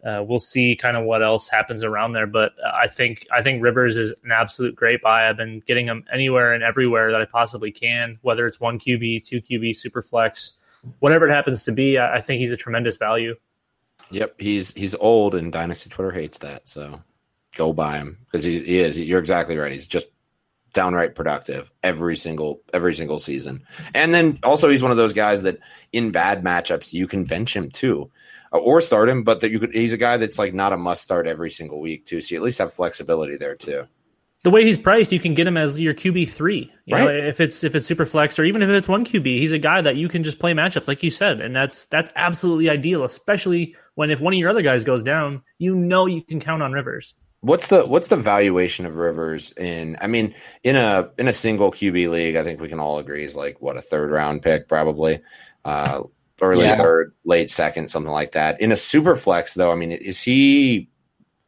uh, 0.05 0.23
we'll 0.27 0.39
see 0.39 0.75
kind 0.75 0.97
of 0.97 1.05
what 1.05 1.23
else 1.23 1.47
happens 1.47 1.83
around 1.83 2.13
there. 2.13 2.27
But 2.27 2.53
I 2.65 2.87
think 2.87 3.25
I 3.31 3.41
think 3.41 3.63
Rivers 3.63 3.95
is 3.95 4.13
an 4.23 4.31
absolute 4.31 4.75
great 4.75 5.01
buy. 5.01 5.29
I've 5.29 5.37
been 5.37 5.61
getting 5.65 5.87
him 5.87 6.03
anywhere 6.11 6.53
and 6.53 6.63
everywhere 6.63 7.11
that 7.11 7.21
I 7.21 7.25
possibly 7.25 7.71
can, 7.71 8.19
whether 8.21 8.45
it's 8.45 8.59
one 8.59 8.79
QB, 8.79 9.25
two 9.25 9.41
QB, 9.41 9.77
super 9.77 10.01
flex, 10.01 10.57
whatever 10.99 11.27
it 11.27 11.33
happens 11.33 11.63
to 11.63 11.71
be. 11.71 11.97
I, 11.97 12.17
I 12.17 12.21
think 12.21 12.41
he's 12.41 12.51
a 12.51 12.57
tremendous 12.57 12.97
value. 12.97 13.35
Yep, 14.13 14.35
he's 14.39 14.73
he's 14.73 14.95
old, 14.95 15.35
and 15.35 15.51
Dynasty 15.51 15.89
Twitter 15.89 16.11
hates 16.11 16.37
that. 16.39 16.67
So 16.67 17.01
go 17.55 17.73
buy 17.73 17.97
him 17.97 18.17
because 18.25 18.45
he, 18.45 18.59
he 18.59 18.79
is. 18.79 18.97
You're 18.97 19.19
exactly 19.19 19.57
right. 19.57 19.71
He's 19.71 19.87
just 19.87 20.07
downright 20.73 21.13
productive 21.13 21.71
every 21.83 22.17
single 22.17 22.61
every 22.73 22.93
single 22.95 23.19
season. 23.19 23.63
And 23.93 24.13
then 24.13 24.39
also 24.43 24.69
he's 24.69 24.81
one 24.81 24.91
of 24.91 24.97
those 24.97 25.13
guys 25.13 25.43
that 25.43 25.59
in 25.91 26.11
bad 26.11 26.43
matchups 26.43 26.93
you 26.93 27.07
can 27.07 27.25
bench 27.25 27.55
him 27.55 27.69
too. 27.69 28.11
Uh, 28.51 28.57
or 28.57 28.81
start 28.81 29.09
him, 29.09 29.23
but 29.23 29.41
that 29.41 29.51
you 29.51 29.59
could 29.59 29.73
he's 29.73 29.93
a 29.93 29.97
guy 29.97 30.17
that's 30.17 30.39
like 30.39 30.53
not 30.53 30.73
a 30.73 30.77
must 30.77 31.01
start 31.01 31.27
every 31.27 31.49
single 31.49 31.79
week 31.79 32.05
too. 32.05 32.21
So 32.21 32.33
you 32.33 32.41
at 32.41 32.43
least 32.43 32.59
have 32.59 32.73
flexibility 32.73 33.37
there 33.37 33.55
too. 33.55 33.87
The 34.43 34.49
way 34.49 34.65
he's 34.65 34.77
priced, 34.77 35.13
you 35.13 35.21
can 35.21 35.35
get 35.35 35.47
him 35.47 35.55
as 35.55 35.79
your 35.79 35.93
QB 35.93 36.29
three. 36.29 36.71
You 36.85 36.95
right. 36.95 37.05
know, 37.05 37.11
if 37.11 37.39
it's 37.39 37.63
if 37.63 37.75
it's 37.75 37.87
super 37.87 38.05
flex 38.05 38.37
or 38.37 38.43
even 38.43 38.61
if 38.61 38.69
it's 38.69 38.89
one 38.89 39.05
QB, 39.05 39.25
he's 39.39 39.53
a 39.53 39.57
guy 39.57 39.81
that 39.81 39.95
you 39.95 40.09
can 40.09 40.23
just 40.23 40.39
play 40.39 40.51
matchups 40.51 40.87
like 40.87 41.01
you 41.01 41.09
said, 41.09 41.39
and 41.39 41.55
that's 41.55 41.85
that's 41.85 42.11
absolutely 42.17 42.69
ideal, 42.69 43.05
especially 43.05 43.75
when 43.95 44.11
if 44.11 44.19
one 44.19 44.33
of 44.33 44.39
your 44.39 44.49
other 44.49 44.61
guys 44.61 44.83
goes 44.83 45.01
down, 45.01 45.41
you 45.59 45.75
know 45.75 46.05
you 46.07 46.21
can 46.21 46.41
count 46.41 46.61
on 46.61 46.73
Rivers. 46.73 47.15
What's 47.39 47.67
the 47.67 47.85
what's 47.85 48.07
the 48.07 48.17
valuation 48.17 48.85
of 48.85 48.97
Rivers 48.97 49.53
in? 49.53 49.97
I 50.01 50.07
mean, 50.07 50.35
in 50.63 50.75
a 50.75 51.09
in 51.17 51.29
a 51.29 51.33
single 51.33 51.71
QB 51.71 52.09
league, 52.09 52.35
I 52.35 52.43
think 52.43 52.59
we 52.59 52.69
can 52.69 52.79
all 52.81 52.99
agree 52.99 53.23
is 53.23 53.37
like 53.37 53.61
what 53.61 53.77
a 53.77 53.81
third 53.81 54.11
round 54.11 54.41
pick 54.41 54.67
probably. 54.67 55.21
Uh, 55.63 56.03
early 56.41 56.65
yeah. 56.65 56.75
third, 56.75 57.13
late 57.23 57.49
second, 57.49 57.89
something 57.89 58.11
like 58.11 58.33
that. 58.33 58.61
In 58.61 58.71
a 58.71 58.77
super 58.77 59.15
flex, 59.15 59.53
though, 59.53 59.71
I 59.71 59.75
mean, 59.75 59.91
is 59.91 60.21
he 60.21 60.89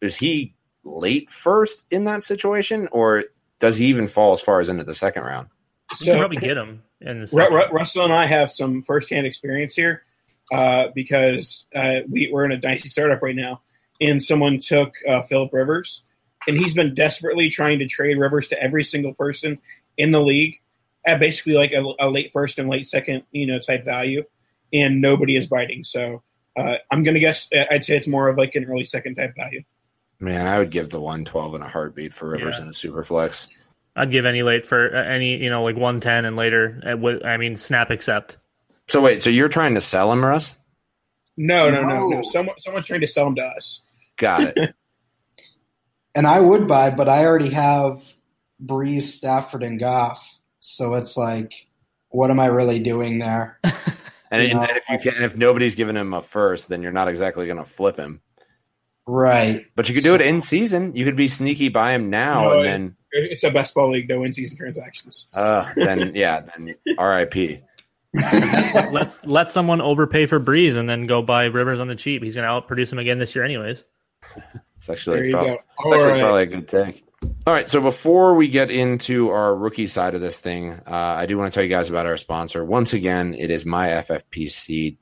is 0.02 0.16
he 0.16 0.55
late 0.86 1.32
first 1.32 1.84
in 1.92 2.06
that 2.06 2.24
situation, 2.24 2.88
or 2.92 3.26
does 3.60 3.78
he 3.78 3.88
even 3.88 4.08
fall 4.08 4.34
as 4.34 4.42
far 4.42 4.60
as 4.60 4.70
into 4.70 4.84
the 4.84 4.94
second 4.94 5.24
round? 5.24 5.50
So 5.94 6.14
you 6.14 6.20
probably 6.20 6.38
get 6.38 6.58
him. 6.58 6.84
In 7.02 7.22
the 7.22 7.28
second. 7.28 7.54
Russell 7.72 8.06
and 8.06 8.14
I 8.14 8.26
have 8.26 8.50
some 8.50 8.82
firsthand 8.84 9.28
experience 9.28 9.76
here 9.76 10.04
uh, 10.52 10.88
because 10.96 11.68
uh, 11.76 12.02
we, 12.10 12.30
we're 12.32 12.46
in 12.46 12.52
a 12.52 12.58
dicey 12.58 12.88
startup 12.88 13.22
right 13.22 13.36
now, 13.36 13.62
and 14.00 14.24
someone 14.24 14.60
took 14.60 14.94
uh, 15.08 15.22
Philip 15.22 15.52
Rivers, 15.52 16.04
and 16.48 16.58
he's 16.58 16.74
been 16.74 16.94
desperately 16.94 17.50
trying 17.50 17.80
to 17.80 17.88
trade 17.88 18.18
Rivers 18.18 18.48
to 18.48 18.62
every 18.62 18.84
single 18.84 19.14
person 19.14 19.60
in 19.98 20.12
the 20.12 20.22
league 20.22 20.56
at 21.06 21.20
basically 21.20 21.54
like 21.54 21.72
a, 21.72 21.84
a 22.00 22.10
late 22.10 22.32
first 22.34 22.58
and 22.58 22.70
late 22.70 22.88
second, 22.88 23.24
you 23.32 23.46
know, 23.46 23.60
type 23.60 23.86
value 23.86 24.24
and 24.74 25.02
nobody 25.02 25.36
is 25.36 25.48
biting. 25.48 25.84
So 25.84 26.24
uh, 26.58 26.78
I'm 26.92 27.04
going 27.04 27.14
to 27.14 27.20
guess 27.20 27.50
I'd 27.72 27.86
say 27.86 27.96
it's 27.96 28.08
more 28.08 28.28
of 28.28 28.38
like 28.38 28.56
an 28.56 28.66
early 28.66 28.86
second 28.86 29.16
type 29.16 29.36
value. 29.36 29.64
Man, 30.20 30.48
I 30.48 30.60
would 30.60 30.72
give 30.72 30.90
the 30.90 31.00
112 31.00 31.56
in 31.56 31.62
a 31.62 31.68
heartbeat 31.68 32.14
for 32.14 32.30
Rivers 32.30 32.56
yeah. 32.58 32.64
in 32.64 32.70
a 32.70 32.74
super 32.74 33.04
flex. 33.04 33.48
I'd 33.96 34.12
give 34.12 34.26
any 34.26 34.44
late 34.44 34.66
for 34.66 34.96
uh, 34.96 35.04
any, 35.04 35.38
you 35.38 35.50
know, 35.50 35.64
like 35.64 35.76
110 35.76 36.26
and 36.26 36.36
later. 36.36 36.82
Uh, 36.86 37.26
I 37.26 37.38
mean, 37.38 37.56
snap 37.56 37.90
accept. 37.90 38.38
So 38.88 39.02
wait, 39.02 39.24
so 39.24 39.30
you're 39.30 39.50
trying 39.50 39.76
to 39.76 39.82
sell 39.82 40.12
him, 40.12 40.24
Russ? 40.24 40.60
No, 41.38 41.70
no, 41.70 41.86
no, 41.86 42.08
no. 42.08 42.22
Someone, 42.22 42.58
someone's 42.60 42.88
trying 42.88 43.02
to 43.02 43.08
sell 43.08 43.28
him 43.28 43.36
to 43.36 43.44
us. 43.44 43.82
Got 44.18 44.58
it. 44.58 44.76
and 46.16 46.28
I 46.28 46.40
would 46.40 46.68
buy, 46.68 46.92
but 46.92 47.10
I 47.10 47.26
already 47.26 47.50
have 47.50 48.04
Brees, 48.64 49.04
Stafford, 49.04 49.64
and 49.64 49.80
Goff. 49.80 50.38
So 50.60 50.96
it's 50.96 51.18
like, 51.18 51.68
what 52.10 52.32
am 52.32 52.40
I 52.40 52.46
really 52.48 52.80
doing 52.80 53.20
there? 53.20 53.60
And, 54.32 54.42
and, 54.42 54.60
and 54.60 54.78
if 54.78 54.90
you 54.90 55.12
can, 55.12 55.24
if 55.24 55.38
nobody's 55.38 55.76
giving 55.76 55.96
him 55.96 56.14
a 56.14 56.22
first, 56.22 56.68
then 56.68 56.82
you're 56.82 56.92
not 56.92 57.08
exactly 57.08 57.46
going 57.46 57.58
to 57.58 57.66
flip 57.66 57.98
him. 57.98 58.22
Right. 59.08 59.66
But 59.76 59.88
you 59.88 59.96
could 59.96 60.04
do 60.04 60.10
so, 60.10 60.16
it 60.16 60.22
in 60.22 60.42
season. 60.42 60.96
You 60.96 61.06
could 61.06 61.16
be 61.16 61.28
sneaky 61.28 61.70
by 61.70 61.92
him 61.92 62.10
now, 62.10 62.50
no, 62.50 62.60
and 62.60 62.66
then 62.66 62.96
it's 63.12 63.44
a 63.44 63.52
best 63.52 63.76
ball 63.76 63.92
league, 63.92 64.10
no 64.10 64.24
in 64.24 64.34
season 64.34 64.58
transactions. 64.58 65.28
Uh, 65.34 65.72
then 65.76 66.12
yeah, 66.16 66.42
then 66.42 66.76
R.I.P. 66.98 67.62
Let's 68.92 69.26
let 69.26 69.50
someone 69.50 69.82
overpay 69.82 70.26
for 70.26 70.40
Brees 70.40 70.78
and 70.78 70.90
then 70.90 71.06
go 71.06 71.22
buy 71.22 71.46
Rivers 71.46 71.80
on 71.80 71.88
the 71.88 71.96
cheap. 71.96 72.24
He's 72.24 72.36
going 72.36 72.48
to 72.48 72.50
outproduce 72.50 72.92
him 72.92 73.00
again 73.00 73.20
this 73.20 73.36
year, 73.36 73.44
anyways. 73.44 73.84
It's 74.78 74.90
actually, 74.90 75.32
probably, 75.32 75.52
it's 75.52 75.62
actually 75.80 75.98
right. 75.98 76.20
probably 76.22 76.44
a 76.44 76.46
good 76.46 76.68
take. 76.68 77.05
All 77.48 77.54
right. 77.54 77.70
So 77.70 77.80
before 77.80 78.34
we 78.34 78.48
get 78.48 78.72
into 78.72 79.30
our 79.30 79.56
rookie 79.56 79.86
side 79.86 80.16
of 80.16 80.22
this 80.22 80.40
thing, 80.40 80.72
uh, 80.72 80.90
I 80.90 81.28
do 81.28 81.38
want 81.38 81.54
to 81.54 81.56
tell 81.56 81.64
you 81.64 81.70
guys 81.70 81.92
about 81.92 82.08
our 82.08 82.18
sponsor. 82.18 82.66
Once 82.66 82.94
again, 82.94 83.36
it 83.36 83.52
is 83.52 83.66
myffpc.com. 83.66 84.98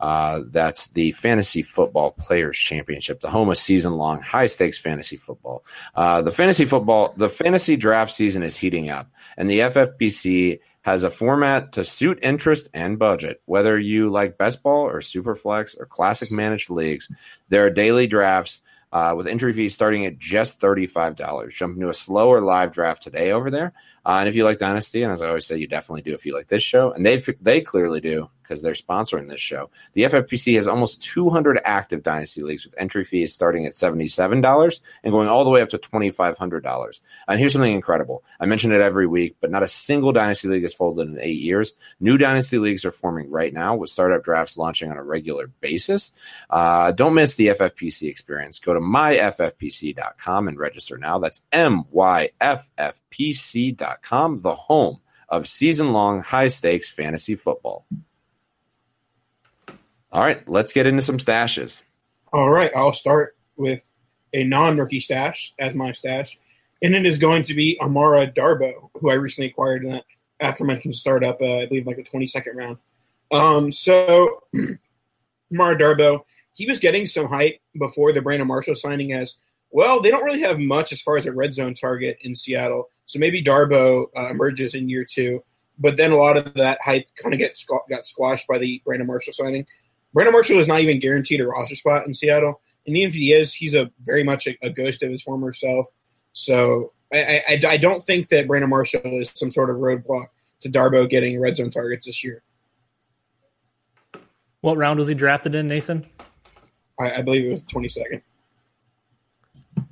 Uh, 0.00 0.40
that's 0.46 0.86
the 0.88 1.12
Fantasy 1.12 1.60
Football 1.60 2.12
Players 2.12 2.56
Championship, 2.56 3.20
the 3.20 3.28
home 3.28 3.50
of 3.50 3.58
season 3.58 3.98
long 3.98 4.22
high 4.22 4.46
stakes 4.46 4.78
fantasy 4.78 5.18
football. 5.18 5.62
Uh, 5.94 6.22
the 6.22 6.32
fantasy 6.32 6.64
football, 6.64 7.12
the 7.18 7.28
fantasy 7.28 7.76
draft 7.76 8.12
season 8.12 8.42
is 8.42 8.56
heating 8.56 8.88
up, 8.88 9.10
and 9.36 9.50
the 9.50 9.58
FFPC 9.58 10.60
has 10.80 11.04
a 11.04 11.10
format 11.10 11.72
to 11.72 11.84
suit 11.84 12.18
interest 12.22 12.70
and 12.72 12.98
budget. 12.98 13.42
Whether 13.44 13.78
you 13.78 14.08
like 14.08 14.38
best 14.38 14.62
ball 14.62 14.86
or 14.86 15.02
super 15.02 15.34
flex 15.34 15.74
or 15.74 15.84
classic 15.84 16.32
managed 16.32 16.70
leagues, 16.70 17.10
there 17.50 17.66
are 17.66 17.70
daily 17.70 18.06
drafts 18.06 18.62
uh, 18.92 19.14
with 19.16 19.26
entry 19.26 19.52
fees 19.52 19.74
starting 19.74 20.06
at 20.06 20.18
just 20.18 20.60
$35. 20.60 21.52
Jump 21.52 21.76
into 21.76 21.88
a 21.88 21.94
slower 21.94 22.40
live 22.40 22.72
draft 22.72 23.02
today 23.02 23.32
over 23.32 23.50
there. 23.50 23.72
Uh, 24.06 24.18
and 24.20 24.28
if 24.28 24.36
you 24.36 24.44
like 24.44 24.58
Dynasty, 24.58 25.02
and 25.02 25.12
as 25.12 25.20
I 25.20 25.26
always 25.26 25.44
say, 25.44 25.58
you 25.58 25.66
definitely 25.66 26.02
do 26.02 26.14
if 26.14 26.24
you 26.24 26.32
like 26.32 26.46
this 26.46 26.62
show, 26.62 26.92
and 26.92 27.04
they 27.04 27.20
they 27.40 27.60
clearly 27.60 28.00
do 28.00 28.30
because 28.46 28.62
they're 28.62 28.74
sponsoring 28.74 29.28
this 29.28 29.40
show. 29.40 29.70
The 29.94 30.02
FFPC 30.02 30.54
has 30.54 30.68
almost 30.68 31.02
200 31.02 31.58
active 31.64 32.02
Dynasty 32.02 32.42
leagues 32.42 32.64
with 32.64 32.74
entry 32.78 33.04
fees 33.04 33.34
starting 33.34 33.66
at 33.66 33.72
$77 33.72 34.80
and 35.02 35.12
going 35.12 35.28
all 35.28 35.44
the 35.44 35.50
way 35.50 35.62
up 35.62 35.70
to 35.70 35.78
$2,500. 35.78 37.00
And 37.26 37.38
here's 37.38 37.52
something 37.52 37.74
incredible. 37.74 38.22
I 38.38 38.46
mention 38.46 38.72
it 38.72 38.80
every 38.80 39.06
week, 39.06 39.36
but 39.40 39.50
not 39.50 39.64
a 39.64 39.68
single 39.68 40.12
Dynasty 40.12 40.48
league 40.48 40.62
has 40.62 40.74
folded 40.74 41.08
in 41.08 41.18
eight 41.18 41.40
years. 41.40 41.72
New 41.98 42.18
Dynasty 42.18 42.58
leagues 42.58 42.84
are 42.84 42.92
forming 42.92 43.30
right 43.30 43.52
now 43.52 43.74
with 43.74 43.90
startup 43.90 44.22
drafts 44.22 44.56
launching 44.56 44.90
on 44.90 44.96
a 44.96 45.02
regular 45.02 45.48
basis. 45.48 46.12
Uh, 46.48 46.92
don't 46.92 47.14
miss 47.14 47.34
the 47.34 47.48
FFPC 47.48 48.08
experience. 48.08 48.60
Go 48.60 48.74
to 48.74 48.80
myffpc.com 48.80 50.48
and 50.48 50.58
register 50.58 50.98
now. 50.98 51.18
That's 51.18 51.44
the 54.02 54.54
home 54.54 55.00
of 55.28 55.48
season 55.48 55.92
long 55.92 56.22
high 56.22 56.48
stakes 56.48 56.90
fantasy 56.90 57.34
football. 57.34 57.86
All 60.12 60.24
right, 60.24 60.46
let's 60.48 60.72
get 60.72 60.86
into 60.86 61.02
some 61.02 61.18
stashes. 61.18 61.82
All 62.32 62.50
right, 62.50 62.70
I'll 62.74 62.92
start 62.92 63.36
with 63.56 63.84
a 64.32 64.44
non-rookie 64.44 65.00
stash 65.00 65.52
as 65.58 65.74
my 65.74 65.92
stash, 65.92 66.38
and 66.82 66.94
it 66.94 67.06
is 67.06 67.18
going 67.18 67.42
to 67.44 67.54
be 67.54 67.78
Amara 67.80 68.30
Darboh, 68.30 68.90
who 69.00 69.10
I 69.10 69.14
recently 69.14 69.48
acquired 69.48 69.84
in 69.84 69.90
that 69.90 70.04
aforementioned 70.40 70.94
startup. 70.94 71.40
Uh, 71.40 71.58
I 71.58 71.66
believe 71.66 71.86
like 71.86 71.98
a 71.98 72.02
22nd 72.02 72.54
round. 72.54 72.78
Um, 73.32 73.72
so 73.72 74.44
Amara 75.52 75.76
Darboh, 75.76 76.20
he 76.52 76.66
was 76.66 76.78
getting 76.78 77.06
some 77.06 77.26
hype 77.26 77.60
before 77.78 78.12
the 78.12 78.22
Brandon 78.22 78.48
Marshall 78.48 78.76
signing. 78.76 79.12
As 79.12 79.36
well, 79.70 80.00
they 80.00 80.10
don't 80.10 80.24
really 80.24 80.42
have 80.42 80.58
much 80.58 80.92
as 80.92 81.02
far 81.02 81.16
as 81.16 81.26
a 81.26 81.32
red 81.32 81.54
zone 81.54 81.74
target 81.74 82.18
in 82.20 82.34
Seattle, 82.34 82.88
so 83.06 83.18
maybe 83.18 83.42
Darboh 83.42 84.06
uh, 84.16 84.28
emerges 84.30 84.74
in 84.74 84.88
year 84.88 85.04
two. 85.04 85.42
But 85.78 85.96
then 85.96 86.10
a 86.10 86.16
lot 86.16 86.36
of 86.36 86.54
that 86.54 86.78
hype 86.84 87.06
kind 87.22 87.34
of 87.34 87.38
get 87.38 87.54
squ- 87.54 87.88
got 87.88 88.06
squashed 88.06 88.46
by 88.48 88.58
the 88.58 88.80
Brandon 88.84 89.06
Marshall 89.06 89.32
signing. 89.32 89.66
Brandon 90.12 90.32
Marshall 90.32 90.58
is 90.58 90.66
not 90.66 90.80
even 90.80 90.98
guaranteed 90.98 91.40
a 91.40 91.46
roster 91.46 91.76
spot 91.76 92.06
in 92.06 92.14
Seattle, 92.14 92.60
and 92.86 92.96
even 92.96 93.08
if 93.08 93.14
he 93.14 93.32
is, 93.32 93.52
he's 93.52 93.74
a 93.74 93.90
very 94.02 94.24
much 94.24 94.46
a, 94.46 94.56
a 94.62 94.70
ghost 94.70 95.02
of 95.02 95.10
his 95.10 95.22
former 95.22 95.52
self. 95.52 95.86
So 96.32 96.92
I, 97.12 97.42
I, 97.48 97.60
I 97.68 97.76
don't 97.76 98.02
think 98.02 98.28
that 98.30 98.46
Brandon 98.46 98.70
Marshall 98.70 99.00
is 99.04 99.30
some 99.34 99.50
sort 99.50 99.70
of 99.70 99.76
roadblock 99.76 100.26
to 100.62 100.70
Darboh 100.70 101.08
getting 101.08 101.38
red 101.38 101.56
zone 101.56 101.70
targets 101.70 102.06
this 102.06 102.24
year. 102.24 102.42
What 104.62 104.78
round 104.78 104.98
was 104.98 105.08
he 105.08 105.14
drafted 105.14 105.54
in, 105.54 105.68
Nathan? 105.68 106.06
I, 106.98 107.16
I 107.18 107.22
believe 107.22 107.44
it 107.44 107.50
was 107.50 107.62
twenty 107.62 107.88
second. 107.88 108.22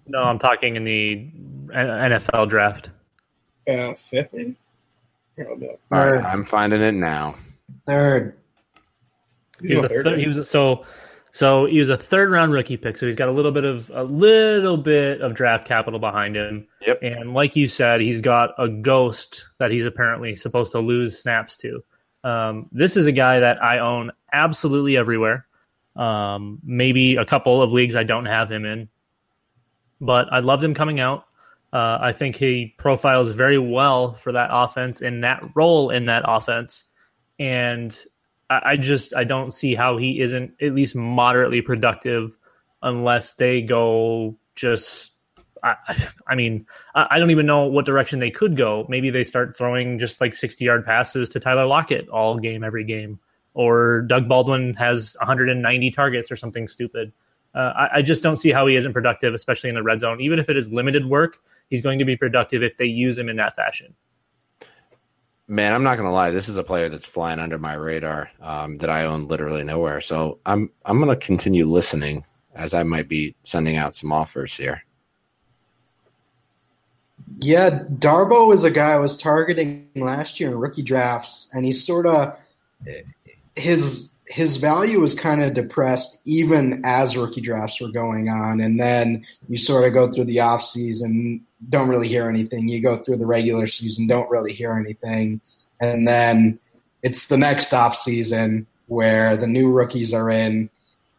No, 0.07 0.23
I'm 0.23 0.39
talking 0.39 0.77
in 0.77 0.85
the 0.85 1.31
NFL 1.75 2.49
draft. 2.49 2.91
Uh, 3.69 3.95
fifth. 3.95 4.35
All 5.39 5.79
right, 5.91 6.25
I'm 6.25 6.45
finding 6.45 6.83
it 6.83 6.95
now. 6.95 7.37
Third. 7.87 8.37
He 9.61 9.75
was, 9.75 9.85
a 9.85 9.89
third, 9.89 10.19
he 10.19 10.29
was 10.29 10.51
so 10.51 10.85
so 11.35 11.67
he 11.67 11.81
was 11.81 11.89
a 11.89 11.97
third 11.97 12.31
round 12.31 12.53
rookie 12.53 12.77
pick, 12.77 12.97
so 12.97 13.07
he's 13.07 13.17
got 13.17 13.29
a 13.29 13.33
little 13.33 13.51
bit 13.51 13.65
of 13.65 13.91
a 13.93 14.05
little 14.05 14.77
bit 14.77 15.21
of 15.21 15.35
draft 15.35 15.67
capital 15.67 15.99
behind 15.99 16.37
him. 16.37 16.69
Yep. 16.87 17.03
And 17.03 17.35
like 17.35 17.57
you 17.57 17.67
said, 17.67 18.01
he's 18.01 18.21
got 18.21 18.51
a 18.57 18.69
ghost 18.69 19.49
that 19.59 19.73
he's 19.73 19.85
apparently 19.85 20.37
supposed 20.37 20.71
to 20.73 20.79
lose 20.79 21.19
snaps 21.19 21.57
to. 21.57 21.83
Um, 22.23 22.69
this 22.71 22.97
is 22.97 23.07
a 23.07 23.13
guy 23.13 23.41
that 23.41 23.61
I 23.61 23.81
own 23.81 24.13
absolutely 24.33 24.97
everywhere. 24.97 25.47
Um, 25.97 26.61
maybe 26.63 27.17
a 27.17 27.25
couple 27.25 27.61
of 27.61 27.73
leagues 27.73 27.97
I 27.97 28.05
don't 28.05 28.27
have 28.27 28.49
him 28.49 28.65
in, 28.65 28.89
but 30.01 30.33
I 30.33 30.39
loved 30.39 30.63
him 30.63 30.73
coming 30.73 31.01
out. 31.01 31.25
Uh, 31.75 31.99
I 32.01 32.13
think 32.13 32.37
he 32.37 32.73
profiles 32.79 33.33
very 33.33 33.59
well 33.59 34.15
for 34.15 34.33
that 34.33 34.51
offense 34.53 35.03
in 35.03 35.23
that 35.23 35.43
role 35.57 35.91
in 35.91 36.07
that 36.07 36.23
offense, 36.25 36.85
and 37.41 37.93
I, 38.49 38.61
I 38.65 38.77
just 38.77 39.15
I 39.17 39.25
don't 39.25 39.53
see 39.53 39.75
how 39.75 39.97
he 39.99 40.21
isn't 40.21 40.53
at 40.63 40.73
least 40.75 40.95
moderately 40.95 41.63
productive 41.63 42.37
unless 42.83 43.35
they 43.35 43.61
go 43.63 44.37
just. 44.55 45.15
I, 45.65 45.75
I- 46.29 46.37
mean, 46.37 46.67
I 46.95 47.09
I 47.11 47.19
don't 47.19 47.33
even 47.33 47.47
know 47.47 47.65
what 47.67 47.87
direction 47.87 48.21
they 48.21 48.31
could 48.31 48.57
go. 48.57 48.87
Maybe 48.89 49.11
they 49.11 49.25
start 49.25 49.57
throwing 49.59 49.99
just 49.99 50.21
like 50.21 50.37
60 50.37 50.65
yard 50.65 50.87
passes 50.87 51.29
to 51.31 51.41
Tyler 51.41 51.67
Lockett 51.67 52.09
all 52.09 52.39
game, 52.39 52.63
every 52.63 52.85
game. 52.85 53.19
Or 53.55 54.03
Doug 54.03 54.29
Baldwin 54.29 54.75
has 54.75 55.17
190 55.21 55.91
targets 55.91 56.31
or 56.31 56.37
something 56.37 56.69
stupid. 56.69 57.13
Uh, 57.55 57.73
I, 57.77 57.99
I 57.99 58.03
just 58.03 58.23
don't 58.23 58.37
see 58.37 58.51
how 58.51 58.67
he 58.69 58.77
isn't 58.77 58.93
productive, 58.93 59.35
especially 59.35 59.71
in 59.71 59.75
the 59.77 59.83
red 59.83 60.01
zone. 60.01 60.21
Even 60.21 60.39
if 60.41 60.49
it 60.51 60.57
is 60.57 60.73
limited 60.73 61.07
work, 61.07 61.39
he's 61.71 61.83
going 61.83 61.99
to 61.99 62.05
be 62.05 62.17
productive 62.17 62.63
if 62.63 62.77
they 62.77 62.87
use 62.87 63.19
him 63.19 63.29
in 63.29 63.37
that 63.37 63.55
fashion. 63.55 63.95
Man, 65.47 65.75
I'm 65.75 65.83
not 65.83 65.97
gonna 65.97 66.13
lie. 66.13 66.31
This 66.31 66.49
is 66.49 66.57
a 66.57 66.65
player 66.65 66.89
that's 66.89 67.07
flying 67.07 67.39
under 67.39 67.59
my 67.59 67.75
radar 67.75 68.31
um, 68.41 68.79
that 68.79 68.89
I 68.89 69.05
own 69.05 69.29
literally 69.29 69.63
nowhere. 69.63 70.01
So 70.01 70.39
I'm 70.47 70.71
I'm 70.87 70.99
gonna 70.99 71.17
continue 71.17 71.67
listening 71.67 72.25
as 72.55 72.73
I 72.73 72.83
might 72.83 73.09
be 73.09 73.35
sending 73.45 73.77
out 73.77 73.95
some 73.95 74.11
offers 74.11 74.57
here. 74.57 74.85
Yeah, 77.37 77.85
Darboh 77.91 78.55
is 78.55 78.65
a 78.65 78.71
guy 78.71 78.93
I 78.93 78.99
was 78.99 79.17
targeting 79.19 79.89
last 79.97 80.41
year 80.41 80.51
in 80.51 80.59
rookie 80.59 80.83
drafts, 80.83 81.51
and 81.53 81.65
he's 81.65 81.85
sort 81.85 82.07
of 82.07 82.39
his 83.57 84.15
his 84.27 84.57
value 84.57 85.01
was 85.01 85.15
kind 85.15 85.43
of 85.43 85.53
depressed 85.53 86.21
even 86.25 86.81
as 86.85 87.17
rookie 87.17 87.41
drafts 87.41 87.81
were 87.81 87.89
going 87.89 88.29
on, 88.29 88.61
and 88.61 88.81
then 88.81 89.25
you 89.49 89.59
sort 89.59 89.85
of 89.85 89.93
go 89.93 90.11
through 90.11 90.25
the 90.25 90.41
off 90.41 90.65
season, 90.65 91.45
don't 91.69 91.89
really 91.89 92.09
hear 92.09 92.29
anything. 92.29 92.69
You 92.69 92.81
go 92.81 92.97
through 92.97 93.17
the 93.17 93.27
regular 93.27 93.67
season, 93.67 94.07
don't 94.07 94.31
really 94.31 94.53
hear 94.53 94.73
anything, 94.73 95.41
and 95.81 96.07
then 96.07 96.59
it's 97.03 97.29
the 97.29 97.37
next 97.37 97.75
off 97.75 97.95
season 97.95 98.67
where 98.87 99.37
the 99.37 99.47
new 99.47 99.71
rookies 99.71 100.15
are 100.15 100.31
in, 100.31 100.71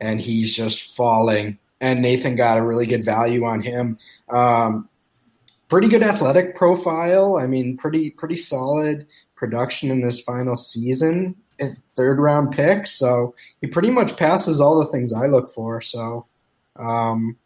and 0.01 0.19
he's 0.19 0.53
just 0.53 0.95
falling. 0.95 1.57
And 1.79 2.01
Nathan 2.01 2.35
got 2.35 2.57
a 2.57 2.63
really 2.63 2.87
good 2.87 3.03
value 3.03 3.45
on 3.45 3.61
him. 3.61 3.99
Um, 4.29 4.89
pretty 5.67 5.87
good 5.87 6.03
athletic 6.03 6.55
profile. 6.55 7.37
I 7.37 7.47
mean, 7.47 7.77
pretty 7.77 8.11
pretty 8.11 8.37
solid 8.37 9.05
production 9.35 9.91
in 9.91 10.01
his 10.01 10.21
final 10.21 10.55
season. 10.55 11.35
Third 11.95 12.19
round 12.19 12.51
pick, 12.51 12.87
so 12.87 13.35
he 13.61 13.67
pretty 13.67 13.91
much 13.91 14.17
passes 14.17 14.59
all 14.59 14.79
the 14.79 14.87
things 14.87 15.13
I 15.13 15.27
look 15.27 15.49
for. 15.49 15.81
So, 15.81 16.25
um, 16.77 17.37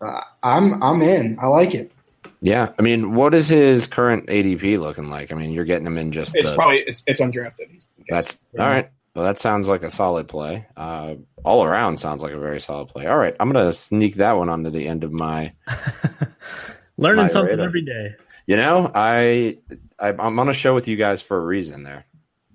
uh, 0.00 0.22
I'm 0.42 0.82
I'm 0.82 1.00
in. 1.00 1.38
I 1.40 1.46
like 1.46 1.74
it. 1.74 1.91
Yeah, 2.44 2.72
I 2.76 2.82
mean, 2.82 3.14
what 3.14 3.34
is 3.34 3.48
his 3.48 3.86
current 3.86 4.26
ADP 4.26 4.80
looking 4.80 5.08
like? 5.08 5.30
I 5.30 5.36
mean, 5.36 5.52
you're 5.52 5.64
getting 5.64 5.86
him 5.86 5.96
in 5.96 6.10
just 6.10 6.34
It's 6.34 6.50
the, 6.50 6.56
probably 6.56 6.80
it's, 6.80 7.00
it's 7.06 7.20
undrafted. 7.20 7.82
that's 8.08 8.36
all 8.58 8.66
right. 8.66 8.90
Well, 9.14 9.24
that 9.24 9.38
sounds 9.38 9.68
like 9.68 9.84
a 9.84 9.90
solid 9.90 10.26
play. 10.26 10.66
Uh, 10.76 11.14
all 11.44 11.62
around 11.64 12.00
sounds 12.00 12.22
like 12.22 12.32
a 12.32 12.38
very 12.38 12.60
solid 12.60 12.88
play. 12.88 13.06
All 13.06 13.16
right, 13.16 13.36
I'm 13.38 13.52
gonna 13.52 13.72
sneak 13.72 14.16
that 14.16 14.32
one 14.32 14.48
onto 14.48 14.70
the 14.70 14.88
end 14.88 15.04
of 15.04 15.12
my 15.12 15.52
Learning 16.98 17.22
My 17.22 17.28
something 17.28 17.52
radar. 17.52 17.66
every 17.66 17.82
day. 17.82 18.14
You 18.46 18.56
know, 18.56 18.90
I, 18.92 19.58
I 20.00 20.08
I'm 20.08 20.38
on 20.40 20.48
a 20.48 20.52
show 20.52 20.74
with 20.74 20.88
you 20.88 20.96
guys 20.96 21.22
for 21.22 21.36
a 21.36 21.40
reason 21.44 21.84
there. 21.84 22.04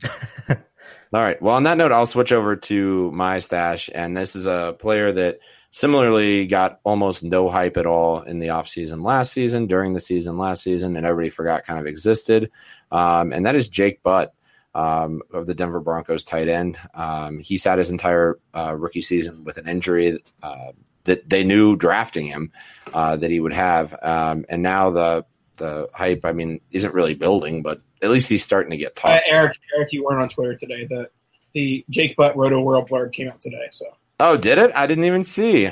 All 0.49 1.21
right. 1.21 1.41
Well, 1.41 1.55
on 1.55 1.63
that 1.63 1.77
note, 1.77 1.93
I'll 1.93 2.05
switch 2.05 2.33
over 2.33 2.57
to 2.57 3.11
my 3.11 3.39
stash, 3.39 3.89
and 3.95 4.17
this 4.17 4.35
is 4.35 4.45
a 4.47 4.75
player 4.77 5.13
that 5.13 5.39
similarly 5.77 6.47
got 6.47 6.79
almost 6.83 7.23
no 7.23 7.49
hype 7.49 7.77
at 7.77 7.85
all 7.85 8.21
in 8.23 8.39
the 8.39 8.47
offseason 8.47 9.05
last 9.05 9.31
season, 9.31 9.67
during 9.67 9.93
the 9.93 9.99
season 9.99 10.35
last 10.39 10.63
season, 10.63 10.97
and 10.97 11.05
everybody 11.05 11.29
forgot 11.29 11.65
kind 11.65 11.79
of 11.79 11.85
existed. 11.85 12.49
Um, 12.91 13.31
and 13.31 13.45
that 13.45 13.53
is 13.53 13.69
Jake 13.69 14.01
Butt 14.01 14.33
um, 14.73 15.21
of 15.31 15.45
the 15.45 15.53
Denver 15.53 15.79
Broncos 15.79 16.23
tight 16.23 16.47
end. 16.47 16.79
Um, 16.95 17.37
he 17.37 17.59
sat 17.59 17.77
his 17.77 17.91
entire 17.91 18.39
uh, 18.55 18.75
rookie 18.75 19.03
season 19.03 19.43
with 19.43 19.57
an 19.57 19.67
injury 19.67 20.19
uh, 20.41 20.71
that 21.03 21.29
they 21.29 21.43
knew 21.43 21.75
drafting 21.75 22.25
him 22.25 22.51
uh, 22.91 23.15
that 23.15 23.29
he 23.29 23.39
would 23.39 23.53
have, 23.53 23.95
um, 24.01 24.45
and 24.49 24.63
now 24.63 24.89
the 24.89 25.25
the 25.57 25.89
hype, 25.93 26.25
I 26.25 26.31
mean, 26.31 26.59
isn't 26.71 26.93
really 26.93 27.13
building, 27.13 27.61
but 27.61 27.81
at 28.01 28.09
least 28.09 28.29
he's 28.29 28.43
starting 28.43 28.71
to 28.71 28.77
get 28.77 28.93
Uh, 29.03 29.09
talked. 29.11 29.25
Eric, 29.29 29.57
Eric, 29.75 29.89
you 29.91 30.03
weren't 30.03 30.21
on 30.21 30.29
Twitter 30.29 30.55
today. 30.55 30.85
The 30.85 31.09
the 31.53 31.85
Jake 31.89 32.15
Butt 32.15 32.35
Rotoworld 32.35 32.89
blurb 32.89 33.13
came 33.13 33.29
out 33.29 33.41
today. 33.41 33.67
So 33.71 33.85
Oh, 34.19 34.35
did 34.37 34.57
it? 34.57 34.71
I 34.75 34.87
didn't 34.87 35.03
even 35.05 35.23
see. 35.23 35.67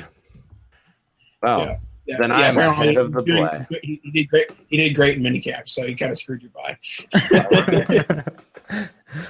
Oh, 1.42 1.58
Yeah. 1.64 1.78
Yeah, 2.08 2.18
Then 2.18 2.30
yeah, 2.30 2.36
I'm 2.36 2.56
apparently 2.56 2.88
ahead 2.90 2.98
of 2.98 3.12
the 3.12 3.20
he 3.22 3.32
did- 3.32 3.50
play. 3.50 3.66
He, 3.82 4.00
he 4.04 4.10
did 4.12 4.28
great. 4.28 4.50
He 4.68 4.76
did 4.76 4.94
great 4.94 5.16
in 5.16 5.24
minicamps, 5.24 5.70
so 5.70 5.84
he 5.84 5.96
kind 5.96 6.12
of 6.12 6.18
screwed 6.18 6.40
you 6.44 6.50
by. 6.50 6.78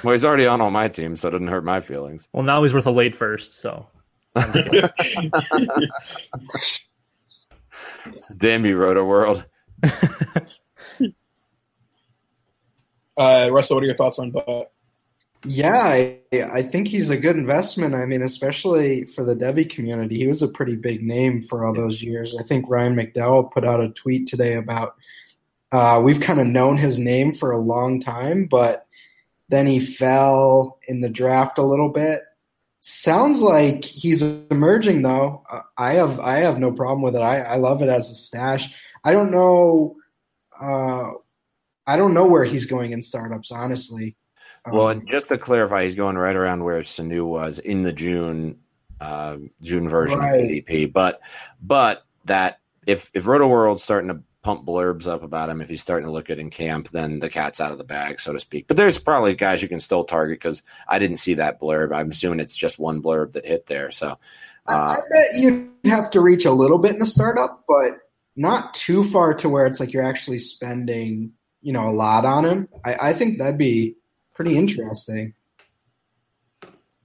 Well, 0.03 0.13
he's 0.13 0.25
already 0.25 0.47
on 0.47 0.61
all 0.63 0.71
my 0.71 0.89
teams, 0.89 1.21
so 1.21 1.29
it 1.29 1.33
didn't 1.33 1.47
hurt 1.49 1.63
my 1.65 1.81
feelings. 1.81 2.29
well, 2.33 2.43
now 2.43 2.63
he's 2.63 2.73
worth 2.75 2.87
a 2.87 2.91
late 2.91 3.15
first. 3.15 3.55
So 3.55 3.87
Damn 8.37 8.65
you, 8.67 8.77
Rotoworld. 8.77 9.45
uh, 13.17 13.49
Russell, 13.53 13.77
what 13.77 13.83
are 13.83 13.87
your 13.87 13.95
thoughts 13.97 14.19
on 14.19 14.31
Butt? 14.31 14.73
Yeah, 15.49 15.79
I, 15.79 16.21
I 16.33 16.63
think 16.63 16.89
he's 16.89 17.11
a 17.11 17.17
good 17.17 17.37
investment. 17.37 17.95
I 17.95 18.05
mean, 18.05 18.23
especially 18.23 19.05
for 19.05 19.25
the 19.25 19.37
Devy 19.37 19.69
community, 19.69 20.19
he 20.19 20.27
was 20.27 20.43
a 20.43 20.49
pretty 20.49 20.77
big 20.77 21.03
name 21.03 21.43
for 21.43 21.65
all 21.65 21.73
those 21.73 22.03
years. 22.03 22.37
I 22.37 22.43
think 22.43 22.69
Ryan 22.69 22.97
McDowell 22.97 23.53
put 23.53 23.65
out 23.65 23.81
a 23.81 23.91
tweet 23.91 24.27
today 24.27 24.55
about 24.55 24.97
uh, 25.73 26.01
we've 26.03 26.21
kind 26.21 26.41
of 26.41 26.47
known 26.47 26.77
his 26.77 26.99
name 26.99 27.33
for 27.33 27.53
a 27.53 27.61
long 27.61 28.01
time, 28.01 28.47
but 28.47 28.87
then 29.49 29.67
he 29.67 29.79
fell 29.79 30.79
in 30.89 31.01
the 31.01 31.09
draft 31.09 31.59
a 31.59 31.63
little 31.63 31.91
bit. 31.91 32.21
Sounds 32.81 33.41
like 33.41 33.85
he's 33.85 34.23
emerging 34.23 35.03
though. 35.03 35.45
Uh, 35.51 35.63
I 35.77 35.95
have 35.95 36.21
I 36.21 36.39
have 36.39 36.59
no 36.59 36.73
problem 36.73 37.03
with 37.03 37.17
it. 37.17 37.23
I, 37.23 37.41
I 37.41 37.57
love 37.57 37.83
it 37.83 37.89
as 37.89 38.11
a 38.11 38.15
stash. 38.15 38.69
I 39.05 39.13
don't 39.13 39.31
know. 39.31 39.97
Uh, 40.61 41.11
I 41.87 41.97
don't 41.97 42.15
know 42.15 42.27
where 42.27 42.45
he's 42.45 42.67
going 42.67 42.93
in 42.93 43.03
startups, 43.03 43.53
honestly. 43.53 44.17
Well, 44.71 44.87
Um, 44.89 44.99
and 44.99 45.09
just 45.09 45.29
to 45.29 45.39
clarify, 45.39 45.85
he's 45.85 45.97
going 45.97 46.17
right 46.17 46.37
around 46.37 46.65
where 46.65 46.81
Sanu 46.83 47.27
was 47.27 47.59
in 47.59 47.83
the 47.83 47.93
June 47.93 48.59
uh, 49.01 49.37
June 49.61 49.89
version 49.89 50.19
Right. 50.19 50.35
of 50.45 50.51
ADP. 50.51 50.93
But 50.93 51.21
but 51.61 52.05
that 52.25 52.61
if 52.87 53.11
if 53.15 53.25
Rotoworld's 53.25 53.83
starting 53.85 54.09
to 54.09 54.21
pump 54.43 54.65
blurbs 54.65 55.07
up 55.07 55.23
about 55.23 55.49
him, 55.51 55.61
if 55.61 55.69
he's 55.69 55.83
starting 55.83 56.07
to 56.07 56.13
look 56.13 56.27
good 56.27 56.39
in 56.39 56.49
camp, 56.51 56.89
then 56.91 57.19
the 57.19 57.29
cat's 57.29 57.61
out 57.61 57.73
of 57.73 57.79
the 57.79 57.85
bag, 57.85 58.21
so 58.21 58.33
to 58.33 58.41
speak. 58.41 58.67
But 58.69 58.77
there's 58.77 58.97
probably 58.99 59.35
guys 59.35 59.61
you 59.61 59.69
can 59.69 59.81
still 59.81 60.05
target 60.05 60.39
because 60.39 60.63
I 60.89 60.99
didn't 60.99 61.17
see 61.19 61.35
that 61.35 61.61
blurb. 61.61 61.93
I'm 61.95 62.11
assuming 62.11 62.41
it's 62.41 62.57
just 62.57 62.79
one 62.79 63.03
blurb 63.03 63.33
that 63.33 63.45
hit 63.45 63.67
there. 63.67 63.91
So 63.91 64.17
I, 64.67 64.73
uh, 64.75 64.77
I 64.93 64.97
bet 65.11 65.41
you'd 65.41 65.69
have 65.87 66.11
to 66.13 66.21
reach 66.21 66.45
a 66.45 66.53
little 66.53 66.79
bit 66.79 66.95
in 66.95 67.03
a 67.03 67.07
startup, 67.07 67.65
but 67.69 67.91
not 68.37 68.73
too 68.73 69.03
far 69.03 69.35
to 69.35 69.49
where 69.49 69.67
it's 69.67 69.81
like 69.81 69.93
you're 69.93 70.03
actually 70.05 70.39
spending, 70.39 71.33
you 71.61 71.73
know, 71.73 71.89
a 71.89 71.93
lot 71.93 72.25
on 72.25 72.45
him. 72.45 72.69
I, 72.85 72.97
I 73.09 73.13
think 73.15 73.39
that'd 73.39 73.59
be 73.59 73.97
pretty 74.37 74.57
interesting. 74.57 75.35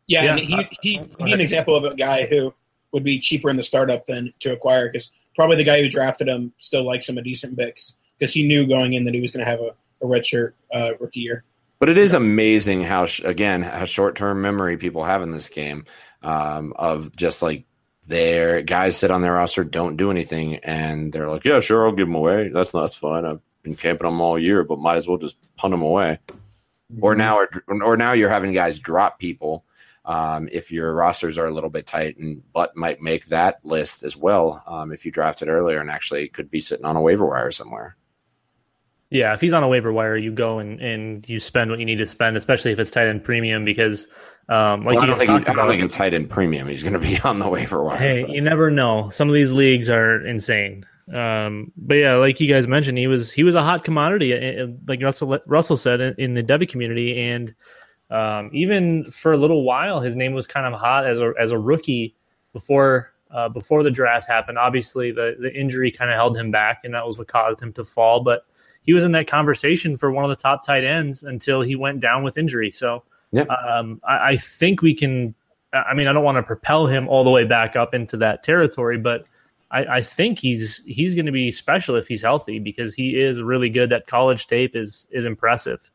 Yeah, 0.05 0.23
Yeah, 0.23 0.31
and 0.31 0.39
he, 0.39 0.55
uh, 0.55 0.63
he, 0.81 0.97
go 0.97 1.25
he's 1.25 1.33
an 1.33 1.41
example 1.41 1.75
of 1.75 1.85
a 1.85 1.95
guy 1.95 2.25
who 2.25 2.53
would 2.91 3.03
be 3.03 3.17
cheaper 3.17 3.49
in 3.49 3.55
the 3.55 3.63
startup 3.63 4.05
than 4.05 4.33
to 4.41 4.51
acquire 4.51 4.87
because 4.87 5.11
probably 5.35 5.55
the 5.55 5.63
guy 5.63 5.81
who 5.81 5.89
drafted 5.89 6.27
him 6.27 6.53
still 6.57 6.85
likes 6.85 7.07
him 7.07 7.17
a 7.17 7.21
decent 7.21 7.55
bit 7.55 7.79
because 8.19 8.33
he 8.33 8.47
knew 8.47 8.67
going 8.67 8.93
in 8.93 9.05
that 9.05 9.13
he 9.13 9.21
was 9.21 9.31
going 9.31 9.43
to 9.43 9.49
have 9.49 9.61
a, 9.61 9.73
a 10.03 10.07
redshirt 10.07 10.51
uh, 10.73 10.91
rookie 10.99 11.21
year. 11.21 11.43
But 11.79 11.89
it 11.89 11.97
is 11.97 12.13
amazing 12.13 12.83
how, 12.83 13.05
sh- 13.05 13.21
again, 13.23 13.63
how 13.63 13.85
short 13.85 14.15
term 14.15 14.41
memory 14.41 14.77
people 14.77 15.03
have 15.03 15.23
in 15.23 15.31
this 15.31 15.49
game 15.49 15.85
um, 16.21 16.73
of 16.75 17.15
just 17.15 17.41
like 17.41 17.65
their 18.07 18.61
guys 18.61 18.97
sit 18.97 19.09
on 19.09 19.21
their 19.21 19.33
roster, 19.33 19.63
don't 19.63 19.97
do 19.97 20.11
anything, 20.11 20.57
and 20.57 21.11
they're 21.11 21.29
like, 21.29 21.45
yeah, 21.45 21.59
sure, 21.59 21.87
I'll 21.87 21.95
give 21.95 22.07
them 22.07 22.15
away. 22.15 22.49
That's 22.49 22.71
that's 22.71 22.95
fine. 22.95 23.25
I've 23.25 23.39
been 23.63 23.75
camping 23.75 24.05
them 24.05 24.21
all 24.21 24.37
year, 24.37 24.63
but 24.63 24.79
might 24.79 24.97
as 24.97 25.07
well 25.07 25.17
just 25.17 25.37
punt 25.55 25.71
them 25.71 25.81
away. 25.81 26.19
Or 26.99 27.15
now, 27.15 27.37
or, 27.39 27.49
or 27.67 27.95
now 27.95 28.11
you're 28.13 28.29
having 28.29 28.51
guys 28.51 28.79
drop 28.79 29.19
people 29.19 29.63
um, 30.05 30.49
if 30.51 30.71
your 30.71 30.93
rosters 30.93 31.37
are 31.37 31.45
a 31.45 31.51
little 31.51 31.69
bit 31.69 31.85
tight, 31.87 32.17
and 32.17 32.41
but 32.53 32.75
might 32.75 33.01
make 33.01 33.25
that 33.27 33.59
list 33.63 34.03
as 34.03 34.17
well 34.17 34.63
um, 34.67 34.91
if 34.91 35.05
you 35.05 35.11
drafted 35.11 35.47
earlier 35.47 35.79
and 35.79 35.89
actually 35.89 36.27
could 36.27 36.49
be 36.49 36.59
sitting 36.61 36.85
on 36.85 36.95
a 36.95 37.01
waiver 37.01 37.27
wire 37.27 37.51
somewhere. 37.51 37.95
Yeah, 39.11 39.33
if 39.33 39.41
he's 39.41 39.53
on 39.53 39.61
a 39.61 39.67
waiver 39.67 39.91
wire, 39.91 40.15
you 40.15 40.31
go 40.31 40.59
and, 40.59 40.79
and 40.79 41.27
you 41.27 41.39
spend 41.39 41.69
what 41.69 41.79
you 41.79 41.85
need 41.85 41.97
to 41.97 42.05
spend, 42.05 42.37
especially 42.37 42.71
if 42.71 42.79
it's 42.79 42.89
tight 42.89 43.07
end 43.07 43.23
premium, 43.25 43.65
because 43.65 44.07
um, 44.47 44.85
like 44.85 44.95
Well, 44.95 44.99
I 44.99 45.01
you 45.01 45.07
don't 45.07 45.17
think 45.19 45.29
he, 45.29 45.51
I 45.51 45.53
don't 45.53 45.67
think 45.67 45.83
it's 45.83 45.95
tight 45.95 46.13
end 46.13 46.29
premium. 46.29 46.67
He's 46.67 46.81
going 46.81 46.93
to 46.93 46.99
be 46.99 47.19
on 47.23 47.39
the 47.39 47.49
waiver 47.49 47.83
wire. 47.83 47.97
hey, 47.97 48.21
but- 48.21 48.31
you 48.31 48.41
never 48.41 48.71
know. 48.71 49.09
Some 49.09 49.27
of 49.27 49.35
these 49.35 49.51
leagues 49.51 49.89
are 49.89 50.25
insane. 50.25 50.85
Um, 51.13 51.71
but 51.75 51.95
yeah, 51.95 52.15
like 52.15 52.39
you 52.39 52.51
guys 52.51 52.67
mentioned, 52.67 52.97
he 52.97 53.07
was 53.07 53.31
he 53.31 53.43
was 53.43 53.55
a 53.55 53.63
hot 53.63 53.83
commodity, 53.83 54.33
uh, 54.33 54.63
uh, 54.63 54.67
like 54.87 55.01
Russell 55.01 55.37
Russell 55.45 55.77
said 55.77 55.99
in, 56.01 56.15
in 56.17 56.33
the 56.33 56.43
Devy 56.43 56.67
community, 56.67 57.19
and 57.19 57.53
um, 58.09 58.49
even 58.53 59.09
for 59.11 59.33
a 59.33 59.37
little 59.37 59.63
while, 59.63 60.01
his 60.01 60.15
name 60.15 60.33
was 60.33 60.47
kind 60.47 60.71
of 60.71 60.79
hot 60.79 61.05
as 61.07 61.19
a 61.19 61.33
as 61.39 61.51
a 61.51 61.57
rookie 61.59 62.15
before 62.53 63.13
uh, 63.31 63.49
before 63.49 63.83
the 63.83 63.91
draft 63.91 64.27
happened. 64.27 64.57
Obviously, 64.57 65.11
the 65.11 65.35
the 65.39 65.53
injury 65.53 65.91
kind 65.91 66.11
of 66.11 66.15
held 66.15 66.37
him 66.37 66.51
back, 66.51 66.81
and 66.83 66.93
that 66.93 67.05
was 67.05 67.17
what 67.17 67.27
caused 67.27 67.61
him 67.61 67.73
to 67.73 67.83
fall. 67.83 68.21
But 68.23 68.45
he 68.83 68.93
was 68.93 69.03
in 69.03 69.11
that 69.13 69.27
conversation 69.27 69.95
for 69.95 70.11
one 70.11 70.23
of 70.23 70.29
the 70.29 70.35
top 70.35 70.65
tight 70.65 70.83
ends 70.83 71.23
until 71.23 71.61
he 71.61 71.75
went 71.75 71.99
down 71.99 72.23
with 72.23 72.37
injury. 72.37 72.71
So 72.71 73.03
Yeah. 73.31 73.43
um, 73.43 74.01
I, 74.07 74.29
I 74.31 74.35
think 74.37 74.81
we 74.81 74.93
can. 74.93 75.35
I 75.73 75.93
mean, 75.93 76.07
I 76.07 76.13
don't 76.13 76.25
want 76.25 76.37
to 76.37 76.43
propel 76.43 76.85
him 76.87 77.07
all 77.07 77.23
the 77.23 77.29
way 77.29 77.45
back 77.45 77.77
up 77.77 77.93
into 77.93 78.17
that 78.17 78.43
territory, 78.43 78.97
but 78.97 79.29
I, 79.71 79.97
I 79.97 80.01
think 80.01 80.39
he's 80.39 80.83
he's 80.85 81.15
going 81.15 81.27
to 81.27 81.31
be 81.31 81.51
special 81.51 81.95
if 81.95 82.07
he's 82.07 82.21
healthy 82.21 82.59
because 82.59 82.93
he 82.93 83.19
is 83.19 83.41
really 83.41 83.69
good. 83.69 83.89
That 83.91 84.07
college 84.07 84.47
tape 84.47 84.75
is 84.75 85.07
is 85.11 85.25
impressive. 85.25 85.89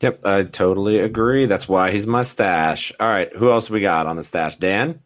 Yep, 0.00 0.26
I 0.26 0.42
totally 0.42 0.98
agree. 0.98 1.46
That's 1.46 1.68
why 1.68 1.90
he's 1.90 2.06
my 2.06 2.22
stash. 2.22 2.92
All 2.98 3.08
right, 3.08 3.34
who 3.34 3.50
else 3.50 3.70
we 3.70 3.80
got 3.80 4.06
on 4.06 4.16
the 4.16 4.24
stash? 4.24 4.56
Dan? 4.56 5.00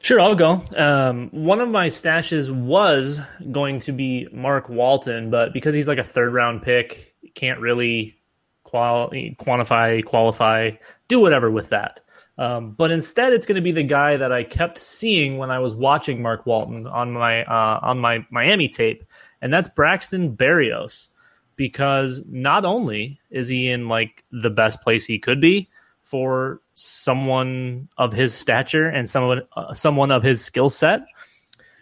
Sure, 0.00 0.20
I'll 0.20 0.34
go. 0.34 0.62
Um, 0.76 1.28
one 1.30 1.60
of 1.60 1.68
my 1.68 1.86
stashes 1.86 2.50
was 2.50 3.20
going 3.50 3.80
to 3.80 3.92
be 3.92 4.28
Mark 4.32 4.68
Walton, 4.68 5.30
but 5.30 5.52
because 5.52 5.74
he's 5.74 5.88
like 5.88 5.98
a 5.98 6.04
third 6.04 6.32
round 6.32 6.62
pick, 6.62 7.14
can't 7.34 7.60
really 7.60 8.16
qual- 8.62 9.10
quantify, 9.10 10.04
qualify, 10.04 10.72
do 11.08 11.20
whatever 11.20 11.50
with 11.50 11.70
that. 11.70 12.00
Um, 12.38 12.70
but 12.70 12.92
instead, 12.92 13.32
it's 13.32 13.46
going 13.46 13.56
to 13.56 13.62
be 13.62 13.72
the 13.72 13.82
guy 13.82 14.16
that 14.16 14.32
I 14.32 14.44
kept 14.44 14.78
seeing 14.78 15.38
when 15.38 15.50
I 15.50 15.58
was 15.58 15.74
watching 15.74 16.22
Mark 16.22 16.46
Walton 16.46 16.86
on 16.86 17.12
my 17.12 17.44
uh, 17.44 17.80
on 17.82 17.98
my 17.98 18.24
Miami 18.30 18.68
tape, 18.68 19.04
and 19.42 19.52
that's 19.52 19.68
Braxton 19.68 20.36
Berrios. 20.36 21.08
Because 21.56 22.22
not 22.28 22.64
only 22.64 23.18
is 23.30 23.48
he 23.48 23.68
in 23.68 23.88
like 23.88 24.24
the 24.30 24.50
best 24.50 24.80
place 24.80 25.04
he 25.04 25.18
could 25.18 25.40
be 25.40 25.68
for 26.00 26.60
someone 26.74 27.88
of 27.98 28.12
his 28.12 28.32
stature 28.32 28.88
and 28.88 29.10
someone 29.10 29.42
uh, 29.56 29.74
someone 29.74 30.12
of 30.12 30.22
his 30.22 30.44
skill 30.44 30.70
set, 30.70 31.00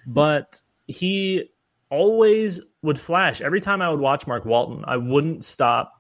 but 0.07 0.63
he 0.87 1.51
always 1.91 2.63
would 2.81 2.99
flash 2.99 3.43
every 3.43 3.61
time 3.61 3.83
I 3.83 3.91
would 3.91 4.01
watch 4.01 4.27
Mark 4.27 4.47
Walton. 4.47 4.83
I 4.87 4.97
wouldn't 4.97 5.45
stop 5.45 5.93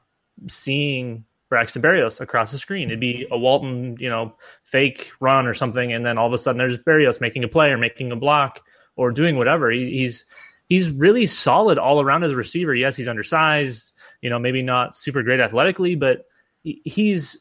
seeing 0.48 1.26
Braxton 1.48 1.82
Berrios 1.82 2.20
across 2.20 2.52
the 2.52 2.58
screen. 2.58 2.88
It'd 2.88 3.00
be 3.00 3.26
a 3.30 3.38
Walton, 3.38 3.96
you 3.98 4.08
know, 4.08 4.34
fake 4.62 5.10
run 5.20 5.46
or 5.46 5.54
something, 5.54 5.92
and 5.92 6.04
then 6.04 6.18
all 6.18 6.26
of 6.26 6.32
a 6.32 6.38
sudden 6.38 6.58
there's 6.58 6.78
Berrios 6.78 7.20
making 7.20 7.44
a 7.44 7.48
play 7.48 7.70
or 7.70 7.78
making 7.78 8.10
a 8.12 8.16
block 8.16 8.60
or 8.96 9.10
doing 9.12 9.36
whatever. 9.36 9.70
He, 9.70 9.90
he's 9.90 10.24
he's 10.68 10.90
really 10.90 11.26
solid 11.26 11.78
all 11.78 12.00
around 12.00 12.24
as 12.24 12.32
a 12.32 12.36
receiver. 12.36 12.74
Yes, 12.74 12.96
he's 12.96 13.08
undersized, 13.08 13.92
you 14.20 14.30
know, 14.30 14.38
maybe 14.38 14.62
not 14.62 14.96
super 14.96 15.22
great 15.22 15.40
athletically, 15.40 15.94
but 15.94 16.26
he's 16.62 17.38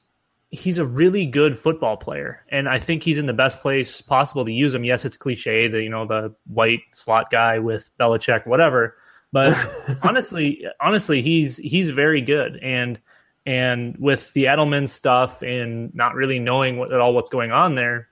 he's 0.52 0.78
a 0.78 0.86
really 0.86 1.26
good 1.26 1.58
football 1.58 1.98
player, 1.98 2.44
and 2.50 2.70
I 2.70 2.80
think 2.80 3.04
he's 3.04 3.20
in 3.20 3.26
the 3.26 3.34
best 3.34 3.60
place 3.60 4.02
possible 4.02 4.46
to 4.46 4.52
use 4.52 4.74
him. 4.74 4.84
Yes, 4.84 5.06
it's 5.06 5.18
cliche, 5.18 5.68
the 5.68 5.82
you 5.82 5.90
know 5.90 6.06
the 6.06 6.36
white 6.48 6.82
slot 6.92 7.32
guy 7.32 7.60
with 7.60 7.90
Belichick, 8.00 8.46
whatever. 8.46 8.96
But 9.32 9.58
honestly, 10.04 10.66
honestly, 10.80 11.22
he's 11.22 11.58
he's 11.58 11.90
very 11.90 12.22
good, 12.22 12.58
and 12.58 13.00
and 13.46 13.96
with 13.98 14.34
the 14.34 14.46
Edelman 14.46 14.90
stuff 14.90 15.42
and 15.42 15.94
not 15.94 16.16
really 16.16 16.40
knowing 16.40 16.78
what, 16.78 16.92
at 16.92 17.00
all 17.00 17.14
what's 17.14 17.30
going 17.30 17.52
on 17.52 17.76
there, 17.76 18.10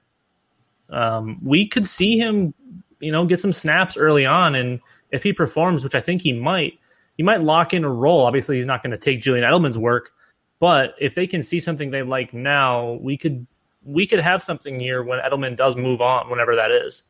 um, 0.90 1.40
we 1.44 1.68
could 1.68 1.86
see 1.88 2.18
him, 2.18 2.54
you 3.00 3.12
know, 3.12 3.26
get 3.26 3.40
some 3.40 3.54
snaps 3.54 3.98
early 3.98 4.26
on, 4.26 4.56
and 4.56 4.80
if 5.12 5.24
he 5.24 5.34
performs, 5.34 5.84
which 5.84 5.96
I 5.96 6.00
think 6.00 6.22
he 6.22 6.34
might, 6.34 6.80
he 7.18 7.24
might 7.24 7.42
lock 7.42 7.74
in 7.74 7.84
a 7.84 7.90
role. 7.90 8.26
Obviously, 8.26 8.58
he's 8.58 8.66
not 8.66 8.84
going 8.84 8.92
to 8.92 8.98
take 8.98 9.22
Julian 9.22 9.44
Edelman's 9.44 9.78
work, 9.78 10.12
but 10.60 10.96
if 11.00 11.16
they 11.16 11.28
can 11.28 11.44
see 11.44 11.60
something 11.60 11.92
they 11.92 12.04
like 12.04 12.34
now, 12.34 12.94
we 13.02 13.18
could 13.18 13.46
we 13.86 14.08
could 14.08 14.20
have 14.20 14.42
something 14.42 14.80
here 14.80 15.04
when 15.04 15.20
Edelman 15.20 15.58
does 15.58 15.76
move 15.76 16.00
on, 16.00 16.30
whenever 16.30 16.56
that 16.56 16.72
is. 16.72 17.04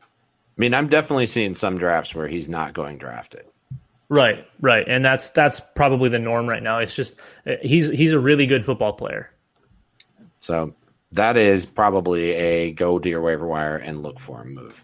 I 0.00 0.04
mean, 0.56 0.74
I'm 0.74 0.88
definitely 0.88 1.26
seeing 1.26 1.54
some 1.54 1.78
drafts 1.78 2.14
where 2.14 2.28
he's 2.28 2.48
not 2.48 2.72
going 2.72 2.98
drafted. 2.98 3.44
Right, 4.10 4.46
right, 4.60 4.86
and 4.88 5.04
that's 5.04 5.30
that's 5.30 5.60
probably 5.74 6.08
the 6.08 6.18
norm 6.18 6.48
right 6.48 6.62
now. 6.62 6.78
It's 6.78 6.94
just 6.94 7.16
uh, 7.46 7.56
he's 7.60 7.88
he's 7.88 8.12
a 8.12 8.18
really 8.18 8.46
good 8.46 8.64
football 8.64 8.94
player. 8.94 9.30
So 10.38 10.74
that 11.12 11.36
is 11.36 11.66
probably 11.66 12.32
a 12.32 12.72
go 12.72 12.98
to 12.98 13.08
your 13.08 13.20
waiver 13.20 13.46
wire 13.46 13.76
and 13.76 14.02
look 14.02 14.18
for 14.18 14.40
him 14.40 14.54
move. 14.54 14.82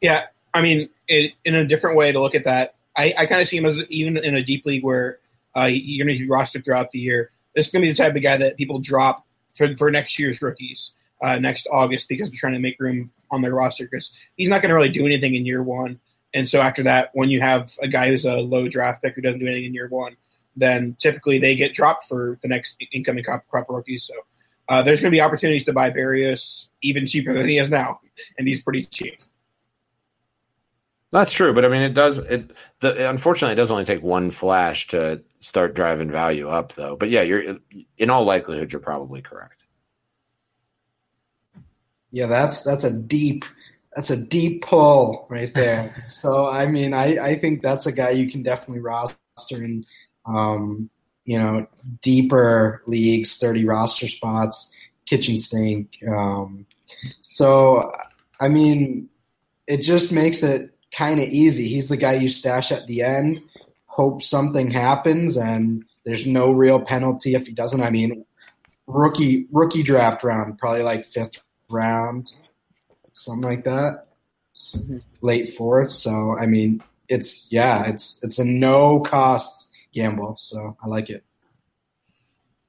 Yeah, 0.00 0.24
I 0.54 0.62
mean, 0.62 0.88
it, 1.08 1.32
in 1.44 1.54
a 1.54 1.66
different 1.66 1.96
way 1.96 2.12
to 2.12 2.20
look 2.20 2.34
at 2.34 2.44
that, 2.44 2.74
I, 2.96 3.12
I 3.18 3.26
kind 3.26 3.42
of 3.42 3.48
see 3.48 3.56
him 3.56 3.66
as 3.66 3.84
even 3.90 4.16
in 4.16 4.34
a 4.34 4.42
deep 4.42 4.64
league 4.64 4.84
where 4.84 5.18
uh, 5.56 5.68
you're 5.70 6.06
going 6.06 6.16
to 6.16 6.22
be 6.22 6.28
rostered 6.28 6.64
throughout 6.64 6.90
the 6.90 6.98
year. 6.98 7.30
This 7.54 7.66
is 7.66 7.72
going 7.72 7.82
to 7.82 7.88
be 7.88 7.92
the 7.92 7.96
type 7.96 8.16
of 8.16 8.22
guy 8.22 8.36
that 8.36 8.56
people 8.56 8.78
drop 8.78 9.26
for, 9.54 9.76
for 9.76 9.90
next 9.90 10.18
year's 10.18 10.40
rookies. 10.40 10.92
uh, 11.24 11.38
next 11.38 11.66
August 11.72 12.08
because 12.08 12.28
they're 12.28 12.38
trying 12.38 12.52
to 12.52 12.58
make 12.58 12.78
room 12.78 13.10
on 13.30 13.40
their 13.40 13.54
roster 13.54 13.84
because 13.84 14.12
he's 14.36 14.48
not 14.48 14.60
going 14.60 14.68
to 14.68 14.74
really 14.74 14.90
do 14.90 15.06
anything 15.06 15.34
in 15.34 15.46
year 15.46 15.62
one. 15.62 15.98
And 16.34 16.48
so 16.48 16.60
after 16.60 16.82
that, 16.82 17.10
when 17.14 17.30
you 17.30 17.40
have 17.40 17.72
a 17.80 17.88
guy 17.88 18.08
who's 18.08 18.24
a 18.24 18.34
low 18.34 18.68
draft 18.68 19.02
pick 19.02 19.14
who 19.14 19.22
doesn't 19.22 19.38
do 19.38 19.46
anything 19.46 19.64
in 19.66 19.74
year 19.74 19.88
one, 19.88 20.16
then 20.56 20.96
typically 20.98 21.38
they 21.38 21.54
get 21.54 21.72
dropped 21.72 22.06
for 22.06 22.38
the 22.42 22.48
next 22.48 22.76
incoming 22.92 23.24
crop, 23.24 23.46
crop 23.48 23.66
rookies. 23.68 24.04
So 24.04 24.14
uh, 24.68 24.82
there's 24.82 25.00
going 25.00 25.10
to 25.12 25.16
be 25.16 25.20
opportunities 25.20 25.64
to 25.64 25.72
buy 25.72 25.90
Berrios 25.90 26.68
even 26.82 27.06
cheaper 27.06 27.32
than 27.32 27.48
he 27.48 27.58
is 27.58 27.70
now, 27.70 28.00
and 28.36 28.48
he's 28.48 28.62
pretty 28.62 28.84
cheap. 28.86 29.20
That's 31.12 31.32
true, 31.32 31.54
but 31.54 31.64
I 31.64 31.68
mean, 31.68 31.82
it 31.82 31.94
does. 31.94 32.18
It 32.18 32.50
the, 32.80 33.08
unfortunately 33.08 33.52
it 33.52 33.56
does 33.56 33.70
only 33.70 33.84
take 33.84 34.02
one 34.02 34.32
flash 34.32 34.88
to 34.88 35.22
start 35.38 35.74
driving 35.74 36.10
value 36.10 36.48
up, 36.48 36.72
though. 36.72 36.96
But 36.96 37.10
yeah, 37.10 37.22
you're 37.22 37.58
in 37.96 38.10
all 38.10 38.24
likelihood 38.24 38.72
you're 38.72 38.80
probably 38.80 39.22
correct. 39.22 39.62
Yeah, 42.10 42.26
that's 42.26 42.62
that's 42.62 42.82
a 42.82 42.92
deep 42.92 43.44
that's 43.94 44.10
a 44.10 44.16
deep 44.16 44.62
pull 44.62 45.26
right 45.28 45.54
there. 45.54 46.02
so 46.06 46.48
I 46.48 46.66
mean, 46.66 46.92
I 46.94 47.18
I 47.18 47.34
think 47.36 47.62
that's 47.62 47.86
a 47.86 47.92
guy 47.92 48.10
you 48.10 48.30
can 48.30 48.42
definitely 48.42 48.80
roster 48.80 49.16
in, 49.52 49.84
um, 50.26 50.90
you 51.24 51.38
know, 51.38 51.66
deeper 52.00 52.82
leagues, 52.86 53.36
thirty 53.36 53.64
roster 53.64 54.08
spots, 54.08 54.74
kitchen 55.06 55.38
sink. 55.38 55.98
Um, 56.08 56.66
so 57.20 57.92
I 58.40 58.48
mean, 58.48 59.08
it 59.66 59.78
just 59.78 60.12
makes 60.12 60.42
it 60.42 60.70
kind 60.92 61.20
of 61.20 61.28
easy. 61.28 61.68
He's 61.68 61.88
the 61.88 61.96
guy 61.96 62.14
you 62.14 62.28
stash 62.28 62.72
at 62.72 62.86
the 62.86 63.02
end, 63.02 63.40
hope 63.86 64.22
something 64.22 64.70
happens, 64.70 65.36
and 65.36 65.84
there's 66.04 66.26
no 66.26 66.50
real 66.50 66.80
penalty 66.80 67.34
if 67.34 67.46
he 67.46 67.52
doesn't. 67.52 67.82
I 67.82 67.90
mean, 67.90 68.24
rookie 68.86 69.46
rookie 69.52 69.82
draft 69.82 70.24
round, 70.24 70.58
probably 70.58 70.82
like 70.82 71.04
fifth 71.04 71.38
round, 71.70 72.32
something 73.14 73.48
like 73.48 73.64
that, 73.64 74.08
late 75.22 75.54
fourth. 75.54 75.90
So 75.90 76.36
I 76.38 76.44
mean, 76.46 76.82
it's 77.08 77.50
yeah, 77.50 77.86
it's 77.86 78.22
it's 78.22 78.38
a 78.38 78.44
no 78.44 79.00
cost 79.00 79.72
gamble. 79.92 80.36
So 80.36 80.76
I 80.82 80.88
like 80.88 81.08
it. 81.08 81.24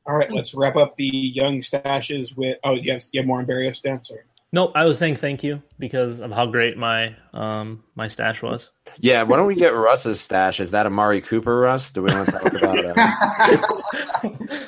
All 0.07 0.15
right, 0.15 0.31
let's 0.31 0.53
wrap 0.53 0.75
up 0.75 0.95
the 0.95 1.05
young 1.05 1.61
stashes 1.61 2.37
with. 2.37 2.57
Oh, 2.63 2.73
yes, 2.73 3.09
you 3.11 3.19
have 3.19 3.27
more 3.27 3.39
on 3.39 3.47
Berrios 3.47 3.81
down. 3.81 4.03
Sorry. 4.03 4.21
Nope, 4.51 4.71
I 4.75 4.85
was 4.85 4.99
saying 4.99 5.17
thank 5.17 5.43
you 5.43 5.61
because 5.79 6.21
of 6.21 6.31
how 6.31 6.45
great 6.45 6.77
my 6.77 7.15
um 7.33 7.83
my 7.95 8.07
stash 8.07 8.41
was. 8.41 8.69
Yeah, 8.99 9.23
why 9.23 9.37
don't 9.37 9.47
we 9.47 9.55
get 9.55 9.73
Russ's 9.75 10.21
stash? 10.21 10.59
Is 10.59 10.71
that 10.71 10.85
Amari 10.85 11.21
Cooper, 11.21 11.59
Russ? 11.59 11.91
Do 11.91 12.03
we 12.03 12.13
want 12.13 12.27
to 12.27 12.31
talk 12.31 12.53
about 12.53 12.77
it? 12.79 12.95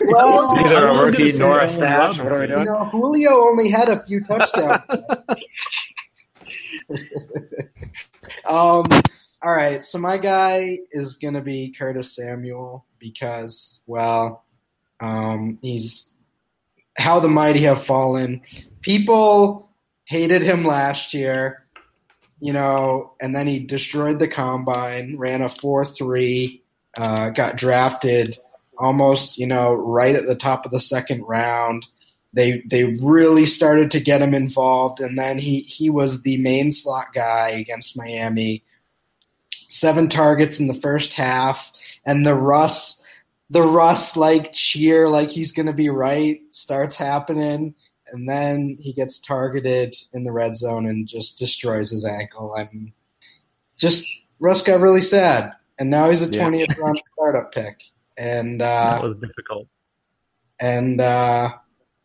well, 0.11 0.55
Neither 0.55 0.87
a 0.87 1.05
rookie 1.05 1.37
nor 1.37 1.61
a 1.61 1.67
stash. 1.67 2.19
What 2.19 2.31
are 2.31 2.39
we 2.39 2.47
you 2.47 2.53
doing? 2.53 2.65
know, 2.65 2.85
Julio 2.85 3.31
only 3.31 3.69
had 3.69 3.89
a 3.89 4.01
few 4.03 4.21
touchdowns. 4.23 4.81
um, 8.45 8.85
all 9.41 9.53
right, 9.53 9.83
so 9.83 9.97
my 9.99 10.17
guy 10.17 10.79
is 10.91 11.17
gonna 11.17 11.41
be 11.41 11.71
Curtis 11.71 12.15
Samuel 12.15 12.85
because, 12.99 13.81
well, 13.87 14.43
um, 14.99 15.59
he's 15.61 16.15
how 16.97 17.19
the 17.19 17.27
mighty 17.27 17.61
have 17.61 17.83
fallen. 17.83 18.41
People 18.81 19.69
hated 20.05 20.41
him 20.41 20.63
last 20.63 21.13
year, 21.13 21.66
you 22.39 22.53
know, 22.53 23.13
and 23.19 23.35
then 23.35 23.47
he 23.47 23.59
destroyed 23.59 24.19
the 24.19 24.27
combine, 24.27 25.17
ran 25.17 25.41
a 25.41 25.49
four 25.49 25.83
three, 25.85 26.63
uh, 26.97 27.29
got 27.29 27.57
drafted 27.57 28.37
almost, 28.77 29.37
you 29.37 29.47
know, 29.47 29.73
right 29.73 30.15
at 30.15 30.25
the 30.27 30.35
top 30.35 30.65
of 30.65 30.71
the 30.71 30.79
second 30.79 31.23
round. 31.23 31.85
They 32.33 32.61
they 32.65 32.83
really 32.83 33.45
started 33.45 33.91
to 33.91 33.99
get 33.99 34.21
him 34.21 34.33
involved, 34.33 34.99
and 34.99 35.17
then 35.17 35.39
he 35.39 35.61
he 35.61 35.89
was 35.89 36.21
the 36.21 36.37
main 36.37 36.71
slot 36.71 37.13
guy 37.13 37.49
against 37.49 37.97
Miami. 37.97 38.63
Seven 39.69 40.07
targets 40.07 40.59
in 40.59 40.67
the 40.67 40.73
first 40.73 41.13
half, 41.13 41.71
and 42.05 42.25
the 42.25 42.35
Russ 42.35 43.03
the 43.49 43.63
Russ 43.63 44.17
like 44.17 44.51
cheer 44.51 45.07
like 45.07 45.31
he's 45.31 45.53
gonna 45.53 45.73
be 45.73 45.89
right 45.89 46.41
starts 46.51 46.95
happening, 46.95 47.73
and 48.11 48.27
then 48.29 48.77
he 48.79 48.93
gets 48.93 49.19
targeted 49.19 49.95
in 50.13 50.23
the 50.23 50.31
red 50.31 50.55
zone 50.55 50.85
and 50.87 51.07
just 51.07 51.37
destroys 51.37 51.91
his 51.91 52.05
ankle, 52.05 52.55
and 52.55 52.91
just 53.77 54.05
Russ 54.39 54.61
got 54.61 54.79
really 54.79 55.01
sad, 55.01 55.53
and 55.79 55.89
now 55.89 56.09
he's 56.09 56.21
a 56.21 56.29
Yeah. 56.29 56.41
twentieth 56.43 56.77
round 56.79 56.99
startup 57.13 57.51
pick, 57.53 57.81
and 58.17 58.61
that 58.61 58.99
uh, 58.99 59.03
was 59.03 59.15
difficult. 59.15 59.67
and 60.59 60.99
uh, 61.01 61.49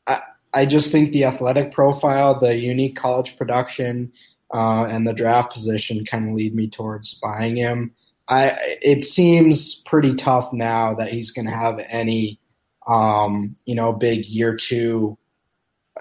I 0.07 0.21
I 0.55 0.67
just 0.67 0.93
think 0.93 1.13
the 1.13 1.25
athletic 1.25 1.73
profile, 1.73 2.39
the 2.39 2.55
unique 2.57 2.97
college 2.97 3.37
production, 3.37 4.13
uh, 4.53 4.85
and 4.85 5.07
the 5.07 5.13
draft 5.15 5.53
position 5.53 6.05
kind 6.05 6.29
of 6.29 6.35
lead 6.35 6.55
me 6.55 6.69
towards 6.69 7.15
buying 7.15 7.57
him. 7.57 7.95
I 8.29 8.57
it 8.83 9.05
seems 9.05 9.77
pretty 9.83 10.15
tough 10.15 10.53
now 10.53 10.95
that 10.95 11.09
he's 11.13 11.31
going 11.31 11.47
to 11.47 11.55
have 11.57 11.81
any, 11.89 12.39
um, 12.87 13.57
you 13.65 13.75
know, 13.75 13.93
big 13.93 14.27
year 14.27 14.55
two 14.57 15.19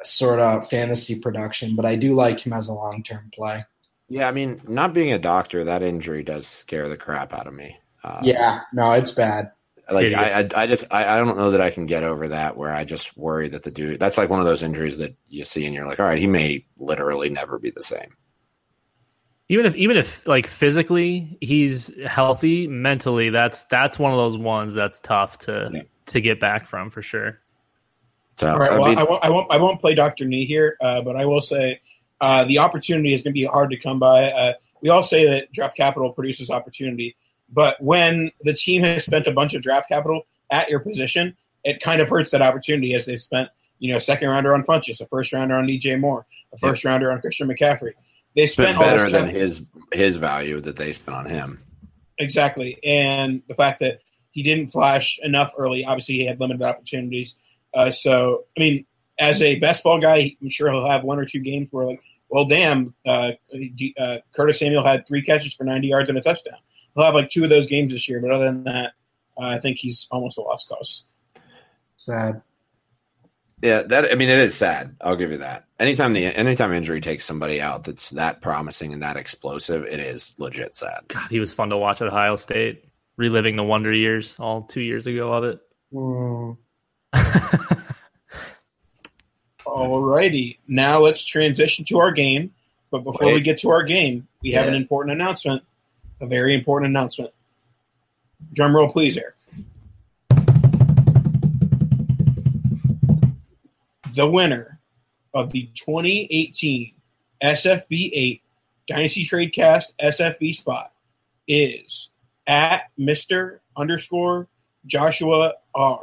sort 0.04 0.40
of 0.40 0.70
fantasy 0.70 1.20
production, 1.20 1.76
but 1.76 1.86
I 1.86 1.96
do 1.96 2.14
like 2.14 2.40
him 2.40 2.54
as 2.54 2.68
a 2.68 2.74
long 2.74 3.04
term 3.04 3.30
play. 3.34 3.66
Yeah, 4.10 4.28
I 4.28 4.32
mean, 4.32 4.62
not 4.68 4.94
being 4.94 5.14
a 5.14 5.20
doctor, 5.20 5.64
that 5.64 5.84
injury 5.84 6.24
does 6.24 6.46
scare 6.48 6.90
the 6.90 6.98
crap 6.98 7.34
out 7.34 7.48
of 7.48 7.54
me. 7.54 7.78
Uh, 8.04 8.20
Yeah, 8.24 8.62
no, 8.74 8.92
it's 8.92 9.12
bad. 9.12 9.52
like 9.90 10.08
It 10.08 10.14
I, 10.16 10.42
I, 10.42 10.64
I 10.64 10.68
just, 10.68 10.86
I, 10.92 11.14
I 11.14 11.18
don't 11.18 11.38
know 11.38 11.52
that 11.52 11.62
I 11.62 11.70
can 11.70 11.86
get 11.86 12.04
over 12.04 12.28
that. 12.30 12.58
Where 12.58 12.74
I 12.74 12.84
just 12.84 13.16
worry 13.18 13.48
that 13.50 13.64
the 13.64 13.72
dude, 13.72 14.00
that's 14.00 14.18
like 14.18 14.30
one 14.30 14.40
of 14.40 14.46
those 14.46 14.64
injuries 14.64 14.98
that 14.98 15.16
you 15.30 15.44
see 15.44 15.66
and 15.66 15.74
you're 15.74 15.88
like, 15.88 16.00
all 16.00 16.06
right, 16.06 16.18
he 16.20 16.28
may 16.28 16.66
literally 16.78 17.30
never 17.30 17.58
be 17.60 17.70
the 17.72 17.84
same. 17.84 18.16
Even 19.50 19.66
if 19.66 19.76
even 19.76 19.98
if 19.98 20.26
like 20.28 20.48
physically 20.48 21.38
he's 21.42 21.92
healthy, 22.08 22.68
mentally 22.68 23.30
that's 23.32 23.64
that's 23.66 24.00
one 24.00 24.12
of 24.12 24.18
those 24.18 24.38
ones 24.38 24.74
that's 24.74 25.02
tough 25.02 25.40
to 25.40 25.70
Yeah. 25.74 25.82
to 26.08 26.22
get 26.22 26.40
back 26.40 26.66
from 26.68 26.90
for 26.90 27.02
sure. 27.02 27.41
So 28.38 28.52
All 28.52 28.60
right. 28.60 28.72
I 28.72 28.80
Well, 28.80 28.90
mean, 28.90 28.98
I 28.98 29.04
won't. 29.04 29.24
I 29.24 29.30
won't. 29.30 29.52
I 29.52 29.58
won't 29.58 29.80
play 29.80 29.96
Doctor 29.96 30.26
Knee 30.26 30.46
here, 30.46 30.78
uh, 30.82 31.02
but 31.02 31.16
I 31.16 31.26
will 31.26 31.42
say 31.42 31.82
uh, 32.20 32.46
the 32.46 32.60
opportunity 32.60 33.14
is 33.14 33.22
going 33.22 33.34
to 33.34 33.40
be 33.40 33.46
hard 33.46 33.72
to 33.72 33.78
come 33.78 34.00
by. 34.00 34.32
Uh, 34.32 34.54
we 34.82 34.90
all 34.90 35.04
say 35.04 35.26
that 35.26 35.52
draft 35.52 35.78
capital 35.78 36.12
produces 36.12 36.50
opportunity, 36.50 37.16
but 37.52 37.82
when 37.82 38.32
the 38.42 38.54
team 38.54 38.84
has 38.84 39.06
spent 39.06 39.28
a 39.28 39.32
bunch 39.32 39.54
of 39.54 39.62
draft 39.62 39.90
capital 39.90 40.24
at 40.50 40.70
your 40.70 40.80
position, 40.80 41.36
it 41.64 41.82
kind 41.82 42.02
of 42.02 42.10
hurts 42.10 42.32
that 42.32 42.42
opportunity 42.42 42.94
as 42.94 43.06
they 43.06 43.16
spent, 43.16 43.50
you 43.80 43.92
know, 43.92 43.98
a 43.98 44.02
second 44.02 44.30
rounder 44.30 44.54
on 44.54 44.64
Funchess, 44.64 45.02
a 45.02 45.06
first 45.06 45.34
rounder 45.34 45.56
on 45.56 45.66
DJ 45.68 46.00
Moore, 46.00 46.26
a 46.54 46.58
first 46.58 46.84
rounder 46.84 47.12
on 47.12 47.22
Christian 47.22 47.48
McCaffrey. 47.48 47.94
They 48.36 48.48
spent 48.48 48.78
all 48.78 48.84
better 48.84 49.10
than 49.10 49.28
his 49.28 49.62
his 49.92 50.16
value 50.16 50.62
that 50.62 50.78
they 50.78 50.94
spent 50.94 51.18
on 51.18 51.26
him. 51.26 51.60
Exactly. 52.18 52.80
And 52.84 53.42
the 53.48 53.56
fact 53.56 53.80
that 53.80 54.02
he 54.32 54.44
didn't 54.44 54.68
flash 54.68 55.20
enough 55.22 55.54
early, 55.58 55.84
obviously 55.84 56.16
he 56.16 56.26
had 56.26 56.40
limited 56.40 56.62
opportunities. 56.62 57.36
Uh, 57.74 57.92
so, 57.92 58.44
I 58.58 58.60
mean, 58.60 58.86
as 59.20 59.42
a 59.42 59.60
best 59.60 59.84
ball 59.84 60.00
guy, 60.00 60.36
I'm 60.42 60.50
sure 60.50 60.72
he'll 60.72 60.90
have 60.90 61.04
one 61.04 61.20
or 61.20 61.26
two 61.26 61.40
games 61.40 61.68
where, 61.72 61.86
like, 61.86 62.02
well, 62.30 62.46
damn, 62.46 62.94
uh, 63.06 63.32
uh, 64.00 64.18
Curtis 64.34 64.60
Samuel 64.60 64.84
had 64.84 65.06
three 65.06 65.22
catches 65.22 65.54
for 65.54 65.64
90 65.64 65.88
yards 65.88 66.10
and 66.10 66.18
a 66.18 66.22
touchdown. 66.22 66.60
He'll 66.96 67.04
have 67.04 67.14
like 67.14 67.30
two 67.30 67.44
of 67.44 67.50
those 67.50 67.68
games 67.68 67.94
this 67.94 68.08
year, 68.08 68.20
but 68.22 68.32
other 68.32 68.46
than 68.46 68.64
that, 68.64 68.94
uh, 69.38 69.46
I 69.46 69.60
think 69.60 69.78
he's 69.78 70.08
almost 70.12 70.38
a 70.38 70.42
lost 70.42 70.70
cause. 70.70 71.06
Sad. 71.98 72.42
Yeah, 73.62 73.84
that 73.84 74.12
I 74.12 74.16
mean, 74.16 74.30
it 74.30 74.40
is 74.40 74.56
sad. 74.56 74.96
I'll 75.02 75.16
give 75.16 75.32
you 75.32 75.38
that. 75.38 75.66
Anytime 75.80 76.14
the 76.14 76.26
anytime 76.26 76.74
injury 76.74 77.00
takes 77.00 77.26
somebody 77.26 77.62
out 77.62 77.84
that's 77.84 78.10
that 78.12 78.42
promising 78.42 78.92
and 78.92 79.04
that 79.04 79.18
explosive, 79.18 79.84
it 79.86 80.00
is 80.00 80.34
legit 80.40 80.76
sad. 80.76 81.02
God, 81.10 81.30
he 81.30 81.40
was 81.40 81.54
fun 81.54 81.70
to 81.70 81.78
watch 81.78 82.02
at 82.02 82.08
Ohio 82.08 82.38
State, 82.38 82.86
reliving 83.18 83.56
the 83.56 83.64
wonder 83.64 83.94
years 83.94 84.36
all 84.40 84.64
two 84.64 84.82
years 84.82 85.06
ago 85.06 85.32
of 85.32 85.44
it. 85.44 85.60
Mm. 85.94 86.58
Alrighty, 89.66 90.58
now 90.68 91.00
let's 91.00 91.26
transition 91.26 91.86
to 91.86 92.00
our 92.00 92.12
game. 92.12 92.52
But 92.92 93.04
before 93.04 93.32
we 93.32 93.40
get 93.40 93.58
to 93.60 93.70
our 93.70 93.84
game, 93.84 94.28
we 94.44 94.52
have 94.52 94.68
an 94.68 94.76
important 94.76 95.14
announcement, 95.14 95.64
a 96.20 96.26
very 96.28 96.54
important 96.54 96.90
announcement. 96.90 97.32
Drum 98.54 98.76
roll, 98.76 98.90
please, 98.90 99.18
Eric. 99.18 99.36
The 104.14 104.30
winner 104.30 104.78
of 105.34 105.52
the 105.52 105.70
2018 105.74 106.92
SFB 107.42 108.10
8 108.14 108.42
Dynasty 108.88 109.24
Tradecast 109.24 109.94
SFB 110.02 110.54
spot 110.54 110.92
is 111.48 112.10
at 112.46 112.90
Mr. 113.00 113.60
underscore 113.78 114.48
Joshua 114.86 115.54
R. 115.74 116.00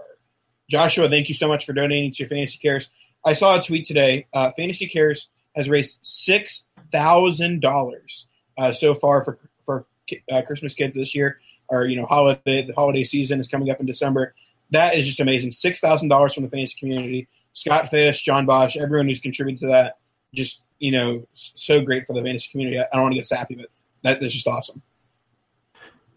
Joshua, 0.68 1.08
thank 1.08 1.28
you 1.28 1.34
so 1.34 1.48
much 1.48 1.64
for 1.64 1.72
donating 1.72 2.12
to 2.12 2.26
Fantasy 2.26 2.58
Cares. 2.58 2.90
I 3.24 3.32
saw 3.32 3.58
a 3.58 3.62
tweet 3.62 3.86
today. 3.86 4.26
Uh, 4.32 4.50
Fantasy 4.56 4.86
Cares 4.86 5.30
has 5.56 5.68
raised 5.68 5.98
six 6.02 6.64
thousand 6.92 7.60
dollars 7.60 8.26
uh, 8.56 8.72
so 8.72 8.94
far 8.94 9.24
for 9.24 9.38
for 9.64 9.86
uh, 10.30 10.42
Christmas 10.42 10.74
kids 10.74 10.94
this 10.94 11.14
year, 11.14 11.40
or 11.68 11.86
you 11.86 11.96
know, 11.96 12.06
holiday. 12.06 12.62
The 12.62 12.74
holiday 12.74 13.04
season 13.04 13.40
is 13.40 13.48
coming 13.48 13.70
up 13.70 13.80
in 13.80 13.86
December. 13.86 14.34
That 14.70 14.94
is 14.94 15.06
just 15.06 15.20
amazing. 15.20 15.52
Six 15.52 15.80
thousand 15.80 16.08
dollars 16.08 16.34
from 16.34 16.44
the 16.44 16.50
fantasy 16.50 16.78
community. 16.78 17.28
Scott 17.54 17.88
Fish, 17.88 18.22
John 18.22 18.46
Bosch, 18.46 18.76
everyone 18.76 19.08
who's 19.08 19.20
contributed 19.20 19.60
to 19.62 19.66
that. 19.68 19.96
Just 20.34 20.62
you 20.78 20.92
know, 20.92 21.26
so 21.32 21.80
great 21.80 22.06
for 22.06 22.12
the 22.12 22.22
fantasy 22.22 22.50
community. 22.50 22.78
I 22.78 22.82
I 22.82 22.88
don't 22.92 23.02
want 23.02 23.12
to 23.12 23.18
get 23.18 23.26
sappy, 23.26 23.54
but 23.54 23.66
that, 24.02 24.20
that's 24.20 24.34
just 24.34 24.46
awesome. 24.46 24.82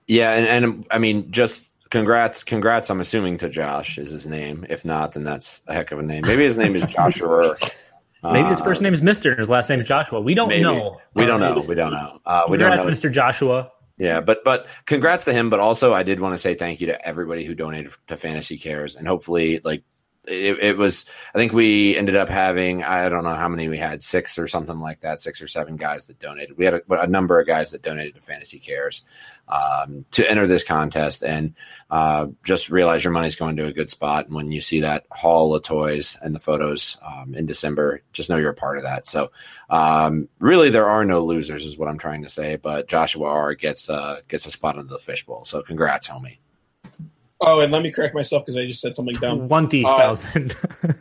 Yeah, 0.08 0.34
and, 0.34 0.66
and 0.66 0.88
I 0.92 1.00
mean, 1.00 1.32
just 1.32 1.71
congrats, 1.92 2.44
congrats. 2.44 2.90
I'm 2.90 3.00
assuming 3.00 3.38
to 3.38 3.50
Josh 3.50 4.00
is 4.00 4.10
his 4.10 4.26
name. 4.26 4.66
If 4.70 4.84
not, 4.84 5.12
then 5.12 5.24
that's 5.24 5.62
a 5.68 5.76
heck 5.76 5.92
of 5.92 6.00
a 6.00 6.02
name. 6.02 6.24
Maybe 6.26 6.44
his 6.44 6.58
name 6.58 6.76
is 6.76 6.84
Joshua. 6.88 7.56
Maybe 8.24 8.50
his 8.50 8.60
first 8.62 8.82
name 8.82 8.94
is 8.94 9.02
Mister 9.02 9.32
and 9.32 9.40
his 9.40 9.50
last 9.50 9.70
name 9.70 9.80
is 9.80 9.88
Joshua. 9.88 10.22
We 10.22 10.36
don't 10.36 10.50
maybe. 10.50 10.62
know. 10.62 11.00
We 11.16 11.26
don't 11.26 11.40
know. 11.40 11.64
We 11.68 11.74
don't 11.74 11.92
know. 11.92 12.20
Uh, 12.24 12.44
we 12.48 12.58
don't 12.58 12.70
Congrats, 12.72 13.04
know. 13.04 13.10
Mr. 13.10 13.12
Joshua. 13.12 13.72
Yeah, 13.98 14.22
but 14.22 14.44
but 14.44 14.68
congrats 14.86 15.26
to 15.26 15.34
him. 15.34 15.50
But 15.50 15.60
also, 15.60 15.92
I 15.92 16.04
did 16.04 16.20
want 16.20 16.36
to 16.36 16.38
say 16.38 16.54
thank 16.54 16.82
you 16.82 16.88
to 16.88 17.08
everybody 17.08 17.44
who 17.44 17.56
donated 17.56 17.94
to 18.08 18.18
Fantasy 18.18 18.60
Cares, 18.60 18.96
and 18.96 19.08
hopefully, 19.08 19.60
like 19.64 19.84
it, 20.28 20.60
it 20.60 20.78
was. 20.78 21.08
I 21.34 21.38
think 21.40 21.52
we 21.52 21.98
ended 21.98 22.16
up 22.16 22.30
having 22.30 22.84
I 22.84 23.10
don't 23.10 23.24
know 23.24 23.34
how 23.34 23.50
many 23.50 23.70
we 23.70 23.80
had 23.80 24.04
six 24.04 24.38
or 24.38 24.48
something 24.48 24.80
like 24.80 25.00
that, 25.00 25.20
six 25.20 25.42
or 25.42 25.48
seven 25.48 25.78
guys 25.78 26.06
that 26.06 26.20
donated. 26.20 26.58
We 26.58 26.66
had 26.66 26.76
a, 26.76 27.02
a 27.02 27.08
number 27.08 27.40
of 27.40 27.48
guys 27.48 27.72
that 27.72 27.82
donated 27.82 28.16
to 28.16 28.22
Fantasy 28.22 28.60
Cares 28.60 29.02
um, 29.48 30.06
to 30.12 30.30
enter 30.30 30.46
this 30.46 30.64
contest, 30.64 31.24
and 31.24 31.56
uh, 31.90 32.28
just 32.44 32.70
realize 32.70 33.04
your 33.04 33.14
money's 33.14 33.36
going 33.36 33.56
to 33.56 33.66
a 33.66 33.74
good 33.74 33.90
spot. 33.90 34.28
And 34.28 34.36
when 34.36 34.52
you 34.52 34.62
see 34.62 34.82
that 34.82 35.08
haul 35.10 35.56
of 35.56 35.64
toys 35.64 36.16
and 36.22 36.36
the 36.36 36.40
photos 36.40 36.98
um, 37.02 37.34
in 37.34 37.48
December, 37.48 38.04
just 38.14 38.30
know 38.30 38.38
you're 38.38 38.52
a 38.52 38.56
part 38.56 38.78
of 38.78 38.84
that. 38.84 39.08
So 39.08 39.32
um, 39.72 40.30
really, 40.38 40.70
there 40.70 40.90
are 40.90 41.04
no 41.04 41.26
losers, 41.26 41.66
is 41.66 41.80
what 41.80 41.88
I'm 41.88 41.98
trying 41.98 42.24
to 42.24 42.30
say. 42.30 42.58
But 42.58 42.88
Joshua 42.88 43.26
R 43.26 43.56
gets 43.56 43.90
uh, 43.90 44.22
gets 44.28 44.46
a 44.46 44.52
spot 44.52 44.76
into 44.76 44.94
the 44.94 45.00
fishbowl. 45.00 45.46
So 45.46 45.64
congrats, 45.64 46.08
homie. 46.08 46.38
Oh, 47.42 47.60
and 47.60 47.72
let 47.72 47.82
me 47.82 47.92
correct 47.92 48.14
myself 48.14 48.46
because 48.46 48.56
I 48.56 48.66
just 48.68 48.82
said 48.82 48.96
something 48.96 49.16
dumb. 49.16 49.48
Twenty 49.48 49.84
thousand. 49.84 50.56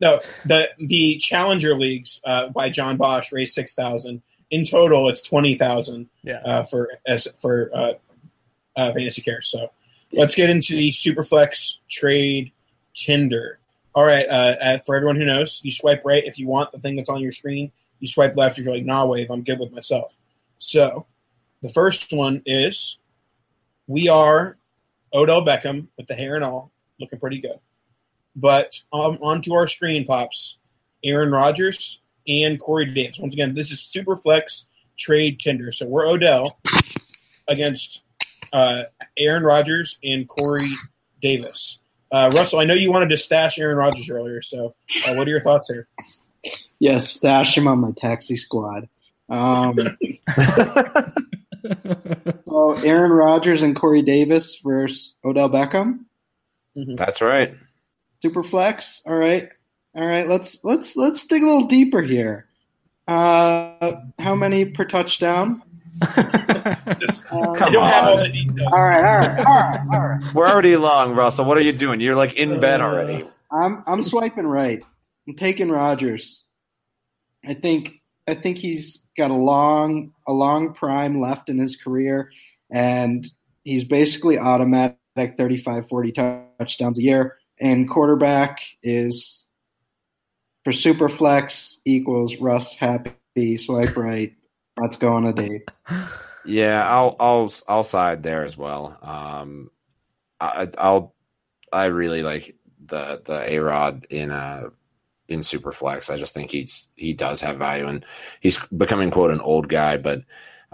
No, 0.00 0.20
the 0.44 0.68
the 0.78 1.16
Challenger 1.18 1.78
leagues 1.78 2.20
uh, 2.24 2.48
by 2.48 2.68
John 2.68 2.96
Bosch 2.96 3.32
raised 3.32 3.54
six 3.54 3.74
thousand. 3.74 4.22
In 4.50 4.64
total, 4.64 5.08
it's 5.08 5.22
twenty 5.22 5.54
thousand 5.56 6.10
yeah. 6.22 6.40
uh, 6.44 6.62
for 6.62 6.90
as 7.06 7.28
for 7.40 7.70
uh, 7.72 7.92
uh, 8.76 8.92
fantasy 8.92 9.22
care. 9.22 9.40
So 9.40 9.70
let's 10.12 10.34
get 10.34 10.50
into 10.50 10.76
the 10.76 10.90
Superflex 10.90 11.78
trade 11.88 12.52
Tinder. 12.94 13.58
All 13.94 14.04
right, 14.04 14.26
uh, 14.28 14.56
uh, 14.60 14.78
for 14.84 14.96
everyone 14.96 15.16
who 15.16 15.24
knows, 15.24 15.60
you 15.62 15.70
swipe 15.70 16.02
right 16.04 16.24
if 16.24 16.38
you 16.38 16.48
want 16.48 16.72
the 16.72 16.80
thing 16.80 16.96
that's 16.96 17.08
on 17.08 17.20
your 17.22 17.32
screen. 17.32 17.70
You 18.00 18.08
swipe 18.08 18.36
left 18.36 18.58
if 18.58 18.64
you're 18.66 18.74
like, 18.74 18.84
nah, 18.84 19.06
wave, 19.06 19.30
I'm 19.30 19.42
good 19.42 19.60
with 19.60 19.72
myself. 19.72 20.16
So 20.58 21.06
the 21.62 21.70
first 21.70 22.12
one 22.12 22.42
is 22.44 22.98
we 23.86 24.08
are 24.08 24.58
Odell 25.14 25.44
Beckham 25.44 25.86
with 25.96 26.06
the 26.06 26.14
hair 26.14 26.34
and 26.34 26.44
all, 26.44 26.72
looking 26.98 27.20
pretty 27.20 27.38
good. 27.40 27.58
But 28.36 28.74
um, 28.92 29.18
onto 29.22 29.54
our 29.54 29.68
screen 29.68 30.04
pops 30.04 30.58
Aaron 31.04 31.30
Rodgers 31.30 32.02
and 32.26 32.58
Corey 32.58 32.92
Davis. 32.92 33.18
Once 33.18 33.34
again, 33.34 33.54
this 33.54 33.70
is 33.70 33.78
Superflex 33.78 34.66
trade 34.98 35.38
Tinder. 35.38 35.70
So 35.70 35.86
we're 35.86 36.06
Odell 36.06 36.58
against 37.46 38.04
uh, 38.52 38.84
Aaron 39.16 39.44
Rodgers 39.44 39.98
and 40.02 40.28
Corey 40.28 40.70
Davis. 41.20 41.78
Uh, 42.10 42.30
Russell, 42.34 42.60
I 42.60 42.64
know 42.64 42.74
you 42.74 42.92
wanted 42.92 43.10
to 43.10 43.16
stash 43.16 43.58
Aaron 43.58 43.76
Rodgers 43.76 44.08
earlier, 44.08 44.40
so 44.40 44.74
uh, 45.06 45.14
what 45.14 45.26
are 45.26 45.30
your 45.30 45.40
thoughts 45.40 45.70
here? 45.70 45.88
Yes, 46.78 47.10
stash 47.10 47.56
him 47.56 47.66
on 47.66 47.80
my 47.80 47.92
taxi 47.96 48.36
squad. 48.36 48.88
Um, 49.28 49.74
so 52.46 52.72
Aaron 52.82 53.12
Rodgers 53.12 53.62
and 53.62 53.74
Corey 53.76 54.02
Davis 54.02 54.60
versus 54.64 55.14
Odell 55.24 55.48
Beckham. 55.50 56.00
That's 56.76 57.20
right. 57.20 57.54
Super 58.22 58.42
flex. 58.42 59.02
All 59.06 59.14
right. 59.14 59.48
All 59.94 60.06
right. 60.06 60.28
Let's 60.28 60.64
let's 60.64 60.96
let's 60.96 61.26
dig 61.26 61.42
a 61.42 61.46
little 61.46 61.66
deeper 61.66 62.02
here. 62.02 62.46
Uh, 63.06 63.92
how 64.18 64.34
many 64.34 64.64
per 64.66 64.84
touchdown? 64.84 65.62
Just- 66.98 67.24
Uh, 67.30 67.52
I 67.52 67.70
don't 67.70 67.86
have 67.86 68.04
all 68.04 68.16
on. 68.18 68.22
the 68.24 68.28
details. 68.28 68.68
all 68.72 68.82
right. 68.82 69.04
All 69.04 69.18
right. 69.18 69.38
All 69.38 69.44
right. 69.44 69.80
All 69.92 70.08
right. 70.08 70.34
We're 70.34 70.48
already 70.48 70.76
long, 70.76 71.14
Russell. 71.14 71.44
What 71.44 71.56
are 71.58 71.62
you 71.62 71.72
doing? 71.72 72.00
You're 72.00 72.16
like 72.16 72.34
in 72.34 72.60
bed 72.60 72.80
already. 72.80 73.24
I'm 73.52 73.82
I'm 73.86 74.02
swiping 74.02 74.46
right. 74.46 74.80
I'm 75.28 75.34
taking 75.34 75.70
Rodgers. 75.70 76.44
I 77.46 77.54
think 77.54 78.00
I 78.26 78.34
think 78.34 78.58
he's 78.58 79.04
got 79.16 79.30
a 79.30 79.34
long 79.36 80.12
a 80.26 80.32
long 80.32 80.74
prime 80.74 81.20
left 81.20 81.48
in 81.48 81.58
his 81.58 81.76
career, 81.76 82.30
and 82.70 83.28
he's 83.62 83.84
basically 83.84 84.38
automatic 84.38 84.98
35, 85.16 85.88
40 85.88 86.12
touchdowns 86.58 86.98
a 86.98 87.02
year. 87.02 87.36
And 87.60 87.88
quarterback 87.88 88.60
is 88.82 89.46
for 90.64 90.72
super 90.72 91.08
flex 91.08 91.78
equals 91.84 92.36
Russ 92.36 92.74
happy 92.74 93.56
swipe 93.56 93.96
right. 93.96 94.34
Let's 94.80 94.96
go 94.96 95.12
on 95.12 95.26
a 95.26 95.32
date. 95.32 95.62
Yeah, 96.44 96.86
I'll 96.86 97.16
I'll 97.18 97.52
I'll 97.66 97.82
side 97.82 98.22
there 98.22 98.44
as 98.44 98.56
well. 98.56 98.98
Um, 99.00 99.70
I, 100.40 100.68
I'll 100.76 101.14
I 101.72 101.86
really 101.86 102.22
like 102.22 102.56
the 102.84 103.22
the 103.24 103.52
A 103.52 103.58
Rod 103.58 104.06
in 104.10 104.30
uh 104.30 104.68
in 105.28 105.40
Superflex. 105.40 106.12
I 106.12 106.16
just 106.16 106.34
think 106.34 106.50
he's 106.50 106.88
he 106.96 107.12
does 107.12 107.40
have 107.40 107.58
value, 107.58 107.86
and 107.86 108.04
he's 108.40 108.58
becoming 108.66 109.10
quote 109.10 109.30
an 109.30 109.40
old 109.40 109.68
guy, 109.68 109.96
but 109.96 110.22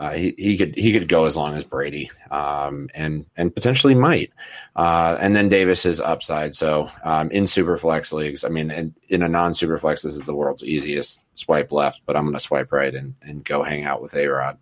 uh, 0.00 0.12
he 0.12 0.34
he 0.38 0.56
could 0.56 0.74
he 0.76 0.92
could 0.92 1.08
go 1.08 1.26
as 1.26 1.36
long 1.36 1.54
as 1.54 1.64
Brady, 1.64 2.10
um, 2.30 2.88
and 2.94 3.26
and 3.36 3.54
potentially 3.54 3.94
might. 3.94 4.32
Uh, 4.74 5.16
and 5.20 5.36
then 5.36 5.50
Davis 5.50 5.84
is 5.84 6.00
upside. 6.00 6.54
So 6.54 6.90
um, 7.04 7.30
in 7.30 7.44
Superflex 7.44 8.12
leagues, 8.12 8.42
I 8.42 8.48
mean, 8.48 8.70
in, 8.70 8.94
in 9.08 9.22
a 9.22 9.28
non 9.28 9.52
Superflex, 9.52 10.02
this 10.02 10.14
is 10.14 10.22
the 10.22 10.34
world's 10.34 10.64
easiest 10.64 11.24
swipe 11.34 11.70
left, 11.70 12.00
but 12.06 12.16
I'm 12.16 12.24
going 12.24 12.34
to 12.34 12.40
swipe 12.40 12.72
right 12.72 12.94
and 12.94 13.14
and 13.20 13.44
go 13.44 13.62
hang 13.62 13.84
out 13.84 14.00
with 14.00 14.14
A 14.14 14.26
Rod. 14.26 14.58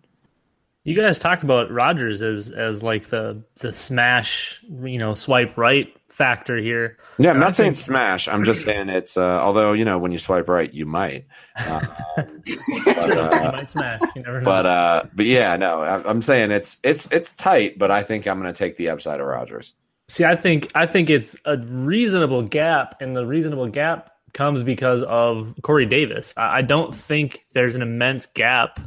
You 0.85 0.95
guys 0.95 1.19
talk 1.19 1.43
about 1.43 1.71
Rodgers 1.71 2.21
as 2.21 2.49
as 2.49 2.81
like 2.81 3.09
the 3.09 3.43
the 3.59 3.71
smash, 3.73 4.59
you 4.83 4.97
know, 4.97 5.13
swipe 5.13 5.57
right 5.57 5.93
factor 6.07 6.57
here. 6.57 6.97
Yeah, 7.17 7.31
I'm 7.31 7.39
not 7.39 7.55
saying 7.55 7.73
think- 7.73 7.85
smash. 7.85 8.27
I'm 8.27 8.43
just 8.43 8.63
saying 8.63 8.89
it's. 8.89 9.17
Uh, 9.17 9.39
although 9.39 9.73
you 9.73 9.83
know, 9.85 9.97
when 9.97 10.11
you 10.11 10.17
swipe 10.17 10.47
right, 10.47 10.73
you 10.73 10.85
might. 10.85 11.25
Uh, 11.59 11.81
but, 12.15 12.47
you 12.47 13.19
uh, 13.19 13.51
might 13.53 13.69
smash. 13.69 13.99
You 14.15 14.21
never 14.23 14.39
know. 14.39 14.45
but 14.45 14.65
uh, 14.65 15.03
but 15.13 15.25
yeah, 15.25 15.57
no, 15.57 15.81
I- 15.81 16.09
I'm 16.09 16.21
saying 16.21 16.51
it's 16.51 16.77
it's 16.83 17.11
it's 17.11 17.33
tight. 17.35 17.77
But 17.77 17.91
I 17.91 18.01
think 18.03 18.27
I'm 18.27 18.41
going 18.41 18.51
to 18.51 18.57
take 18.57 18.77
the 18.77 18.89
upside 18.89 19.19
of 19.19 19.27
Rodgers. 19.27 19.73
See, 20.07 20.23
I 20.23 20.35
think 20.35 20.71
I 20.75 20.85
think 20.85 21.09
it's 21.09 21.35
a 21.45 21.57
reasonable 21.57 22.43
gap, 22.43 23.01
and 23.01 23.15
the 23.15 23.25
reasonable 23.25 23.67
gap 23.67 24.11
comes 24.33 24.63
because 24.63 25.03
of 25.03 25.53
Corey 25.61 25.85
Davis. 25.85 26.33
I, 26.37 26.59
I 26.59 26.61
don't 26.61 26.95
think 26.95 27.41
there's 27.53 27.75
an 27.75 27.81
immense 27.81 28.25
gap 28.25 28.79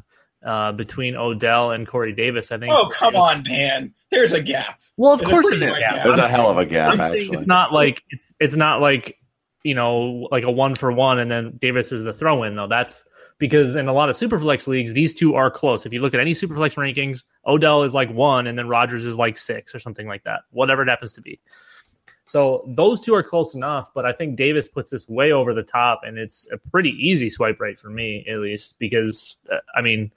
uh, 0.45 0.72
between 0.72 1.16
Odell 1.16 1.70
and 1.70 1.86
Corey 1.86 2.12
Davis. 2.12 2.53
I 2.53 2.59
think. 2.59 2.72
Oh, 2.72 2.88
come 2.88 3.16
on, 3.16 3.43
man. 3.45 3.95
There's 4.11 4.32
a 4.32 4.43
gap. 4.43 4.80
Well, 4.97 5.12
of 5.14 5.20
There's 5.20 5.30
course 5.30 5.49
there's 5.49 5.62
a 5.62 5.66
gap. 5.66 5.78
gap. 5.78 6.05
There's 6.05 6.18
a 6.18 6.28
hell 6.28 6.51
of 6.51 6.59
a 6.59 6.66
gap. 6.66 6.99
Actually, 6.99 7.28
it's 7.28 7.47
not 7.47 7.72
like 7.72 8.03
it's 8.11 8.34
it's 8.40 8.57
not 8.57 8.80
like 8.80 9.18
you 9.62 9.74
know 9.74 10.28
like 10.30 10.45
a 10.45 10.51
one 10.51 10.74
for 10.74 10.93
one, 10.93 11.18
and 11.18 11.30
then 11.30 11.59
Davis 11.61 11.93
is 11.93 12.05
the 12.05 12.12
throw 12.12 12.43
in 12.43 12.57
though. 12.57 12.68
That's 12.68 13.05
because 13.38 13.74
in 13.74 13.88
a 13.88 13.93
lot 13.93 14.09
of 14.09 14.16
superflex 14.16 14.68
leagues, 14.68 14.93
these 14.93 15.14
two 15.14 15.34
are 15.34 15.51
close. 15.51 15.86
If 15.86 15.93
you 15.93 16.01
look 16.01 16.14
at 16.14 16.20
any 16.20 16.34
superflex 16.34 16.76
rankings, 16.76 17.24
Odell 17.47 17.82
is 17.82 17.95
like 17.95 18.11
one, 18.12 18.47
and 18.47 18.59
then 18.59 18.68
Rodgers 18.68 19.05
is 19.07 19.16
like 19.16 19.38
six 19.38 19.74
or 19.74 19.78
something 19.78 20.07
like 20.07 20.24
that, 20.24 20.40
whatever 20.51 20.82
it 20.82 20.88
happens 20.88 21.12
to 21.14 21.20
be. 21.22 21.40
So 22.33 22.64
those 22.66 22.99
two 22.99 23.14
are 23.14 23.22
close 23.22 23.55
enough, 23.55 23.93
but 23.93 24.07
I 24.07 24.14
think 24.14 24.37
Davis 24.37 24.66
puts 24.66 24.89
this 24.89 25.07
way 25.07 25.33
over 25.33 25.53
the 25.53 25.62
top, 25.62 26.01
and 26.03 26.16
it's 26.16 26.47
a 26.51 26.57
pretty 26.57 26.89
easy 26.99 27.28
swipe 27.28 27.61
right 27.61 27.78
for 27.78 27.91
me 27.91 28.24
at 28.26 28.39
least 28.39 28.78
because 28.78 29.37
uh, 29.53 29.59
I 29.76 29.83
mean, 29.83 30.11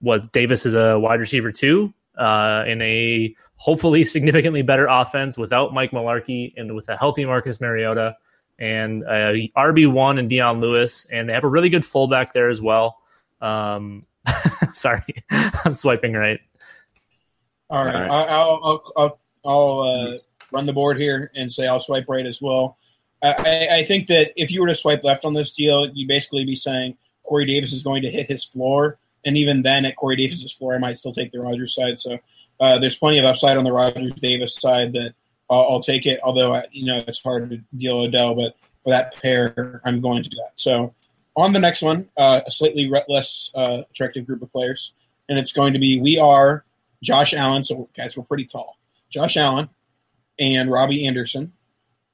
what 0.00 0.30
Davis 0.30 0.64
is 0.64 0.74
a 0.74 0.96
wide 0.96 1.18
receiver 1.18 1.50
too 1.50 1.92
uh, 2.16 2.62
in 2.68 2.80
a 2.82 3.34
hopefully 3.56 4.04
significantly 4.04 4.62
better 4.62 4.86
offense 4.86 5.36
without 5.36 5.74
Mike 5.74 5.90
Mularkey 5.90 6.52
and 6.56 6.72
with 6.72 6.88
a 6.88 6.96
healthy 6.96 7.24
Marcus 7.24 7.60
Mariota 7.60 8.14
and 8.60 9.02
uh, 9.02 9.32
RB 9.58 9.90
one 9.90 10.18
and 10.18 10.30
Dion 10.30 10.60
Lewis, 10.60 11.04
and 11.10 11.28
they 11.28 11.32
have 11.32 11.42
a 11.42 11.48
really 11.48 11.68
good 11.68 11.84
fullback 11.84 12.32
there 12.32 12.48
as 12.48 12.62
well. 12.62 13.00
Um, 13.40 14.06
sorry, 14.72 15.02
I'm 15.32 15.74
swiping 15.74 16.12
right. 16.12 16.38
All 17.68 17.84
right, 17.84 17.96
All 17.96 18.02
right. 18.02 18.10
I- 18.12 18.34
I'll 18.36 18.60
I'll 18.62 18.92
I'll, 18.96 19.20
I'll 19.44 19.80
uh, 20.14 20.18
run 20.52 20.66
the 20.66 20.72
board 20.72 20.98
here 20.98 21.30
and 21.34 21.52
say 21.52 21.66
I'll 21.66 21.80
swipe 21.80 22.08
right 22.08 22.26
as 22.26 22.40
well. 22.40 22.76
I, 23.22 23.68
I 23.72 23.84
think 23.84 24.06
that 24.06 24.32
if 24.36 24.50
you 24.50 24.60
were 24.60 24.68
to 24.68 24.74
swipe 24.74 25.04
left 25.04 25.24
on 25.24 25.34
this 25.34 25.52
deal, 25.52 25.88
you'd 25.92 26.08
basically 26.08 26.44
be 26.44 26.54
saying 26.54 26.96
Corey 27.22 27.44
Davis 27.44 27.72
is 27.72 27.82
going 27.82 28.02
to 28.02 28.10
hit 28.10 28.28
his 28.28 28.44
floor, 28.44 28.98
and 29.24 29.36
even 29.36 29.62
then, 29.62 29.84
at 29.84 29.96
Corey 29.96 30.16
Davis's 30.16 30.52
floor, 30.52 30.74
I 30.74 30.78
might 30.78 30.98
still 30.98 31.12
take 31.12 31.30
the 31.30 31.40
Rodgers 31.40 31.74
side. 31.74 32.00
So 32.00 32.18
uh, 32.58 32.78
there's 32.78 32.96
plenty 32.96 33.18
of 33.18 33.26
upside 33.26 33.56
on 33.56 33.64
the 33.64 33.72
Rodgers 33.72 34.14
Davis 34.14 34.56
side 34.56 34.94
that 34.94 35.14
I'll, 35.50 35.66
I'll 35.72 35.80
take 35.80 36.06
it. 36.06 36.20
Although 36.22 36.54
I, 36.54 36.64
you 36.72 36.86
know 36.86 37.04
it's 37.06 37.22
hard 37.22 37.50
to 37.50 37.58
deal 37.76 37.98
Odell, 37.98 38.34
but 38.34 38.54
for 38.82 38.90
that 38.90 39.14
pair, 39.20 39.82
I'm 39.84 40.00
going 40.00 40.22
to 40.22 40.28
do 40.28 40.36
that. 40.36 40.52
So 40.56 40.94
on 41.36 41.52
the 41.52 41.60
next 41.60 41.82
one, 41.82 42.08
uh, 42.16 42.40
a 42.46 42.50
slightly 42.50 42.90
less 43.08 43.50
uh, 43.54 43.82
attractive 43.90 44.26
group 44.26 44.42
of 44.42 44.50
players, 44.50 44.94
and 45.28 45.38
it's 45.38 45.52
going 45.52 45.74
to 45.74 45.78
be 45.78 46.00
we 46.00 46.18
are 46.18 46.64
Josh 47.02 47.34
Allen. 47.34 47.64
So 47.64 47.88
guys, 47.94 48.16
we're 48.16 48.24
pretty 48.24 48.46
tall. 48.46 48.78
Josh 49.10 49.36
Allen 49.36 49.68
and 50.40 50.70
Robby 50.70 51.06
Anderson, 51.06 51.52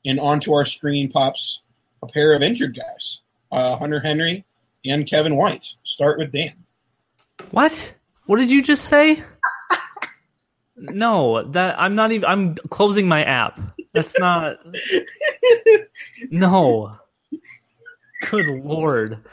and 0.05 0.21
onto 0.21 0.53
our 0.53 0.65
screen 0.65 1.11
pops 1.11 1.63
a 2.03 2.07
pair 2.07 2.35
of 2.35 2.43
injured 2.43 2.77
guys, 2.77 3.21
uh, 3.53 3.77
Hunter 3.77 4.01
Henry 4.01 4.45
and 4.85 5.07
Kevin 5.07 5.37
White. 5.37 5.67
Start 5.85 6.19
with 6.19 6.33
Dan. 6.33 6.53
What? 7.53 7.95
What 8.27 8.39
did 8.39 8.51
you 8.51 8.63
just 8.63 8.85
say? 8.85 9.23
No, 10.79 11.43
that 11.53 11.81
I'm 11.81 11.95
not 11.95 12.13
even. 12.13 12.27
I'm 12.27 12.55
closing 12.69 13.09
my 13.09 13.25
app. 13.25 13.59
That's 13.95 14.19
not. 14.19 14.57
No. 16.31 16.99
Good 18.31 18.47
lord. 18.63 19.25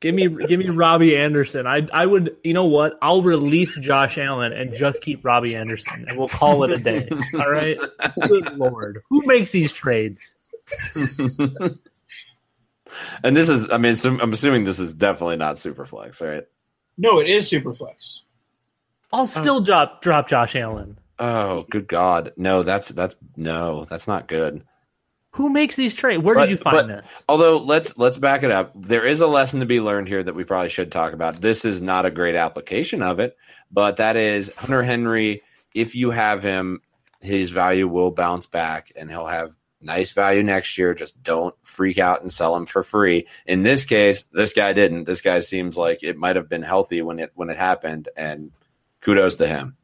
Give 0.00 0.14
me, 0.14 0.28
give 0.28 0.60
me 0.60 0.68
Robby 0.68 1.16
Anderson. 1.16 1.66
I, 1.66 1.88
I 1.92 2.06
would. 2.06 2.36
You 2.44 2.54
know 2.54 2.66
what? 2.66 2.96
I'll 3.02 3.22
release 3.22 3.76
Josh 3.76 4.16
Allen 4.16 4.52
and 4.52 4.72
just 4.72 5.02
keep 5.02 5.24
Robby 5.24 5.56
Anderson, 5.56 6.06
and 6.08 6.16
we'll 6.16 6.28
call 6.28 6.62
it 6.62 6.70
a 6.70 6.78
day. 6.78 7.08
All 7.34 7.50
right. 7.50 7.76
Good 8.28 8.56
lord. 8.56 9.02
Who 9.10 9.26
makes 9.26 9.50
these 9.50 9.72
trades? 9.72 10.36
and 13.24 13.36
this 13.36 13.48
is, 13.48 13.68
I 13.70 13.78
mean, 13.78 13.96
so 13.96 14.16
I'm 14.20 14.32
assuming 14.32 14.64
this 14.64 14.78
is 14.78 14.94
definitely 14.94 15.36
not 15.36 15.56
Superflex, 15.56 16.20
right? 16.20 16.44
No, 16.96 17.18
it 17.20 17.28
is 17.28 17.50
Superflex. 17.50 18.20
I'll 19.12 19.22
oh. 19.22 19.26
still 19.26 19.60
drop 19.60 20.02
drop 20.02 20.28
Josh 20.28 20.54
Allen. 20.54 20.98
Oh, 21.18 21.64
good 21.68 21.88
God. 21.88 22.32
No, 22.36 22.62
that's, 22.62 22.88
that's, 22.88 23.16
no, 23.36 23.84
that's 23.84 24.06
not 24.06 24.28
good. 24.28 24.62
Who 25.32 25.50
makes 25.50 25.76
these 25.76 25.94
trades? 25.94 26.22
Where 26.22 26.34
But- 26.34 26.42
did 26.42 26.50
you 26.50 26.56
find 26.56 26.76
but- 26.76 26.86
this? 26.88 27.24
Although 27.28 27.58
let's 27.58 27.98
let's 27.98 28.18
back 28.18 28.42
it 28.42 28.50
up. 28.50 28.72
There 28.74 29.04
is 29.04 29.20
a 29.20 29.26
lesson 29.26 29.60
to 29.60 29.66
be 29.66 29.80
learned 29.80 30.08
here 30.08 30.22
that 30.22 30.34
we 30.34 30.44
probably 30.44 30.70
should 30.70 30.90
talk 30.90 31.12
about. 31.12 31.40
This 31.40 31.64
is 31.64 31.80
not 31.82 32.06
a 32.06 32.10
great 32.10 32.34
application 32.34 33.02
of 33.02 33.20
it, 33.20 33.36
but 33.70 33.96
that 33.96 34.16
is 34.16 34.52
Hunter 34.56 34.82
Henry. 34.82 35.42
If 35.74 35.94
you 35.94 36.10
have 36.10 36.42
him, 36.42 36.80
his 37.20 37.50
value 37.50 37.86
will 37.86 38.10
bounce 38.10 38.46
back, 38.46 38.90
and 38.96 39.10
he'll 39.10 39.26
have 39.26 39.54
nice 39.80 40.12
value 40.12 40.42
next 40.42 40.76
year. 40.78 40.94
Just 40.94 41.22
don't 41.22 41.54
freak 41.62 41.98
out 41.98 42.22
and 42.22 42.32
sell 42.32 42.56
him 42.56 42.66
for 42.66 42.82
free. 42.82 43.28
In 43.46 43.62
this 43.62 43.84
case, 43.84 44.22
this 44.32 44.54
guy 44.54 44.72
didn't. 44.72 45.04
This 45.04 45.20
guy 45.20 45.40
seems 45.40 45.76
like 45.76 46.02
it 46.02 46.16
might 46.16 46.36
have 46.36 46.48
been 46.48 46.62
healthy 46.62 47.02
when 47.02 47.18
it 47.20 47.32
when 47.34 47.50
it 47.50 47.56
happened, 47.58 48.08
and 48.16 48.50
kudos 49.02 49.36
to 49.36 49.46
him. 49.46 49.76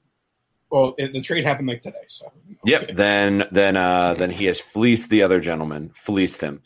Well, 0.70 0.94
it, 0.98 1.12
the 1.12 1.20
trade 1.20 1.44
happened 1.44 1.68
like 1.68 1.82
today, 1.82 2.02
so 2.08 2.32
Yep. 2.64 2.90
Then 2.96 3.44
then 3.52 3.76
uh 3.76 4.14
then 4.14 4.30
he 4.30 4.46
has 4.46 4.60
fleeced 4.60 5.10
the 5.10 5.22
other 5.22 5.40
gentleman, 5.40 5.90
fleeced 5.94 6.40
him. 6.40 6.62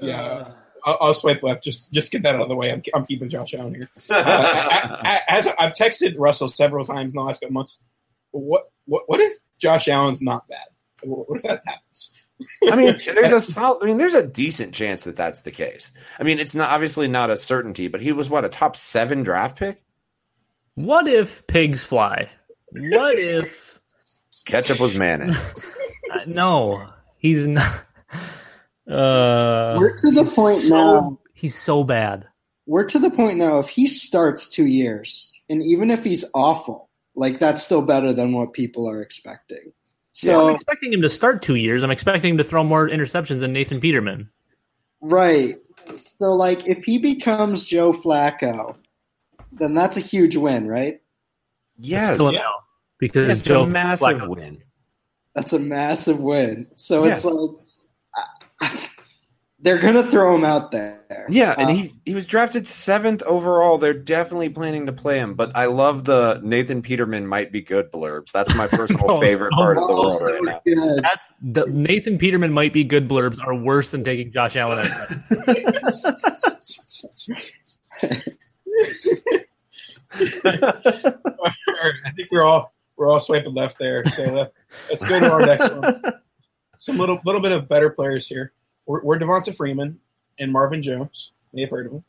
Yeah, 0.00 0.50
I'll, 0.84 0.98
I'll 1.00 1.14
swipe 1.14 1.42
left. 1.42 1.64
Just 1.64 1.92
just 1.92 2.12
get 2.12 2.22
that 2.22 2.34
out 2.34 2.42
of 2.42 2.48
the 2.48 2.56
way. 2.56 2.72
I'm, 2.72 2.82
I'm 2.94 3.06
keeping 3.06 3.28
Josh 3.28 3.54
Allen 3.54 3.74
here. 3.74 3.88
Uh, 4.10 4.14
I- 4.24 4.78
I- 4.78 5.00
I- 5.16 5.20
as 5.28 5.48
I've 5.58 5.72
texted 5.72 6.14
Russell 6.18 6.48
several 6.48 6.84
times 6.84 7.12
in 7.12 7.16
the 7.16 7.22
last 7.22 7.40
couple 7.40 7.54
months, 7.54 7.78
what 8.30 8.70
what 8.86 9.04
what 9.06 9.20
if 9.20 9.32
Josh 9.58 9.88
Allen's 9.88 10.20
not 10.22 10.46
bad? 10.48 10.66
What 11.02 11.28
what 11.28 11.36
if 11.36 11.42
that 11.44 11.62
happens? 11.66 12.12
I 12.70 12.76
mean, 12.76 12.98
there's 13.06 13.32
a 13.32 13.40
sol- 13.40 13.78
I 13.82 13.86
mean, 13.86 13.96
there's 13.96 14.14
a 14.14 14.26
decent 14.26 14.74
chance 14.74 15.04
that 15.04 15.16
that's 15.16 15.40
the 15.42 15.50
case. 15.50 15.90
I 16.18 16.22
mean, 16.22 16.38
it's 16.38 16.54
not 16.54 16.70
obviously 16.70 17.08
not 17.08 17.30
a 17.30 17.36
certainty, 17.38 17.88
but 17.88 18.02
he 18.02 18.12
was 18.12 18.28
what 18.28 18.44
a 18.44 18.48
top 18.50 18.76
seven 18.76 19.22
draft 19.22 19.58
pick. 19.58 19.82
What 20.74 21.08
if 21.08 21.46
pigs 21.46 21.82
fly? 21.82 22.28
What 22.72 23.14
if 23.18 23.75
Ketchup 24.46 24.80
was 24.80 24.98
mayonnaise. 24.98 25.66
uh, 26.14 26.20
no? 26.26 26.88
He's 27.18 27.46
not. 27.46 27.84
Uh, 28.88 29.74
We're 29.76 29.96
to 29.96 30.10
the 30.12 30.24
point 30.24 30.58
so, 30.58 30.74
now. 30.74 31.18
He's 31.34 31.56
so 31.56 31.84
bad. 31.84 32.26
We're 32.66 32.84
to 32.84 32.98
the 32.98 33.10
point 33.10 33.36
now. 33.36 33.58
If 33.58 33.68
he 33.68 33.86
starts 33.86 34.48
two 34.48 34.66
years, 34.66 35.32
and 35.50 35.62
even 35.62 35.90
if 35.90 36.04
he's 36.04 36.24
awful, 36.34 36.88
like 37.14 37.38
that's 37.38 37.62
still 37.62 37.82
better 37.82 38.12
than 38.12 38.32
what 38.32 38.52
people 38.52 38.88
are 38.88 39.02
expecting. 39.02 39.72
So 40.12 40.46
I'm 40.46 40.54
expecting 40.54 40.92
him 40.92 41.02
to 41.02 41.10
start 41.10 41.42
two 41.42 41.56
years. 41.56 41.82
I'm 41.82 41.90
expecting 41.90 42.30
him 42.30 42.38
to 42.38 42.44
throw 42.44 42.64
more 42.64 42.88
interceptions 42.88 43.40
than 43.40 43.52
Nathan 43.52 43.80
Peterman. 43.80 44.30
Right. 45.02 45.58
So, 46.18 46.32
like, 46.32 46.66
if 46.66 46.84
he 46.84 46.98
becomes 46.98 47.64
Joe 47.64 47.92
Flacco, 47.92 48.76
then 49.52 49.74
that's 49.74 49.96
a 49.96 50.00
huge 50.00 50.36
win, 50.36 50.66
right? 50.66 51.00
Yes, 51.78 52.14
Still 52.14 52.28
an 52.28 52.36
L, 52.36 52.64
because 52.98 53.38
it's 53.38 53.46
Joe 53.46 53.64
a 53.64 53.66
massive 53.66 54.18
Flacco- 54.18 54.36
win. 54.36 54.62
That's 55.34 55.52
a 55.52 55.58
massive 55.58 56.20
win. 56.20 56.66
So 56.76 57.04
it's 57.04 57.24
Yes. 57.24 57.34
like 58.62 58.90
they're 59.60 59.78
gonna 59.78 60.08
throw 60.10 60.34
him 60.34 60.44
out 60.44 60.70
there. 60.70 60.94
Yeah, 61.28 61.54
and 61.58 61.70
Uh, 61.70 61.74
he 61.74 61.92
he 62.04 62.14
was 62.14 62.26
drafted 62.26 62.68
seventh 62.68 63.22
overall. 63.22 63.78
They're 63.78 63.92
definitely 63.94 64.48
planning 64.50 64.86
to 64.86 64.92
play 64.92 65.18
him, 65.18 65.34
but 65.34 65.52
I 65.54 65.66
love 65.66 66.04
the 66.04 66.40
Nathan 66.42 66.82
Peterman 66.82 67.26
might 67.26 67.52
be 67.52 67.60
good 67.62 67.90
blurbs. 67.90 68.32
That's 68.32 68.54
my 68.54 68.66
personal 68.66 69.04
Oh, 69.10 69.20
favorite 69.20 69.50
so- 69.52 69.56
part 69.56 69.78
of 69.78 69.86
the 69.88 69.92
oh, 69.92 69.96
world 70.00 70.18
so 70.18 70.24
right 70.24 70.60
now. 70.66 70.96
That's 71.02 71.32
the 71.42 71.66
Nathan 71.66 72.18
Peterman 72.18 72.52
might 72.52 72.72
be 72.72 72.84
good 72.84 73.08
blurbs 73.08 73.38
are 73.44 73.54
worse 73.54 73.90
than 73.90 74.04
taking 74.04 74.32
Josh 74.32 74.56
Allen. 74.56 74.78
At 74.78 74.90
All 80.44 80.52
right, 80.52 81.94
I 82.04 82.10
think 82.14 82.28
we're 82.30 82.44
all 82.44 82.72
we're 83.06 83.12
all 83.12 83.20
swiping 83.20 83.54
left 83.54 83.78
there. 83.78 84.04
So 84.06 84.36
uh, 84.36 84.46
let's 84.90 85.04
go 85.04 85.20
to 85.20 85.30
our 85.32 85.46
next 85.46 85.72
one. 85.72 86.02
Some 86.78 86.98
little 86.98 87.20
little 87.24 87.40
bit 87.40 87.52
of 87.52 87.68
better 87.68 87.88
players 87.88 88.26
here. 88.26 88.52
We're, 88.84 89.02
we're 89.02 89.18
Devonta 89.18 89.54
Freeman 89.54 90.00
and 90.38 90.52
Marvin 90.52 90.82
Jones. 90.82 91.32
May 91.52 91.62
have 91.62 91.70
heard 91.70 91.86
of 91.86 91.92
him. 91.92 92.04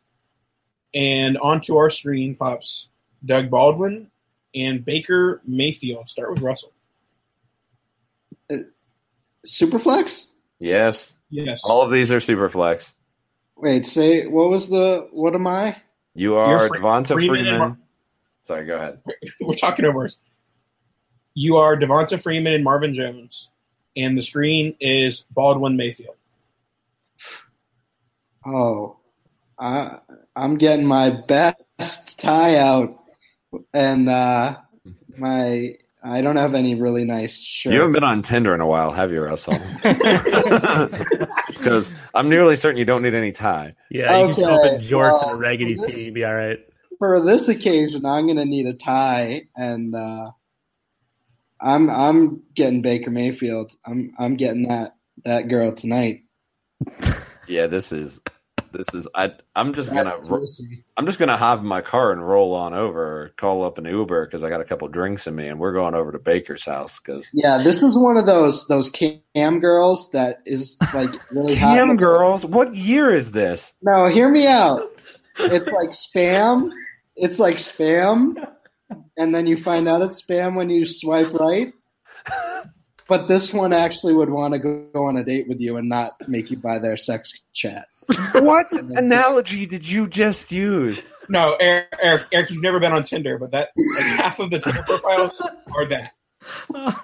And 0.96 1.38
onto 1.38 1.78
our 1.78 1.90
screen 1.92 2.36
pops 2.36 2.90
Doug 3.24 3.50
Baldwin 3.50 4.10
and 4.56 4.84
Baker 4.84 5.40
Mayfield. 5.46 6.10
Start 6.10 6.32
with 6.32 6.42
Russell. 6.42 6.72
Superflex? 9.46 10.32
Yes, 10.60 11.16
Yes. 11.30 11.62
all 11.64 11.84
of 11.84 11.92
these 11.92 12.12
are 12.12 12.20
super 12.20 12.50
flex. 12.50 12.96
Wait, 13.56 13.86
say 13.86 14.26
what 14.26 14.50
was 14.50 14.70
the 14.70 15.08
what 15.12 15.36
am 15.36 15.46
I? 15.46 15.78
You 16.16 16.36
are 16.36 16.68
Fre- 16.68 16.78
Devonta 16.78 17.14
Freeman 17.14 17.38
Freeman. 17.44 17.60
Mar- 17.60 17.78
Sorry, 18.46 18.66
go 18.66 18.76
ahead. 18.76 19.00
we're 19.42 19.54
talking 19.56 19.86
over 19.86 20.06
us. 20.06 20.18
You 21.40 21.58
are 21.58 21.78
Devonta 21.78 22.20
Freeman 22.20 22.52
and 22.54 22.64
Marvin 22.64 22.96
Jones, 22.96 23.52
and 23.96 24.18
the 24.18 24.24
screen 24.24 24.76
is 24.80 25.22
Baldwin 25.22 25.78
Mayfield. 25.78 26.16
Oh, 28.44 28.98
I 29.60 30.00
I'm 30.36 30.58
getting 30.58 30.88
my 30.88 31.12
best 31.12 32.18
tie 32.18 32.58
out, 32.58 33.00
and 33.72 34.10
uh, 34.10 34.58
my 35.16 35.76
I 36.04 36.22
don't 36.22 36.38
have 36.38 36.56
any 36.56 36.74
really 36.74 37.04
nice 37.04 37.40
shirts. 37.40 37.72
You 37.72 37.82
haven't 37.82 37.94
been 37.94 38.04
on 38.04 38.24
Tinder 38.24 38.56
in 38.56 38.62
a 38.62 38.66
while, 38.66 38.92
have 38.92 39.12
you, 39.12 39.22
Russell? 39.24 39.60
Because 41.50 41.92
I'm 42.16 42.30
nearly 42.30 42.56
certain 42.56 42.78
you 42.78 42.86
don't 42.86 43.02
need 43.02 43.14
any 43.14 43.32
tie. 43.32 43.74
yeah, 43.92 44.26
you 44.26 44.34
can 44.34 44.44
show 44.44 44.50
up 44.50 44.66
in 44.66 44.74
Okay, 44.76 44.86
jorts 44.88 45.22
and 45.22 45.32
a 45.34 45.36
raggedy 45.36 45.76
this- 45.76 45.86
tee, 45.94 46.10
be 46.12 46.24
all 46.24 46.34
right. 46.34 46.60
For 46.98 47.20
this 47.20 47.48
occasion, 47.48 48.08
I'm 48.08 48.26
gonna 48.26 48.46
need 48.46 48.66
a 48.66 48.74
tie, 48.74 49.44
and 49.56 49.94
uh, 49.94 50.32
I'm 51.62 51.90
I'm 51.90 52.44
getting 52.54 52.82
Baker 52.82 53.12
Mayfield. 53.12 53.74
I'm 53.86 54.14
I'm 54.18 54.36
getting 54.36 54.68
that 54.68 54.96
that 55.24 55.48
girl 55.48 55.72
tonight. 55.72 56.24
Yeah, 57.48 57.68
this 57.68 57.92
is 57.92 58.20
this 58.72 58.94
is 58.94 59.08
I 59.16 59.34
I'm 59.56 59.74
just 59.74 59.94
gonna 59.94 60.14
juicy. 60.28 60.84
I'm 60.96 61.06
just 61.06 61.20
gonna 61.20 61.38
hop 61.38 61.60
in 61.60 61.66
my 61.66 61.82
car 61.82 62.12
and 62.12 62.28
roll 62.28 62.54
on 62.54 62.74
over, 62.74 63.34
call 63.38 63.64
up 63.64 63.78
an 63.78 63.86
Uber 63.86 64.26
because 64.26 64.44
I 64.44 64.50
got 64.50 64.62
a 64.62 64.66
couple 64.66 64.88
drinks 64.88 65.28
in 65.28 65.36
me, 65.36 65.48
and 65.48 65.60
we're 65.60 65.74
going 65.74 65.96
over 65.96 66.12
to 66.12 66.20
Baker's 66.20 66.66
house 66.66 67.00
because 67.00 67.30
Yeah, 67.34 67.58
this 67.58 67.82
is 67.84 67.98
one 67.98 68.18
of 68.18 68.26
those 68.26 68.68
those 68.68 68.90
cam 68.90 69.60
girls 69.60 70.12
that 70.12 70.42
is 70.46 70.78
like 70.94 71.10
really 71.32 71.56
hot. 71.56 71.78
Cam 71.78 71.98
girls. 71.98 72.46
What 72.46 72.76
year 72.76 73.14
is 73.14 73.32
this? 73.32 73.74
No, 73.82 74.08
hear 74.08 74.30
me 74.30 74.48
out. 74.48 74.82
It's 75.40 75.72
like 75.72 75.90
spam. 75.90 76.72
It's 77.16 77.40
like 77.40 77.56
spam, 77.56 78.36
and 79.18 79.34
then 79.34 79.48
you 79.48 79.58
find 79.58 79.88
out 79.88 80.02
it's 80.02 80.22
spam 80.22 80.56
when 80.56 80.70
you 80.70 80.86
swipe 80.86 81.34
right. 81.34 81.74
But 83.10 83.30
this 83.30 83.54
one 83.54 83.72
actually 83.72 84.14
would 84.14 84.30
want 84.30 84.54
to 84.54 84.60
go, 84.60 84.86
go 84.94 85.06
on 85.06 85.16
a 85.16 85.24
date 85.24 85.48
with 85.48 85.62
you 85.62 85.78
and 85.78 85.88
not 85.88 86.12
make 86.28 86.52
you 86.52 86.58
buy 86.58 86.78
their 86.78 86.98
sex 86.98 87.34
chat. 87.54 87.88
What 88.34 88.70
analogy 88.74 89.66
did 89.66 89.88
you 89.88 90.08
just 90.10 90.52
use? 90.52 91.08
No, 91.30 91.56
Eric, 91.60 91.88
Eric, 92.02 92.24
Eric, 92.34 92.52
you've 92.52 92.62
never 92.62 92.82
been 92.82 92.92
on 92.92 93.04
Tinder, 93.04 93.38
but 93.38 93.52
that 93.52 93.70
like 93.96 94.04
half 94.06 94.40
of 94.40 94.50
the 94.50 94.60
Tinder 94.60 94.84
profiles 94.84 95.42
are 95.74 95.86
that. 95.86 96.12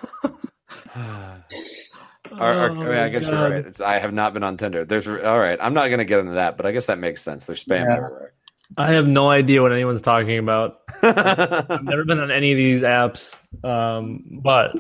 Or- 2.32 2.40
or- 2.40 2.70
I, 2.72 2.74
mean, 2.74 2.88
I 2.88 3.06
Oh, 3.06 3.10
guess 3.12 3.24
God. 3.24 3.32
you're 3.34 3.50
right. 3.58 3.66
It's, 3.68 3.80
I 3.82 4.00
have 4.00 4.14
not 4.14 4.34
been 4.34 4.44
on 4.44 4.58
Tinder. 4.58 4.86
There's 4.86 5.08
all 5.08 5.40
right. 5.40 5.58
I'm 5.62 5.74
not 5.76 5.88
going 5.90 6.00
to 6.00 6.06
get 6.06 6.20
into 6.20 6.34
that, 6.34 6.58
but 6.58 6.66
I 6.66 6.72
guess 6.72 6.88
that 6.88 6.98
makes 6.98 7.22
sense. 7.22 7.46
There's 7.46 7.64
spam 7.64 7.86
Yeah. 7.86 7.96
everywhere. 7.98 8.34
I 8.78 8.92
have 8.94 9.08
no 9.08 9.30
idea 9.30 9.62
what 9.62 9.72
anyone's 9.72 10.02
talking 10.02 10.38
about. 10.38 10.80
I've 11.04 11.84
never 11.84 12.06
been 12.06 12.20
on 12.20 12.32
any 12.32 12.52
of 12.52 12.58
these 12.58 12.82
apps. 12.82 13.34
Um, 13.64 14.40
but 14.44 14.76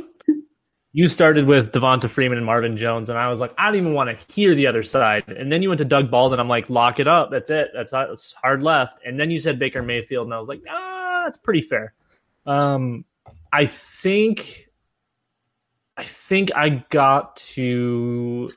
you 0.94 1.08
started 1.08 1.46
with 1.46 1.72
Devonta 1.72 2.10
Freeman 2.10 2.38
and 2.38 2.46
Marvin 2.46 2.78
Jones, 2.78 3.10
and 3.10 3.18
I 3.18 3.30
was 3.30 3.40
like, 3.40 3.54
I 3.58 3.66
don't 3.68 3.76
even 3.76 3.94
want 3.94 4.18
to 4.18 4.34
hear 4.34 4.56
the 4.56 4.68
other 4.68 4.84
side. 4.84 5.28
And 5.28 5.52
then 5.52 5.62
you 5.62 5.70
went 5.70 5.80
to 5.80 5.86
Doug 5.86 6.10
Baldwin. 6.10 6.40
I'm 6.40 6.48
like, 6.48 6.70
lock 6.70 7.00
it 7.00 7.08
up. 7.08 7.32
That's 7.32 7.50
it. 7.50 7.70
That's 7.74 7.92
that's 7.92 8.34
hard 8.34 8.64
left. 8.64 9.00
And 9.06 9.20
then 9.20 9.32
you 9.32 9.40
said 9.40 9.60
Baker 9.60 9.82
Mayfield, 9.82 10.28
and 10.28 10.34
I 10.34 10.40
was 10.40 10.48
like, 10.48 10.62
ah, 10.70 11.24
that's 11.26 11.38
pretty 11.38 11.62
fair. 11.62 11.94
Um, 12.46 13.06
I 13.52 13.66
think, 13.66 14.68
I 15.98 16.04
think 16.04 16.52
I 16.56 16.84
got 16.90 17.38
to 17.38 18.52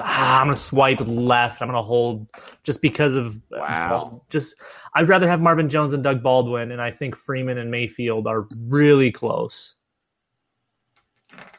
ah, 0.00 0.40
I'm 0.40 0.46
gonna 0.46 0.56
swipe 0.56 1.00
left. 1.00 1.62
I'm 1.62 1.68
gonna 1.68 1.82
hold 1.82 2.30
just 2.62 2.82
because 2.82 3.16
of 3.16 3.40
Wow. 3.50 4.22
Just 4.30 4.54
I'd 4.94 5.08
rather 5.08 5.28
have 5.28 5.40
Marvin 5.40 5.68
Jones 5.68 5.92
and 5.92 6.02
Doug 6.02 6.22
Baldwin, 6.22 6.72
and 6.72 6.80
I 6.80 6.90
think 6.90 7.16
Freeman 7.16 7.58
and 7.58 7.70
Mayfield 7.70 8.26
are 8.26 8.46
really 8.58 9.12
close. 9.12 9.76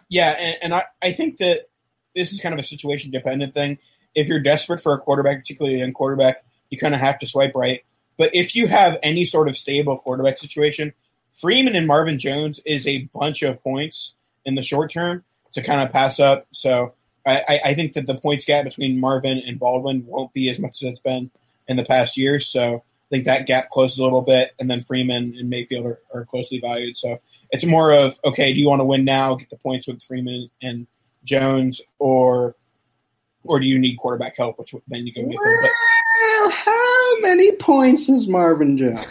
Yeah, 0.10 0.36
and, 0.38 0.58
and 0.62 0.74
I, 0.74 0.84
I 1.02 1.12
think 1.14 1.38
that 1.38 1.68
this 2.16 2.34
is 2.34 2.42
kind 2.42 2.54
of 2.54 2.60
a 2.60 2.64
situation 2.64 3.12
dependent 3.12 3.54
thing. 3.54 3.78
If 4.14 4.28
you're 4.28 4.42
desperate 4.42 4.82
for 4.82 4.94
a 4.94 5.00
quarterback, 5.00 5.39
particularly 5.39 5.78
a 5.78 5.80
young 5.80 5.94
quarterback, 5.94 6.44
you 6.70 6.78
kind 6.78 6.94
of 6.94 7.00
have 7.00 7.18
to 7.20 7.28
swipe 7.28 7.56
right. 7.56 7.82
But 8.18 8.36
if 8.36 8.56
you 8.56 8.68
have 8.68 8.98
any 9.02 9.24
sort 9.24 9.48
of 9.48 9.56
stable 9.56 9.98
quarterback 9.98 10.38
situation, 10.38 10.94
Freeman 11.32 11.76
and 11.76 11.88
Marvin 11.88 12.18
Jones 12.18 12.60
is 12.66 12.86
a 12.86 13.10
bunch 13.14 13.42
of 13.42 13.64
points 13.64 14.16
in 14.46 14.56
the 14.56 14.62
short 14.62 14.92
term 14.92 15.24
to 15.54 15.62
kind 15.62 15.82
of 15.82 15.92
pass 15.92 16.20
up. 16.20 16.46
So 16.52 16.94
I, 17.26 17.59
I, 17.65 17.74
think 17.76 17.93
that 17.93 18.07
the 18.07 18.15
points 18.15 18.45
gap 18.45 18.63
between 18.63 18.99
Marvin 18.99 19.41
and 19.45 19.59
Baldwin 19.59 20.05
won't 20.07 20.34
be 20.34 20.49
as 20.49 20.59
much 20.59 20.82
as 20.82 20.89
it's 20.89 20.99
been 20.99 21.30
in 21.67 21.78
the 21.78 21.86
past 21.86 22.17
years. 22.17 22.47
So 22.47 22.78
I 22.78 23.09
think 23.09 23.26
that 23.26 23.45
gap 23.45 23.69
closes 23.69 23.99
a 23.99 24.03
little 24.03 24.22
bit, 24.22 24.51
and 24.59 24.69
then 24.69 24.82
Freeman 24.82 25.36
and 25.38 25.49
Mayfield 25.49 25.86
are, 25.86 25.99
are 26.13 26.26
closely 26.26 26.59
valued. 26.59 26.97
So 26.97 27.19
it's 27.51 27.65
more 27.65 27.91
of 27.91 28.17
okay, 28.26 28.53
do 28.53 28.59
you 28.59 28.67
want 28.67 28.80
to 28.80 28.86
win 28.86 29.05
now, 29.05 29.36
get 29.36 29.49
the 29.49 29.57
points 29.57 29.88
with 29.88 30.01
Freeman 30.03 30.49
and 30.61 30.88
Jones, 31.24 31.82
or 31.99 32.55
or 33.43 33.59
do 33.59 33.65
you 33.65 33.78
need 33.78 33.97
quarterback 33.97 34.38
help? 34.38 34.57
Which 34.59 34.74
then 34.88 35.05
you 35.05 35.13
go 35.13 35.22
Mayfield. 35.22 35.69
Well, 36.22 36.49
how 36.49 37.19
many 37.19 37.51
points 37.57 38.09
is 38.09 38.28
Marvin 38.28 38.78
Jones? 38.78 39.05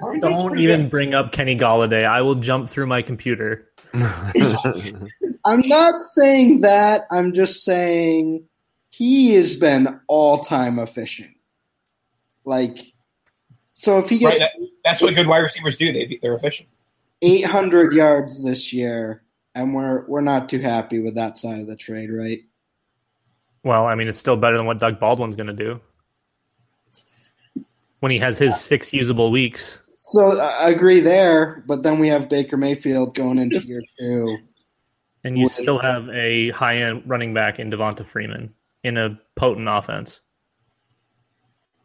Marvin 0.00 0.20
Jones 0.20 0.40
is 0.40 0.44
Don't 0.44 0.58
even 0.58 0.82
good. 0.82 0.90
bring 0.90 1.14
up 1.14 1.32
Kenny 1.32 1.56
Golladay. 1.56 2.06
I 2.06 2.20
will 2.22 2.36
jump 2.36 2.68
through 2.68 2.86
my 2.86 3.02
computer. 3.02 3.70
I'm 5.44 5.62
not 5.68 6.06
saying 6.06 6.62
that. 6.62 7.06
I'm 7.10 7.32
just 7.32 7.64
saying 7.64 8.46
he 8.90 9.34
has 9.34 9.56
been 9.56 10.00
all 10.08 10.38
time 10.40 10.78
efficient. 10.78 11.30
Like, 12.44 12.78
so 13.72 13.98
if 13.98 14.08
he 14.08 14.16
Right, 14.16 14.38
gets 14.38 14.40
that, 14.40 14.52
that's 14.84 15.02
what 15.02 15.14
good 15.14 15.26
wide 15.26 15.38
receivers 15.38 15.76
do. 15.76 15.92
They 15.92 16.18
they're 16.20 16.34
efficient. 16.34 16.68
800 17.22 17.92
yards 17.92 18.44
this 18.44 18.72
year, 18.72 19.22
and 19.54 19.74
we're 19.74 20.06
we're 20.06 20.20
not 20.20 20.48
too 20.48 20.60
happy 20.60 21.00
with 21.00 21.14
that 21.14 21.36
side 21.36 21.60
of 21.60 21.66
the 21.66 21.76
trade, 21.76 22.10
right? 22.10 22.40
Well, 23.62 23.86
I 23.86 23.94
mean, 23.94 24.08
it's 24.08 24.18
still 24.18 24.36
better 24.36 24.56
than 24.58 24.66
what 24.66 24.78
Doug 24.78 25.00
Baldwin's 25.00 25.36
going 25.36 25.46
to 25.46 25.52
do 25.54 25.80
when 28.04 28.10
he 28.10 28.18
has 28.18 28.36
his 28.36 28.60
six 28.60 28.92
usable 28.92 29.30
weeks. 29.30 29.78
So 29.88 30.38
I 30.38 30.68
agree 30.68 31.00
there, 31.00 31.64
but 31.66 31.82
then 31.82 31.98
we 31.98 32.08
have 32.08 32.28
Baker 32.28 32.58
Mayfield 32.58 33.14
going 33.14 33.38
into 33.38 33.64
year 33.64 33.80
two. 33.98 34.26
And 35.24 35.38
you 35.38 35.44
Would- 35.44 35.52
still 35.52 35.78
have 35.78 36.10
a 36.10 36.50
high 36.50 36.82
end 36.82 37.04
running 37.06 37.32
back 37.32 37.58
in 37.58 37.70
Devonta 37.70 38.04
Freeman 38.04 38.52
in 38.82 38.98
a 38.98 39.18
potent 39.36 39.68
offense. 39.70 40.20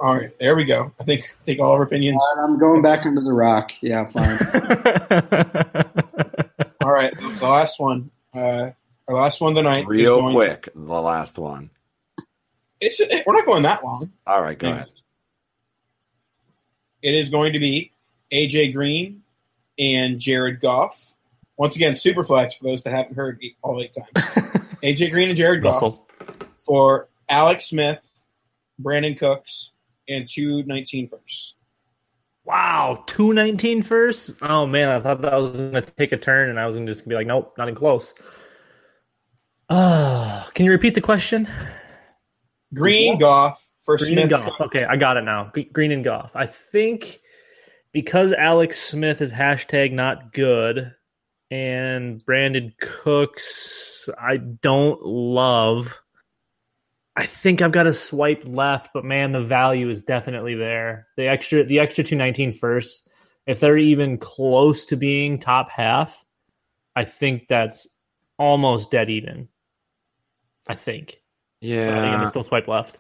All 0.02 0.18
right, 0.18 0.30
there 0.42 0.58
we 0.58 0.66
go. 0.66 0.92
I 1.00 1.06
think 1.06 1.24
I 1.40 1.44
think 1.46 1.62
all 1.62 1.72
our 1.72 1.84
opinions. 1.84 2.22
And 2.36 2.52
I'm 2.54 2.60
going 2.60 2.82
back 2.82 3.06
into 3.06 3.22
the 3.22 3.32
rock. 3.32 3.72
Yeah, 3.80 4.06
fine. 4.06 4.40
All 6.84 6.92
right, 6.92 7.18
the 7.18 7.48
last 7.48 7.80
one. 7.80 8.12
Uh, 8.36 8.72
our 9.08 9.16
last 9.16 9.40
one 9.40 9.56
tonight. 9.56 9.84
is 9.84 9.88
Real 9.88 10.20
going 10.20 10.36
quick, 10.36 10.68
the 10.76 11.02
last 11.02 11.40
one. 11.40 11.70
it's 12.82 13.00
we're 13.26 13.38
not 13.38 13.46
going 13.46 13.64
that 13.64 13.86
long. 13.86 14.10
All 14.28 14.42
right, 14.42 14.60
go 14.60 14.70
ahead. 14.70 14.90
It 17.02 17.14
is 17.14 17.30
going 17.30 17.54
to 17.54 17.60
be 17.60 17.92
AJ 18.32 18.74
Green 18.74 19.22
and 19.78 20.20
Jared 20.20 20.60
Goff. 20.60 21.14
Once 21.58 21.76
again, 21.76 21.96
super 21.96 22.24
flex 22.24 22.56
for 22.56 22.66
those 22.66 22.84
that 22.84 22.94
haven't 22.94 23.16
heard 23.16 23.42
all 23.62 23.82
eight 23.82 23.94
times. 23.94 24.26
AJ 24.84 25.12
Green 25.12 25.30
and 25.30 25.38
Jared 25.38 25.62
Goff 25.62 25.82
Russell. 25.82 26.08
for 26.58 27.08
Alex 27.28 27.66
Smith, 27.66 28.06
Brandin 28.82 29.18
Cooks, 29.18 29.72
and 30.08 30.28
two 30.28 30.64
19 30.64 31.10
firsts. 31.10 31.56
Wow, 32.46 33.04
219 33.06 33.84
first? 33.84 34.40
Oh 34.42 34.66
man, 34.66 34.90
I 34.90 35.00
thought 35.00 35.22
that 35.22 35.34
was 35.40 35.52
going 35.52 35.74
to 35.74 35.82
take 35.82 36.12
a 36.12 36.18
turn 36.18 36.50
and 36.50 36.60
I 36.60 36.66
was 36.66 36.76
going 36.76 36.88
to 36.88 36.92
just 36.92 37.08
be 37.08 37.14
like, 37.14 37.28
nope, 37.28 37.54
not 37.58 37.66
even 37.66 37.76
close. 37.76 38.16
Uh, 39.70 40.44
can 40.56 40.66
you 40.66 40.72
repeat 40.72 40.96
the 40.96 41.02
question? 41.02 41.48
Green 42.74 43.20
Goff 43.20 43.68
for 43.90 43.98
Green 43.98 44.14
Smith. 44.14 44.22
and 44.24 44.30
Goff. 44.30 44.46
Cooks. 44.46 44.62
Okay, 44.62 44.86
I 44.86 44.96
got 44.98 45.18
it 45.18 45.24
now. 45.24 45.52
Green 45.74 45.92
and 45.92 46.04
Goff. 46.04 46.36
I 46.36 46.46
think 46.46 47.20
because 47.92 48.34
Alex 48.34 48.80
Smith 48.80 49.22
is 49.22 49.34
hashtag 49.34 49.92
not 49.92 50.32
good 50.34 50.94
and 51.52 52.24
Brandin 52.24 52.74
Cooks, 52.80 54.08
I 54.22 54.38
don't 54.38 55.02
love. 55.04 56.00
I 57.16 57.26
think 57.26 57.62
I've 57.62 57.72
got 57.72 57.84
to 57.84 57.94
swipe 57.94 58.44
left, 58.46 58.92
but 58.94 59.04
man, 59.04 59.32
the 59.32 59.42
value 59.42 59.90
is 59.90 60.02
definitely 60.04 60.56
there. 60.56 61.08
The 61.18 61.28
extra, 61.28 61.64
the 61.66 61.80
extra 61.80 62.04
219 62.04 62.54
first, 62.54 63.08
if 63.48 63.60
they're 63.60 63.78
even 63.78 64.20
close 64.20 64.86
to 64.86 64.96
being 64.96 65.40
top 65.40 65.70
half, 65.70 66.24
I 66.96 67.06
think 67.06 67.48
that's 67.48 67.88
almost 68.38 68.92
dead 68.92 69.10
even. 69.10 69.50
I 70.68 70.76
think. 70.76 71.18
But 71.62 71.68
I 71.68 71.72
think 71.72 71.90
I'm 71.90 72.04
Yeah, 72.04 72.12
gonna 72.18 72.28
still 72.28 72.44
swipe 72.44 72.68
left. 72.68 72.98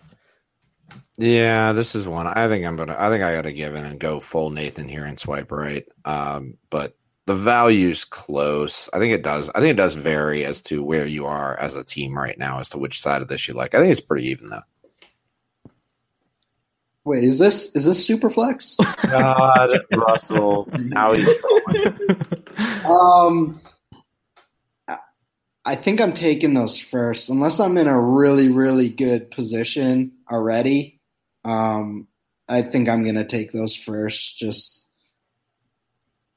Yeah. 1.17 1.73
This 1.73 1.95
is 1.95 2.07
one. 2.07 2.27
I 2.27 2.47
think 2.47 2.65
I'm 2.65 2.75
gonna. 2.75 2.95
I 2.97 3.09
think 3.09 3.23
I 3.23 3.33
got 3.35 3.43
to 3.43 3.53
give 3.53 3.75
in 3.75 3.85
and 3.85 3.99
go 3.99 4.19
full 4.19 4.49
Nathan 4.49 4.87
here 4.87 5.05
and 5.05 5.19
swipe 5.19 5.51
right. 5.51 5.85
Um, 6.05 6.57
but 6.69 6.93
the 7.25 7.35
value's 7.35 8.05
close. 8.05 8.89
I 8.93 8.99
think 8.99 9.13
it 9.13 9.21
does. 9.23 9.49
I 9.53 9.59
think 9.59 9.71
it 9.71 9.77
does 9.77 9.95
vary 9.95 10.45
as 10.45 10.61
to 10.63 10.83
where 10.83 11.05
you 11.05 11.25
are 11.27 11.55
as 11.57 11.75
a 11.75 11.83
team 11.83 12.17
right 12.17 12.37
now, 12.37 12.59
as 12.59 12.69
to 12.71 12.77
which 12.77 13.01
side 13.01 13.21
of 13.21 13.27
this 13.27 13.47
you 13.47 13.53
like. 13.53 13.75
I 13.75 13.79
think 13.79 13.91
it's 13.91 14.01
pretty 14.01 14.27
even 14.27 14.47
though. 14.49 14.61
Wait, 17.05 17.23
is 17.23 17.39
this 17.39 17.73
is 17.75 17.85
this 17.85 18.05
super 18.05 18.29
flex? 18.29 18.75
God, 19.03 19.69
Russell. 19.95 20.67
Now 20.77 21.13
he's 21.13 21.29
Um, 22.85 23.59
I- 24.87 24.97
I 25.65 25.75
think 25.75 26.01
I'm 26.01 26.13
taking 26.13 26.53
those 26.53 26.77
first, 26.79 27.29
unless 27.29 27.59
I'm 27.59 27.77
in 27.77 27.87
a 27.87 27.99
really, 27.99 28.49
really 28.49 28.89
good 28.89 29.31
position 29.31 30.11
already. 30.29 30.99
Um, 31.43 32.07
I 32.47 32.61
think 32.61 32.89
I'm 32.89 33.05
gonna 33.05 33.25
take 33.25 33.51
those 33.51 33.75
first, 33.75 34.37
just 34.37 34.87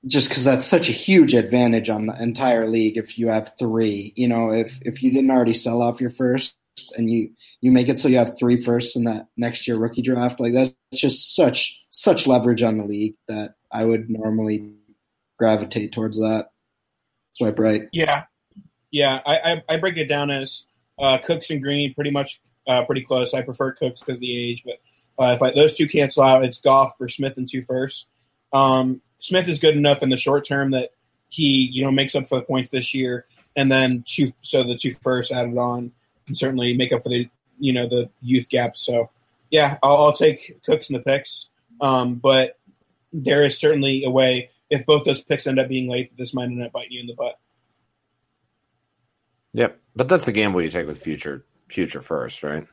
just 0.06 0.28
because 0.28 0.44
that's 0.44 0.66
such 0.66 0.88
a 0.88 0.92
huge 0.92 1.34
advantage 1.34 1.88
on 1.88 2.06
the 2.06 2.20
entire 2.20 2.66
league. 2.66 2.96
If 2.96 3.18
you 3.18 3.28
have 3.28 3.52
three, 3.58 4.12
you 4.16 4.28
know, 4.28 4.50
if 4.50 4.78
if 4.82 5.02
you 5.02 5.10
didn't 5.10 5.30
already 5.30 5.54
sell 5.54 5.82
off 5.82 6.00
your 6.00 6.10
first 6.10 6.54
and 6.96 7.10
you 7.10 7.30
you 7.60 7.70
make 7.70 7.88
it 7.88 7.98
so 7.98 8.08
you 8.08 8.18
have 8.18 8.36
three 8.38 8.56
firsts 8.56 8.96
in 8.96 9.04
that 9.04 9.28
next 9.36 9.66
year 9.66 9.76
rookie 9.76 10.02
draft, 10.02 10.40
like 10.40 10.52
that's 10.52 10.72
just 10.94 11.34
such 11.34 11.78
such 11.90 12.26
leverage 12.26 12.62
on 12.62 12.78
the 12.78 12.84
league 12.84 13.14
that 13.28 13.54
I 13.70 13.84
would 13.84 14.10
normally 14.10 14.72
gravitate 15.38 15.92
towards 15.92 16.18
that. 16.18 16.50
Swipe 17.34 17.58
right. 17.58 17.88
Yeah, 17.92 18.24
yeah. 18.90 19.20
I, 19.24 19.38
I, 19.38 19.62
I 19.68 19.76
break 19.78 19.96
it 19.96 20.08
down 20.08 20.30
as 20.30 20.66
uh, 20.98 21.18
Cooks 21.18 21.50
and 21.50 21.62
Green, 21.62 21.94
pretty 21.94 22.10
much 22.10 22.40
uh, 22.66 22.84
pretty 22.84 23.02
close. 23.02 23.34
I 23.34 23.42
prefer 23.42 23.72
Cooks 23.72 24.00
because 24.00 24.16
of 24.16 24.20
the 24.20 24.50
age, 24.50 24.64
but 24.64 24.78
uh, 25.18 25.32
if 25.32 25.42
I, 25.42 25.50
those 25.52 25.76
two 25.76 25.88
cancel 25.88 26.22
out, 26.22 26.44
it's 26.44 26.60
Goff 26.60 26.96
for 26.98 27.08
Smith 27.08 27.36
and 27.36 27.48
two 27.48 27.62
first. 27.62 28.06
Um, 28.52 29.00
Smith 29.18 29.48
is 29.48 29.58
good 29.58 29.76
enough 29.76 30.02
in 30.02 30.10
the 30.10 30.16
short 30.16 30.44
term 30.44 30.72
that 30.72 30.90
he 31.28 31.68
you 31.72 31.82
know 31.82 31.90
makes 31.90 32.14
up 32.14 32.28
for 32.28 32.38
the 32.38 32.44
points 32.44 32.70
this 32.70 32.94
year, 32.94 33.24
and 33.56 33.70
then 33.70 34.04
two 34.06 34.28
so 34.42 34.62
the 34.62 34.76
two 34.76 34.94
first 35.02 35.32
added 35.32 35.56
on 35.56 35.92
can 36.26 36.34
certainly 36.34 36.76
make 36.76 36.92
up 36.92 37.02
for 37.02 37.08
the 37.08 37.28
you 37.58 37.72
know 37.72 37.88
the 37.88 38.10
youth 38.20 38.48
gap. 38.48 38.76
So 38.76 39.10
yeah, 39.50 39.78
I'll, 39.82 39.96
I'll 39.96 40.12
take 40.12 40.62
Cooks 40.64 40.90
in 40.90 40.94
the 40.94 41.02
picks, 41.02 41.48
um, 41.80 42.16
but 42.16 42.56
there 43.12 43.42
is 43.42 43.58
certainly 43.58 44.04
a 44.04 44.10
way 44.10 44.50
if 44.70 44.86
both 44.86 45.04
those 45.04 45.20
picks 45.20 45.46
end 45.46 45.58
up 45.58 45.68
being 45.68 45.88
late 45.88 46.10
that 46.10 46.16
this 46.16 46.32
might 46.34 46.44
end 46.44 46.62
up 46.62 46.72
biting 46.72 46.92
you 46.92 47.00
in 47.00 47.06
the 47.06 47.14
butt. 47.14 47.38
Yep, 49.54 49.78
but 49.94 50.08
that's 50.08 50.24
the 50.24 50.32
gamble 50.32 50.62
you 50.62 50.70
take 50.70 50.86
with 50.86 51.02
future 51.02 51.44
future 51.68 52.02
first, 52.02 52.42
right? 52.42 52.66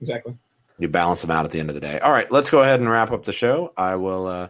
Exactly. 0.00 0.34
You 0.78 0.88
balance 0.88 1.22
them 1.22 1.30
out 1.30 1.44
at 1.44 1.50
the 1.52 1.60
end 1.60 1.70
of 1.70 1.74
the 1.74 1.80
day. 1.80 1.98
All 2.00 2.10
right, 2.10 2.30
let's 2.32 2.50
go 2.50 2.62
ahead 2.62 2.80
and 2.80 2.90
wrap 2.90 3.12
up 3.12 3.24
the 3.24 3.32
show. 3.32 3.72
I 3.76 3.94
will. 3.96 4.26
Uh, 4.26 4.48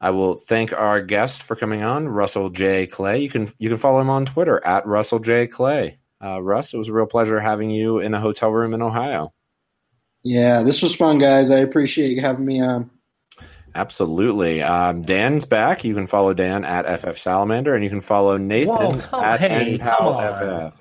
I 0.00 0.10
will 0.10 0.34
thank 0.34 0.72
our 0.72 1.00
guest 1.00 1.44
for 1.44 1.54
coming 1.54 1.82
on, 1.82 2.08
Russell 2.08 2.50
J. 2.50 2.86
Clay. 2.86 3.20
You 3.20 3.30
can 3.30 3.52
you 3.58 3.68
can 3.68 3.78
follow 3.78 4.00
him 4.00 4.10
on 4.10 4.26
Twitter 4.26 4.64
at 4.64 4.86
Russell 4.86 5.20
J. 5.20 5.46
Clay. 5.46 5.96
Uh, 6.22 6.40
Russ, 6.42 6.74
it 6.74 6.76
was 6.78 6.88
a 6.88 6.92
real 6.92 7.06
pleasure 7.06 7.40
having 7.40 7.70
you 7.70 8.00
in 8.00 8.12
a 8.14 8.20
hotel 8.20 8.50
room 8.50 8.74
in 8.74 8.82
Ohio. 8.82 9.32
Yeah, 10.24 10.62
this 10.62 10.82
was 10.82 10.94
fun, 10.94 11.18
guys. 11.18 11.50
I 11.50 11.58
appreciate 11.58 12.10
you 12.10 12.20
having 12.20 12.44
me 12.46 12.60
on. 12.60 12.90
Absolutely. 13.74 14.62
Um, 14.62 15.02
Dan's 15.02 15.46
back. 15.46 15.82
You 15.82 15.94
can 15.94 16.06
follow 16.06 16.34
Dan 16.34 16.64
at 16.64 17.00
FF 17.00 17.18
Salamander, 17.18 17.74
and 17.74 17.82
you 17.82 17.90
can 17.90 18.02
follow 18.02 18.36
Nathan 18.36 18.68
Whoa, 18.74 19.00
come- 19.00 19.24
at 19.24 19.40
hey, 19.40 19.78
come 19.78 20.06
on. 20.06 20.22
NPALFF. 20.34 20.72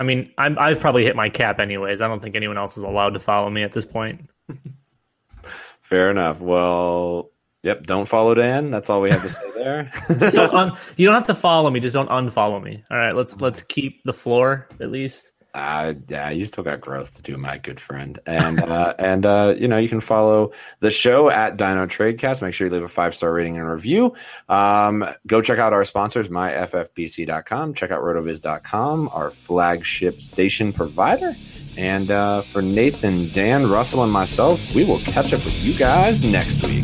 I 0.00 0.04
mean, 0.04 0.32
I'm, 0.36 0.58
I've 0.58 0.80
probably 0.80 1.04
hit 1.04 1.14
my 1.16 1.28
cap 1.28 1.60
anyways. 1.60 2.00
I 2.00 2.08
don't 2.08 2.22
think 2.22 2.34
anyone 2.36 2.58
else 2.58 2.76
is 2.76 2.82
allowed 2.82 3.10
to 3.14 3.20
follow 3.20 3.48
me 3.50 3.62
at 3.62 3.72
this 3.72 3.86
point. 3.86 4.28
Fair 5.82 6.10
enough. 6.10 6.40
Well, 6.40 7.30
Yep. 7.62 7.84
Don't 7.84 8.04
follow 8.06 8.34
Dan. 8.34 8.70
That's 8.70 8.90
all 8.90 9.00
we 9.00 9.10
have 9.10 9.22
to 9.22 9.28
say 9.30 9.40
there. 9.56 9.90
don't 10.32 10.52
un- 10.54 10.76
you 10.98 11.06
don't 11.06 11.14
have 11.14 11.28
to 11.28 11.34
follow 11.34 11.70
me. 11.70 11.80
Just 11.80 11.94
don't 11.94 12.10
unfollow 12.10 12.62
me. 12.62 12.84
All 12.90 12.96
right. 12.98 13.16
Let's 13.16 13.40
let's 13.40 13.62
keep 13.62 14.02
the 14.04 14.12
floor 14.12 14.68
at 14.80 14.90
least. 14.90 15.24
Uh, 15.54 15.94
yeah, 16.08 16.30
you 16.30 16.44
still 16.46 16.64
got 16.64 16.80
growth 16.80 17.14
to 17.14 17.22
do, 17.22 17.36
my 17.36 17.58
good 17.58 17.78
friend. 17.78 18.18
And 18.26 18.60
uh, 18.60 18.94
and 18.98 19.24
uh, 19.24 19.54
you 19.56 19.68
know, 19.68 19.78
you 19.78 19.88
can 19.88 20.00
follow 20.00 20.52
the 20.80 20.90
show 20.90 21.30
at 21.30 21.56
Dino 21.56 21.86
Tradecast. 21.86 22.42
Make 22.42 22.54
sure 22.54 22.66
you 22.66 22.72
leave 22.72 22.82
a 22.82 22.88
five 22.88 23.14
star 23.14 23.32
rating 23.32 23.56
and 23.56 23.68
review. 23.68 24.14
Um, 24.48 25.06
go 25.26 25.40
check 25.40 25.58
out 25.58 25.72
our 25.72 25.84
sponsors, 25.84 26.28
myffpc.com. 26.28 27.74
Check 27.74 27.90
out 27.92 28.02
rotoviz.com, 28.02 29.10
our 29.12 29.30
flagship 29.30 30.20
station 30.20 30.72
provider. 30.72 31.34
And 31.76 32.10
uh, 32.10 32.42
for 32.42 32.62
Nathan, 32.62 33.28
Dan, 33.30 33.68
Russell, 33.68 34.04
and 34.04 34.12
myself, 34.12 34.74
we 34.74 34.84
will 34.84 35.00
catch 35.00 35.32
up 35.32 35.44
with 35.44 35.64
you 35.64 35.74
guys 35.74 36.24
next 36.24 36.64
week. 36.66 36.83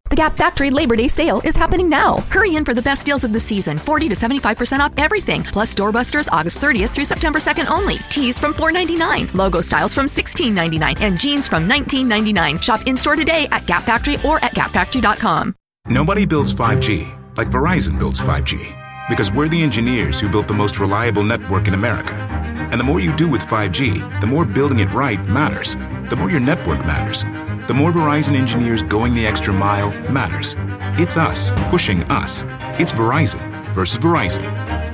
The 0.11 0.17
Gap 0.17 0.35
Factory 0.35 0.69
Labor 0.69 0.97
Day 0.97 1.07
sale 1.07 1.39
is 1.45 1.55
happening 1.55 1.87
now. 1.87 2.17
Hurry 2.31 2.57
in 2.57 2.65
for 2.65 2.73
the 2.73 2.81
best 2.81 3.05
deals 3.05 3.23
of 3.23 3.31
the 3.31 3.39
season 3.39 3.77
40 3.77 4.09
to 4.09 4.13
75% 4.13 4.79
off 4.79 4.91
everything, 4.97 5.41
plus 5.41 5.73
doorbusters 5.73 6.27
August 6.33 6.59
30th 6.59 6.89
through 6.89 7.05
September 7.05 7.39
2nd 7.39 7.71
only. 7.71 7.95
Tees 8.09 8.37
from 8.37 8.53
$4.99, 8.53 9.33
logo 9.33 9.61
styles 9.61 9.93
from 9.93 10.07
$16.99, 10.07 10.99
and 10.99 11.17
jeans 11.17 11.47
from 11.47 11.65
$19.99. 11.65 12.61
Shop 12.61 12.85
in 12.87 12.97
store 12.97 13.15
today 13.15 13.47
at 13.53 13.65
Gap 13.67 13.83
Factory 13.83 14.17
or 14.25 14.35
at 14.43 14.51
gapfactory.com. 14.51 15.55
Nobody 15.87 16.25
builds 16.25 16.53
5G 16.53 17.37
like 17.37 17.47
Verizon 17.47 17.97
builds 17.97 18.19
5G 18.19 19.07
because 19.07 19.31
we're 19.31 19.47
the 19.47 19.63
engineers 19.63 20.19
who 20.19 20.27
built 20.27 20.49
the 20.49 20.53
most 20.53 20.81
reliable 20.81 21.23
network 21.23 21.69
in 21.69 21.73
America. 21.73 22.15
And 22.15 22.77
the 22.77 22.83
more 22.83 22.99
you 22.99 23.15
do 23.15 23.29
with 23.29 23.43
5G, 23.43 24.19
the 24.19 24.27
more 24.27 24.43
building 24.43 24.79
it 24.79 24.91
right 24.91 25.25
matters. 25.27 25.75
The 26.09 26.17
more 26.17 26.29
your 26.29 26.41
network 26.41 26.79
matters. 26.79 27.23
The 27.71 27.77
more 27.77 27.93
Verizon 27.93 28.35
engineers 28.35 28.83
going 28.83 29.13
the 29.13 29.25
extra 29.25 29.53
mile 29.53 29.91
matters. 30.11 30.57
It's 30.99 31.15
us 31.15 31.51
pushing 31.69 32.03
us. 32.11 32.43
It's 32.77 32.91
Verizon 32.91 33.73
versus 33.73 33.97
Verizon. 33.97 34.43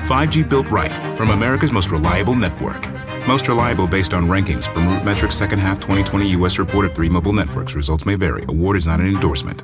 5G 0.01 0.47
built 0.47 0.69
right 0.69 1.17
from 1.17 1.32
America's 1.32 1.71
most 1.71 1.89
reliable 1.89 2.36
network. 2.36 2.88
Most 3.28 3.47
reliable 3.47 3.88
based 3.88 4.13
on 4.13 4.28
rankings 4.28 4.71
from 4.71 4.84
RootMetrics 4.84 5.34
second 5.34 5.57
half 5.57 5.80
2020 5.80 6.30
U.S. 6.34 6.59
report 6.59 6.86
of 6.86 6.93
three 6.93 7.09
mobile 7.09 7.34
networks. 7.34 7.73
Results 7.73 8.05
may 8.05 8.13
vary. 8.13 8.45
Award 8.47 8.78
is 8.78 8.86
not 8.86 8.99
an 8.99 9.07
endorsement. 9.07 9.63